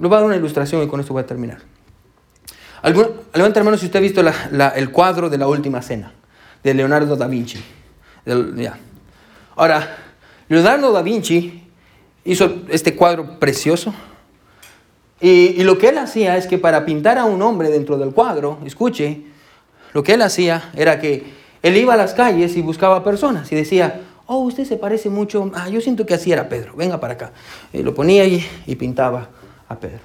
Le 0.02 0.08
voy 0.08 0.16
a 0.16 0.20
dar 0.20 0.26
una 0.26 0.36
ilustración 0.36 0.82
y 0.82 0.88
con 0.88 1.00
esto 1.00 1.14
voy 1.14 1.22
a 1.22 1.26
terminar. 1.28 1.77
Levanta 2.84 3.60
hermano 3.60 3.78
si 3.78 3.86
usted 3.88 4.00
ha 4.00 4.02
visto 4.02 4.22
el 4.22 4.92
cuadro 4.92 5.30
de 5.30 5.38
la 5.38 5.48
última 5.48 5.82
cena 5.82 6.14
de 6.64 6.74
Leonardo 6.74 7.16
da 7.16 7.28
Vinci. 7.28 7.60
Ahora, 9.56 9.98
Leonardo 10.50 10.92
da 10.92 11.02
Vinci 11.02 11.64
hizo 12.26 12.64
este 12.70 12.96
cuadro 12.96 13.40
precioso. 13.40 13.94
Y, 15.20 15.64
lo 15.64 15.78
que 15.78 15.90
él 15.90 15.98
hacía 15.98 16.38
es 16.38 16.46
que 16.46 16.58
para 16.58 16.86
pintar 16.86 17.18
a 17.18 17.26
un 17.26 17.42
hombre 17.42 17.70
dentro 17.70 17.98
del 17.98 18.12
cuadro, 18.12 18.60
escuche, 18.66 19.24
lo 19.94 20.04
que 20.04 20.14
él 20.14 20.22
hacía 20.22 20.70
era 20.76 21.00
que 21.00 21.34
él 21.64 21.76
iba 21.76 21.94
a 21.94 21.98
las 21.98 22.14
calles 22.14 22.56
y 22.56 22.62
buscaba 22.62 23.04
personas 23.04 23.52
y 23.52 23.56
decía, 23.56 24.02
oh, 24.28 24.40
usted 24.40 24.66
se 24.66 24.78
parece 24.78 25.10
mucho, 25.10 25.50
ah, 25.56 25.70
yo 25.70 25.82
siento 25.82 26.06
que 26.06 26.14
así 26.14 26.32
era 26.32 26.50
Pedro, 26.50 26.76
venga 26.76 27.00
para 27.00 27.14
acá. 27.14 27.32
Y 27.74 27.82
lo 27.82 27.96
ponía 27.96 28.24
ahí 28.24 28.46
y 28.68 28.76
pintaba 28.76 29.30
a 29.68 29.80
Pedro. 29.80 30.02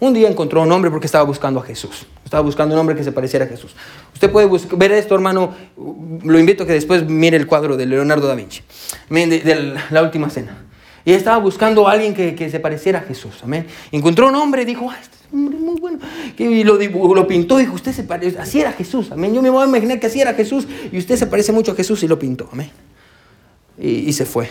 Un 0.00 0.14
día 0.14 0.28
encontró 0.28 0.62
un 0.62 0.72
hombre 0.72 0.90
porque 0.90 1.06
estaba 1.06 1.24
buscando 1.24 1.60
a 1.60 1.62
Jesús. 1.62 2.06
Estaba 2.24 2.42
buscando 2.42 2.74
un 2.74 2.80
hombre 2.80 2.96
que 2.96 3.04
se 3.04 3.12
pareciera 3.12 3.44
a 3.44 3.48
Jesús. 3.48 3.76
Usted 4.14 4.30
puede 4.30 4.48
ver 4.76 4.92
esto, 4.92 5.14
hermano. 5.14 5.54
Lo 6.24 6.38
invito 6.38 6.64
a 6.64 6.66
que 6.66 6.72
después 6.72 7.06
mire 7.06 7.36
el 7.36 7.46
cuadro 7.46 7.76
de 7.76 7.84
Leonardo 7.84 8.26
da 8.26 8.34
Vinci, 8.34 8.62
de, 9.10 9.74
la 9.90 10.02
última 10.02 10.30
cena. 10.30 10.64
Y 11.04 11.12
estaba 11.12 11.38
buscando 11.38 11.86
a 11.86 11.92
alguien 11.92 12.14
que, 12.14 12.50
se 12.50 12.60
pareciera 12.60 13.00
a 13.00 13.02
Jesús. 13.02 13.40
Amén. 13.42 13.66
Encontró 13.92 14.28
un 14.28 14.34
hombre 14.36 14.62
y 14.62 14.64
dijo, 14.64 14.90
ah, 14.90 14.96
este 15.00 15.16
es 15.16 15.34
hombre 15.34 15.58
muy 15.58 15.78
bueno. 15.78 15.98
Y 16.38 16.64
lo, 16.64 17.26
pintó 17.26 17.60
y 17.60 17.64
dijo, 17.64 17.74
usted 17.74 17.92
se 17.92 18.04
parece, 18.04 18.38
así 18.38 18.60
era 18.60 18.72
Jesús. 18.72 19.12
Amén. 19.12 19.34
Yo 19.34 19.42
me 19.42 19.50
voy 19.50 19.64
a 19.64 19.66
imaginar 19.66 20.00
que 20.00 20.06
así 20.06 20.20
era 20.20 20.32
Jesús 20.32 20.66
y 20.90 20.96
usted 20.96 21.16
se 21.16 21.26
parece 21.26 21.52
mucho 21.52 21.72
a 21.72 21.74
Jesús 21.74 22.02
y 22.02 22.08
lo 22.08 22.18
pintó. 22.18 22.48
Amén. 22.52 22.70
y 23.78 24.12
se 24.14 24.24
fue. 24.24 24.48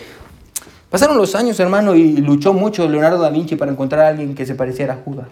Pasaron 0.90 1.16
los 1.16 1.36
años, 1.36 1.58
hermano, 1.60 1.94
y 1.94 2.16
luchó 2.16 2.52
mucho 2.52 2.88
Leonardo 2.88 3.18
da 3.18 3.30
Vinci 3.30 3.54
para 3.54 3.70
encontrar 3.70 4.04
a 4.04 4.08
alguien 4.08 4.34
que 4.34 4.44
se 4.44 4.56
pareciera 4.56 4.94
a 4.94 4.96
Judas. 4.96 5.28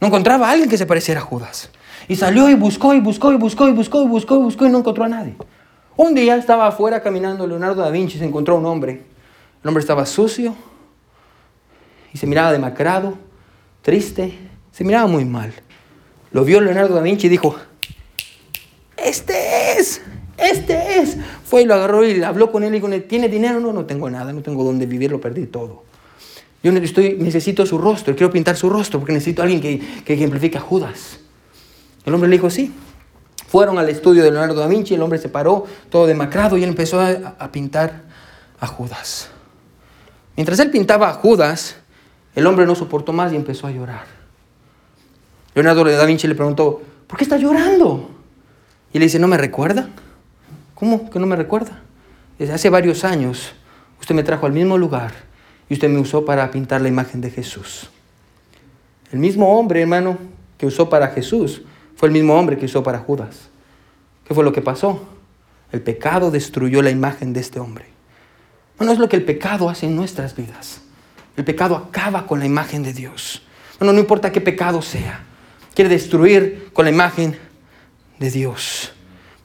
No 0.00 0.06
encontraba 0.08 0.48
a 0.48 0.52
alguien 0.52 0.70
que 0.70 0.78
se 0.78 0.86
pareciera 0.86 1.20
a 1.20 1.24
Judas. 1.24 1.70
Y 2.08 2.16
salió 2.16 2.48
y 2.48 2.54
buscó 2.54 2.94
y 2.94 3.00
buscó 3.00 3.32
y 3.32 3.36
buscó 3.36 3.68
y 3.68 3.72
buscó 3.72 4.02
y 4.02 4.08
buscó 4.08 4.36
y 4.36 4.38
buscó 4.38 4.66
y 4.66 4.70
no 4.70 4.78
encontró 4.78 5.04
a 5.04 5.08
nadie. 5.08 5.36
Un 5.96 6.14
día 6.14 6.36
estaba 6.36 6.66
afuera 6.66 7.02
caminando 7.02 7.46
Leonardo 7.46 7.82
da 7.82 7.90
Vinci 7.90 8.16
y 8.16 8.18
se 8.18 8.24
encontró 8.24 8.54
a 8.54 8.58
un 8.58 8.66
hombre. 8.66 9.02
El 9.62 9.68
hombre 9.68 9.80
estaba 9.80 10.06
sucio 10.06 10.54
y 12.12 12.18
se 12.18 12.26
miraba 12.26 12.52
demacrado, 12.52 13.14
triste, 13.82 14.38
se 14.72 14.82
miraba 14.82 15.06
muy 15.06 15.24
mal. 15.24 15.52
Lo 16.32 16.44
vio 16.44 16.60
Leonardo 16.60 16.94
da 16.94 17.02
Vinci 17.02 17.26
y 17.26 17.30
dijo, 17.30 17.54
este 18.96 19.78
es, 19.78 20.00
este 20.44 21.00
es. 21.00 21.16
Fue 21.44 21.62
y 21.62 21.64
lo 21.64 21.74
agarró 21.74 22.06
y 22.06 22.22
habló 22.22 22.52
con 22.52 22.64
él 22.64 22.74
y 22.74 22.80
con 22.80 22.92
él, 22.92 23.04
¿tiene 23.04 23.28
dinero? 23.28 23.60
No, 23.60 23.72
no 23.72 23.84
tengo 23.84 24.08
nada, 24.10 24.32
no 24.32 24.42
tengo 24.42 24.64
dónde 24.64 24.86
vivir, 24.86 25.10
lo 25.10 25.20
perdí 25.20 25.46
todo. 25.46 25.84
Yo 26.62 26.72
estoy, 26.72 27.16
necesito 27.18 27.66
su 27.66 27.76
rostro, 27.76 28.16
quiero 28.16 28.32
pintar 28.32 28.56
su 28.56 28.70
rostro 28.70 28.98
porque 28.98 29.12
necesito 29.12 29.42
a 29.42 29.44
alguien 29.44 29.60
que, 29.60 29.80
que 30.04 30.14
ejemplifique 30.14 30.56
a 30.56 30.62
Judas. 30.62 31.18
El 32.06 32.14
hombre 32.14 32.28
le 32.28 32.36
dijo, 32.36 32.50
sí. 32.50 32.72
Fueron 33.48 33.78
al 33.78 33.88
estudio 33.88 34.24
de 34.24 34.30
Leonardo 34.30 34.54
da 34.54 34.66
Vinci, 34.66 34.94
el 34.94 35.02
hombre 35.02 35.18
se 35.18 35.28
paró 35.28 35.64
todo 35.88 36.06
demacrado 36.06 36.56
y 36.56 36.64
él 36.64 36.70
empezó 36.70 37.00
a, 37.00 37.36
a 37.38 37.52
pintar 37.52 38.02
a 38.58 38.66
Judas. 38.66 39.28
Mientras 40.36 40.58
él 40.58 40.70
pintaba 40.70 41.10
a 41.10 41.12
Judas, 41.12 41.76
el 42.34 42.46
hombre 42.46 42.66
no 42.66 42.74
soportó 42.74 43.12
más 43.12 43.32
y 43.32 43.36
empezó 43.36 43.66
a 43.66 43.70
llorar. 43.70 44.06
Leonardo 45.54 45.84
da 45.84 46.04
Vinci 46.04 46.26
le 46.26 46.34
preguntó, 46.34 46.82
¿por 47.06 47.16
qué 47.16 47.24
está 47.24 47.36
llorando? 47.36 48.10
Y 48.92 48.98
le 48.98 49.04
dice, 49.04 49.18
¿no 49.18 49.28
me 49.28 49.36
recuerda? 49.36 49.88
¿Cómo 50.74 51.10
que 51.10 51.18
no 51.18 51.26
me 51.26 51.36
recuerda? 51.36 51.82
Desde 52.38 52.54
hace 52.54 52.70
varios 52.70 53.04
años 53.04 53.52
usted 54.00 54.14
me 54.14 54.22
trajo 54.22 54.46
al 54.46 54.52
mismo 54.52 54.76
lugar 54.76 55.12
y 55.68 55.74
usted 55.74 55.88
me 55.88 55.98
usó 55.98 56.24
para 56.24 56.50
pintar 56.50 56.80
la 56.80 56.88
imagen 56.88 57.20
de 57.20 57.30
Jesús. 57.30 57.90
El 59.12 59.18
mismo 59.18 59.58
hombre, 59.58 59.80
hermano, 59.82 60.18
que 60.58 60.66
usó 60.66 60.88
para 60.88 61.08
Jesús, 61.08 61.62
fue 61.96 62.08
el 62.08 62.12
mismo 62.12 62.34
hombre 62.38 62.58
que 62.58 62.66
usó 62.66 62.82
para 62.82 62.98
Judas. 62.98 63.48
¿Qué 64.26 64.34
fue 64.34 64.44
lo 64.44 64.52
que 64.52 64.62
pasó? 64.62 65.06
El 65.70 65.82
pecado 65.82 66.30
destruyó 66.30 66.82
la 66.82 66.90
imagen 66.90 67.32
de 67.32 67.40
este 67.40 67.60
hombre. 67.60 67.86
Bueno, 68.76 68.92
es 68.92 68.98
lo 68.98 69.08
que 69.08 69.16
el 69.16 69.24
pecado 69.24 69.68
hace 69.68 69.86
en 69.86 69.94
nuestras 69.94 70.34
vidas. 70.34 70.80
El 71.36 71.44
pecado 71.44 71.76
acaba 71.76 72.26
con 72.26 72.40
la 72.40 72.46
imagen 72.46 72.82
de 72.82 72.92
Dios. 72.92 73.42
Bueno, 73.78 73.92
no 73.92 74.00
importa 74.00 74.32
qué 74.32 74.40
pecado 74.40 74.82
sea. 74.82 75.24
Quiere 75.74 75.90
destruir 75.90 76.70
con 76.72 76.84
la 76.84 76.90
imagen 76.90 77.36
de 78.18 78.30
Dios. 78.30 78.92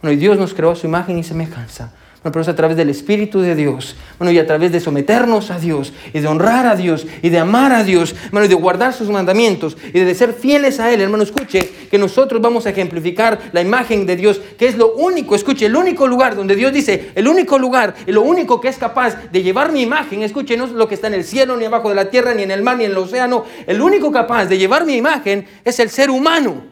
Bueno, 0.01 0.13
y 0.13 0.17
Dios 0.17 0.37
nos 0.37 0.53
creó 0.53 0.71
a 0.71 0.75
su 0.75 0.87
imagen 0.87 1.17
y 1.19 1.23
semejanza. 1.23 1.91
Bueno, 2.21 2.33
pero 2.33 2.41
es 2.41 2.49
a 2.49 2.55
través 2.55 2.75
del 2.75 2.89
Espíritu 2.89 3.39
de 3.39 3.55
Dios. 3.55 3.95
Bueno, 4.17 4.31
y 4.31 4.39
a 4.39 4.45
través 4.45 4.73
de 4.73 4.81
someternos 4.81 5.51
a 5.51 5.59
Dios 5.59 5.93
y 6.13 6.19
de 6.19 6.27
honrar 6.27 6.67
a 6.67 6.75
Dios 6.75 7.07
y 7.21 7.29
de 7.29 7.39
amar 7.39 7.71
a 7.71 7.85
Dios, 7.85 8.13
bueno, 8.31 8.45
y 8.45 8.49
de 8.49 8.55
guardar 8.55 8.93
sus 8.93 9.09
mandamientos 9.09 9.77
y 9.93 9.99
de 9.99 10.15
ser 10.15 10.33
fieles 10.33 10.81
a 10.81 10.91
Él. 10.91 10.99
Hermano, 10.99 11.23
escuche 11.23 11.69
que 11.89 11.97
nosotros 11.97 12.41
vamos 12.41 12.65
a 12.65 12.71
ejemplificar 12.71 13.39
la 13.53 13.61
imagen 13.61 14.05
de 14.05 14.17
Dios, 14.17 14.41
que 14.57 14.67
es 14.67 14.77
lo 14.77 14.95
único, 14.95 15.33
escuche, 15.33 15.67
el 15.67 15.75
único 15.77 16.07
lugar 16.07 16.35
donde 16.35 16.57
Dios 16.57 16.73
dice, 16.73 17.11
el 17.15 17.25
único 17.25 17.57
lugar, 17.57 17.95
y 18.05 18.11
lo 18.11 18.21
único 18.21 18.59
que 18.59 18.67
es 18.67 18.77
capaz 18.77 19.31
de 19.31 19.41
llevar 19.41 19.71
mi 19.71 19.81
imagen, 19.81 20.21
escuche, 20.21 20.57
no 20.57 20.65
es 20.65 20.71
lo 20.71 20.89
que 20.89 20.95
está 20.95 21.07
en 21.07 21.13
el 21.13 21.23
cielo, 21.23 21.55
ni 21.55 21.63
abajo 21.65 21.87
de 21.87 21.95
la 21.95 22.09
tierra, 22.09 22.33
ni 22.33 22.43
en 22.43 22.51
el 22.51 22.61
mar, 22.61 22.75
ni 22.75 22.83
en 22.83 22.91
el 22.91 22.97
océano. 22.97 23.45
El 23.65 23.81
único 23.81 24.11
capaz 24.11 24.45
de 24.47 24.57
llevar 24.57 24.85
mi 24.85 24.95
imagen 24.95 25.45
es 25.63 25.79
el 25.79 25.89
ser 25.89 26.09
humano. 26.09 26.63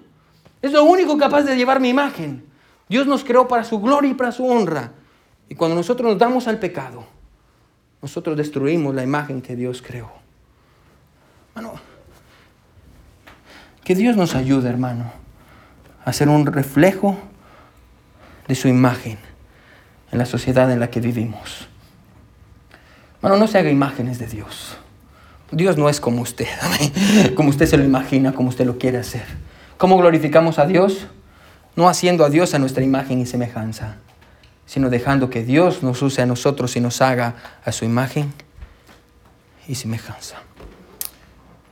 Es 0.61 0.73
lo 0.73 0.83
único 0.83 1.17
capaz 1.17 1.43
de 1.43 1.55
llevar 1.55 1.79
mi 1.79 1.87
imagen. 1.87 2.46
Dios 2.89 3.07
nos 3.07 3.23
creó 3.23 3.47
para 3.47 3.63
su 3.63 3.79
gloria 3.79 4.11
y 4.11 4.13
para 4.13 4.31
su 4.31 4.45
honra. 4.45 4.91
Y 5.49 5.55
cuando 5.55 5.75
nosotros 5.75 6.09
nos 6.09 6.19
damos 6.19 6.47
al 6.47 6.59
pecado, 6.59 7.05
nosotros 8.01 8.37
destruimos 8.37 8.93
la 8.95 9.03
imagen 9.03 9.41
que 9.41 9.55
Dios 9.55 9.81
creó. 9.81 10.11
Hermano, 11.55 11.79
que 13.83 13.95
Dios 13.95 14.15
nos 14.15 14.35
ayude, 14.35 14.69
hermano, 14.69 15.11
a 16.05 16.13
ser 16.13 16.29
un 16.29 16.45
reflejo 16.45 17.17
de 18.47 18.55
su 18.55 18.67
imagen 18.67 19.17
en 20.11 20.17
la 20.19 20.25
sociedad 20.25 20.71
en 20.71 20.79
la 20.79 20.89
que 20.89 21.01
vivimos. 21.01 21.67
Hermano, 23.17 23.37
no 23.37 23.47
se 23.47 23.57
haga 23.57 23.69
imágenes 23.69 24.19
de 24.19 24.27
Dios. 24.27 24.77
Dios 25.51 25.77
no 25.77 25.89
es 25.89 25.99
como 25.99 26.21
usted, 26.21 26.47
como 27.35 27.49
usted 27.49 27.65
se 27.65 27.77
lo 27.77 27.83
imagina, 27.83 28.33
como 28.33 28.49
usted 28.49 28.65
lo 28.65 28.77
quiere 28.77 28.97
hacer. 28.97 29.25
¿Cómo 29.77 29.97
glorificamos 29.97 30.59
a 30.59 30.65
Dios? 30.65 31.07
No 31.77 31.87
haciendo 31.87 32.25
a 32.25 32.29
Dios 32.29 32.53
a 32.53 32.59
nuestra 32.59 32.83
imagen 32.83 33.21
y 33.21 33.25
semejanza 33.25 33.99
sino 34.67 34.89
dejando 34.89 35.29
que 35.29 35.43
Dios 35.43 35.81
nos 35.81 36.01
use 36.01 36.21
a 36.21 36.25
nosotros 36.27 36.75
y 36.75 36.81
nos 36.81 37.01
haga 37.01 37.35
a 37.63 37.71
su 37.71 37.85
imagen 37.85 38.33
y 39.67 39.75
semejanza. 39.75 40.35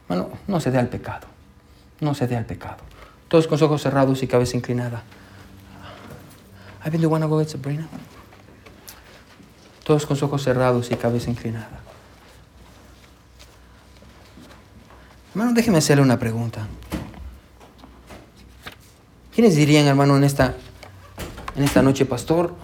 Bueno, 0.07 0.29
no 0.47 0.59
se 0.61 0.71
dé 0.71 0.79
al 0.79 0.87
pecado, 0.87 1.27
no 1.99 2.15
se 2.15 2.25
dé 2.25 2.37
al 2.37 2.45
pecado. 2.45 2.77
Todos 3.27 3.47
con 3.47 3.61
ojos 3.61 3.81
cerrados 3.81 4.23
y 4.23 4.27
cabeza 4.27 4.55
inclinada. 4.55 5.03
I 6.85 6.89
been 6.89 7.05
wanna 7.05 7.25
go 7.25 7.43
Sabrina. 7.43 7.87
Todos 9.83 10.05
con 10.05 10.17
ojos 10.21 10.43
cerrados 10.43 10.89
y 10.89 10.95
cabeza 10.95 11.29
inclinada. 11.29 11.81
Hermano, 15.31 15.51
déjeme 15.53 15.79
hacerle 15.79 16.01
una 16.01 16.17
pregunta. 16.17 16.65
¿Quiénes 19.35 19.57
dirían, 19.57 19.85
hermano, 19.85 20.15
en 20.15 20.23
esta, 20.23 20.55
en 21.57 21.63
esta 21.65 21.81
noche, 21.81 22.05
pastor? 22.05 22.55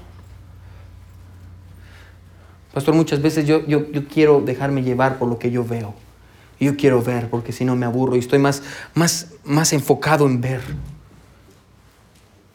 Pastor, 2.74 2.96
muchas 2.96 3.22
veces 3.22 3.46
yo, 3.46 3.66
yo, 3.68 4.08
quiero 4.08 4.40
dejarme 4.40 4.82
llevar 4.82 5.20
por 5.20 5.28
lo 5.28 5.38
que 5.38 5.52
yo 5.52 5.66
veo. 5.66 5.94
Yo 6.62 6.78
quiero 6.78 7.02
ver 7.02 7.30
porque 7.30 7.52
si 7.52 7.66
no 7.66 7.76
me 7.76 7.86
aburro 7.86 8.16
y 8.16 8.20
estoy 8.20 8.40
más, 8.40 8.64
más, 8.94 9.34
más 9.44 9.74
enfocado 9.74 10.26
en 10.28 10.40
ver. 10.40 10.62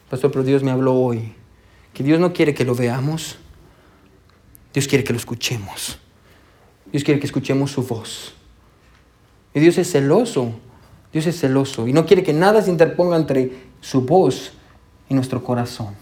Pastor, 0.09 0.31
pero 0.31 0.43
Dios 0.43 0.63
me 0.63 0.71
habló 0.71 0.95
hoy 0.95 1.35
que 1.93 2.03
Dios 2.03 2.19
no 2.19 2.33
quiere 2.33 2.55
que 2.55 2.65
lo 2.65 2.73
veamos, 2.73 3.37
Dios 4.73 4.87
quiere 4.87 5.03
que 5.03 5.13
lo 5.13 5.19
escuchemos. 5.19 5.99
Dios 6.91 7.03
quiere 7.03 7.19
que 7.19 7.27
escuchemos 7.27 7.71
su 7.71 7.83
voz. 7.83 8.33
Y 9.53 9.59
Dios 9.59 9.77
es 9.77 9.91
celoso, 9.91 10.53
Dios 11.13 11.27
es 11.27 11.39
celoso 11.39 11.87
y 11.87 11.93
no 11.93 12.05
quiere 12.05 12.23
que 12.23 12.33
nada 12.33 12.61
se 12.61 12.71
interponga 12.71 13.17
entre 13.17 13.66
su 13.81 14.01
voz 14.01 14.53
y 15.09 15.13
nuestro 15.13 15.43
corazón. 15.43 15.95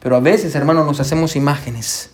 Pero 0.00 0.16
a 0.16 0.20
veces, 0.20 0.54
hermano, 0.54 0.84
nos 0.84 1.00
hacemos 1.00 1.36
imágenes 1.36 2.10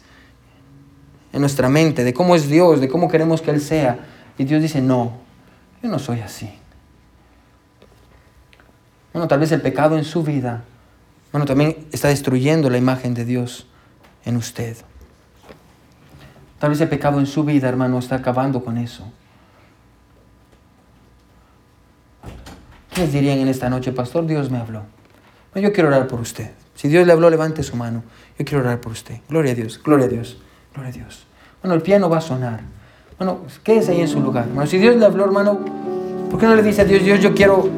en 1.32 1.40
nuestra 1.40 1.68
mente 1.68 2.04
de 2.04 2.12
cómo 2.12 2.34
es 2.34 2.48
Dios, 2.48 2.80
de 2.80 2.88
cómo 2.88 3.08
queremos 3.08 3.42
que 3.42 3.50
Él 3.50 3.60
sea. 3.60 3.98
Y 4.38 4.44
Dios 4.44 4.62
dice, 4.62 4.80
no, 4.80 5.12
yo 5.82 5.88
no 5.88 5.98
soy 5.98 6.20
así. 6.20 6.50
Bueno, 9.12 9.28
tal 9.28 9.40
vez 9.40 9.52
el 9.52 9.62
pecado 9.62 9.96
en 9.96 10.04
su 10.04 10.22
vida, 10.22 10.64
bueno, 11.32 11.46
también 11.46 11.86
está 11.92 12.08
destruyendo 12.08 12.68
la 12.68 12.78
imagen 12.78 13.14
de 13.14 13.24
Dios 13.24 13.66
en 14.24 14.36
usted. 14.36 14.76
Tal 16.58 16.70
vez 16.70 16.80
el 16.80 16.88
pecado 16.88 17.20
en 17.20 17.26
su 17.26 17.44
vida, 17.44 17.68
hermano, 17.68 17.98
está 17.98 18.16
acabando 18.16 18.64
con 18.64 18.78
eso. 18.78 19.04
¿Quiénes 22.96 23.12
dirían 23.12 23.38
en 23.40 23.48
esta 23.48 23.68
noche, 23.68 23.92
pastor, 23.92 24.24
Dios 24.24 24.50
me 24.50 24.56
habló? 24.56 24.80
Yo 25.54 25.70
quiero 25.70 25.90
orar 25.90 26.06
por 26.06 26.18
usted. 26.18 26.52
Si 26.74 26.88
Dios 26.88 27.06
le 27.06 27.12
habló, 27.12 27.28
levante 27.28 27.62
su 27.62 27.76
mano. 27.76 28.02
Yo 28.38 28.46
quiero 28.46 28.64
orar 28.64 28.80
por 28.80 28.92
usted. 28.92 29.16
Gloria 29.28 29.52
a 29.52 29.54
Dios, 29.54 29.78
gloria 29.84 30.06
a 30.06 30.08
Dios. 30.08 30.38
Gloria 30.72 30.88
a 30.88 30.92
Dios. 30.94 31.26
Bueno, 31.60 31.74
el 31.74 31.82
piano 31.82 32.08
va 32.08 32.16
a 32.16 32.20
sonar. 32.22 32.60
Bueno, 33.18 33.40
quédese 33.62 33.92
ahí 33.92 34.00
en 34.00 34.08
su 34.08 34.18
lugar. 34.18 34.46
Bueno, 34.46 34.66
si 34.66 34.78
Dios 34.78 34.96
le 34.96 35.04
habló, 35.04 35.26
hermano, 35.26 35.58
¿por 36.30 36.40
qué 36.40 36.46
no 36.46 36.54
le 36.54 36.62
dice 36.62 36.80
a 36.80 36.84
Dios, 36.86 37.04
Dios, 37.04 37.20
yo 37.20 37.34
quiero, 37.34 37.68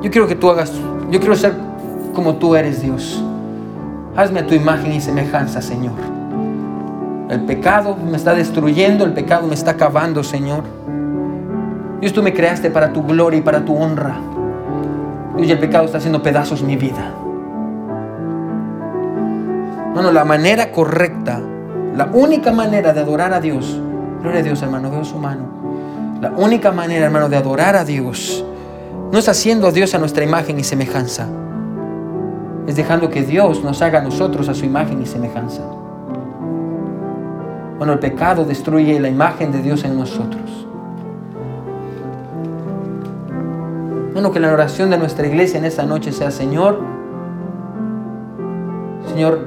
yo 0.00 0.10
quiero 0.10 0.26
que 0.26 0.34
tú 0.34 0.48
hagas, 0.48 0.72
yo 1.10 1.20
quiero 1.20 1.36
ser 1.36 1.52
como 2.14 2.36
tú 2.36 2.56
eres, 2.56 2.80
Dios. 2.80 3.22
Hazme 4.16 4.40
a 4.40 4.46
tu 4.46 4.54
imagen 4.54 4.94
y 4.94 5.02
semejanza, 5.02 5.60
Señor. 5.60 5.92
El 7.28 7.44
pecado 7.44 7.96
me 7.96 8.16
está 8.16 8.32
destruyendo, 8.32 9.04
el 9.04 9.12
pecado 9.12 9.46
me 9.46 9.52
está 9.52 9.72
acabando, 9.72 10.24
Señor. 10.24 10.64
Dios, 12.04 12.12
tú 12.12 12.22
me 12.22 12.34
creaste 12.34 12.70
para 12.70 12.92
tu 12.92 13.02
gloria 13.02 13.38
y 13.38 13.40
para 13.40 13.64
tu 13.64 13.74
honra. 13.74 14.18
Dios, 15.38 15.48
el 15.48 15.58
pecado 15.58 15.86
está 15.86 15.96
haciendo 15.96 16.22
pedazos 16.22 16.62
mi 16.62 16.76
vida. 16.76 17.14
Bueno, 19.94 20.12
la 20.12 20.22
manera 20.22 20.70
correcta, 20.70 21.40
la 21.96 22.10
única 22.12 22.52
manera 22.52 22.92
de 22.92 23.00
adorar 23.00 23.32
a 23.32 23.40
Dios, 23.40 23.80
gloria 24.20 24.40
a 24.40 24.42
Dios, 24.42 24.60
hermano, 24.60 24.90
veo 24.90 25.02
su 25.02 25.16
mano. 25.16 25.44
La 26.20 26.32
única 26.32 26.72
manera, 26.72 27.06
hermano, 27.06 27.30
de 27.30 27.38
adorar 27.38 27.74
a 27.74 27.86
Dios 27.86 28.44
no 29.10 29.18
es 29.18 29.26
haciendo 29.26 29.68
a 29.68 29.72
Dios 29.72 29.94
a 29.94 29.98
nuestra 29.98 30.24
imagen 30.24 30.58
y 30.58 30.62
semejanza, 30.62 31.26
es 32.66 32.76
dejando 32.76 33.08
que 33.08 33.22
Dios 33.22 33.64
nos 33.64 33.80
haga 33.80 34.00
a 34.00 34.02
nosotros 34.02 34.50
a 34.50 34.54
su 34.54 34.66
imagen 34.66 35.00
y 35.00 35.06
semejanza. 35.06 35.62
Bueno, 37.78 37.94
el 37.94 37.98
pecado 37.98 38.44
destruye 38.44 39.00
la 39.00 39.08
imagen 39.08 39.52
de 39.52 39.62
Dios 39.62 39.84
en 39.84 39.96
nosotros. 39.96 40.64
Bueno, 44.14 44.30
que 44.30 44.38
la 44.38 44.52
oración 44.52 44.90
de 44.90 44.96
nuestra 44.96 45.26
iglesia 45.26 45.58
en 45.58 45.64
esta 45.64 45.82
noche 45.82 46.12
sea, 46.12 46.30
Señor, 46.30 46.78
Señor, 49.08 49.40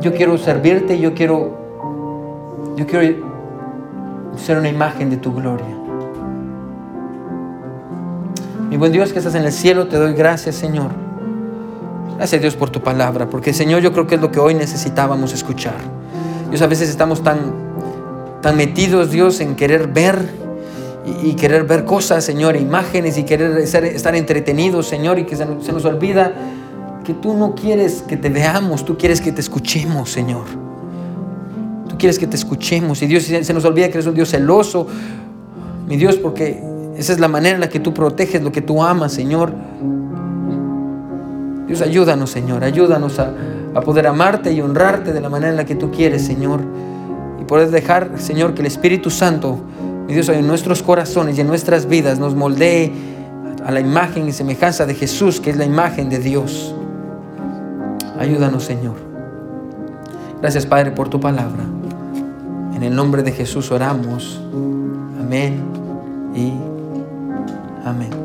yo 0.00 0.14
quiero 0.14 0.38
servirte, 0.38 1.00
yo 1.00 1.12
quiero, 1.12 1.58
yo 2.76 2.86
quiero 2.86 3.26
ser 4.36 4.58
una 4.58 4.68
imagen 4.68 5.10
de 5.10 5.16
tu 5.16 5.34
gloria. 5.34 5.66
Mi 8.70 8.76
buen 8.76 8.92
Dios 8.92 9.12
que 9.12 9.18
estás 9.18 9.34
en 9.34 9.42
el 9.42 9.50
cielo, 9.50 9.88
te 9.88 9.96
doy 9.96 10.14
gracias, 10.14 10.54
Señor. 10.54 10.92
Gracias 12.16 12.40
Dios 12.40 12.54
por 12.54 12.70
tu 12.70 12.80
palabra, 12.80 13.28
porque 13.28 13.52
Señor 13.52 13.82
yo 13.82 13.92
creo 13.92 14.06
que 14.06 14.14
es 14.14 14.20
lo 14.20 14.30
que 14.30 14.38
hoy 14.38 14.54
necesitábamos 14.54 15.32
escuchar. 15.32 15.74
Dios, 16.48 16.62
a 16.62 16.68
veces 16.68 16.88
estamos 16.90 17.24
tan, 17.24 17.38
tan 18.40 18.56
metidos, 18.56 19.10
Dios, 19.10 19.40
en 19.40 19.56
querer 19.56 19.88
ver 19.88 20.43
y, 21.22 21.34
querer 21.34 21.64
ver 21.64 21.84
cosas, 21.84 22.24
Señor, 22.24 22.56
imágenes 22.56 23.18
y 23.18 23.24
querer 23.24 23.58
estar, 23.58 24.14
entretenidos, 24.14 24.86
Señor, 24.86 25.18
y 25.18 25.24
que 25.24 25.36
se, 25.36 25.46
se 25.60 25.72
nos 25.72 25.84
olvida 25.84 26.32
que 27.04 27.12
tú 27.12 27.34
no 27.34 27.54
quieres 27.54 28.02
que 28.02 28.16
te 28.16 28.30
veamos, 28.30 28.84
tú 28.84 28.96
quieres 28.96 29.20
que 29.20 29.30
te 29.30 29.40
escuchemos, 29.40 30.10
Señor. 30.10 30.44
Tú 31.88 31.98
quieres 31.98 32.18
que 32.18 32.26
te 32.26 32.36
escuchemos. 32.36 33.02
Y 33.02 33.06
Dios 33.06 33.24
se 33.24 33.54
nos 33.54 33.64
olvida 33.64 33.86
que 33.88 33.94
eres 33.94 34.06
un 34.06 34.14
Dios 34.14 34.30
celoso, 34.30 34.86
mi 35.86 35.96
Dios, 35.96 36.16
porque 36.16 36.62
esa 36.96 37.12
es 37.12 37.20
la 37.20 37.28
manera 37.28 37.56
en 37.56 37.60
la 37.60 37.68
que 37.68 37.80
tú 37.80 37.92
proteges 37.92 38.42
lo 38.42 38.50
que 38.50 38.62
tú 38.62 38.82
amas, 38.82 39.12
Señor. 39.12 39.52
Dios, 41.66 41.82
ayúdanos, 41.82 42.30
Señor, 42.30 42.64
ayúdanos 42.64 43.18
a, 43.18 43.32
a 43.74 43.80
poder 43.82 44.06
amarte 44.06 44.52
y 44.52 44.60
honrarte 44.60 45.12
de 45.12 45.20
la 45.20 45.28
manera 45.28 45.50
en 45.50 45.56
la 45.56 45.66
que 45.66 45.74
tú 45.74 45.90
quieres, 45.90 46.24
Señor. 46.24 46.60
Y 47.40 47.44
poder 47.44 47.70
dejar, 47.70 48.12
Señor, 48.16 48.54
que 48.54 48.62
el 48.62 48.66
Espíritu 48.66 49.10
Santo, 49.10 49.58
mi 50.06 50.14
Dios, 50.14 50.28
en 50.28 50.46
nuestros 50.46 50.82
corazones 50.82 51.38
y 51.38 51.40
en 51.40 51.46
nuestras 51.46 51.86
vidas 51.86 52.18
nos 52.18 52.34
moldee 52.34 52.92
a 53.64 53.70
la 53.70 53.80
imagen 53.80 54.28
y 54.28 54.32
semejanza 54.32 54.86
de 54.86 54.94
Jesús, 54.94 55.40
que 55.40 55.50
es 55.50 55.56
la 55.56 55.64
imagen 55.64 56.10
de 56.10 56.18
Dios. 56.18 56.74
Ayúdanos, 58.18 58.64
Señor. 58.64 58.96
Gracias, 60.40 60.66
Padre, 60.66 60.90
por 60.90 61.08
tu 61.08 61.18
palabra. 61.18 61.64
En 62.74 62.82
el 62.82 62.94
nombre 62.94 63.22
de 63.22 63.32
Jesús 63.32 63.70
oramos. 63.70 64.40
Amén 65.20 65.62
y 66.34 66.52
amén. 67.86 68.23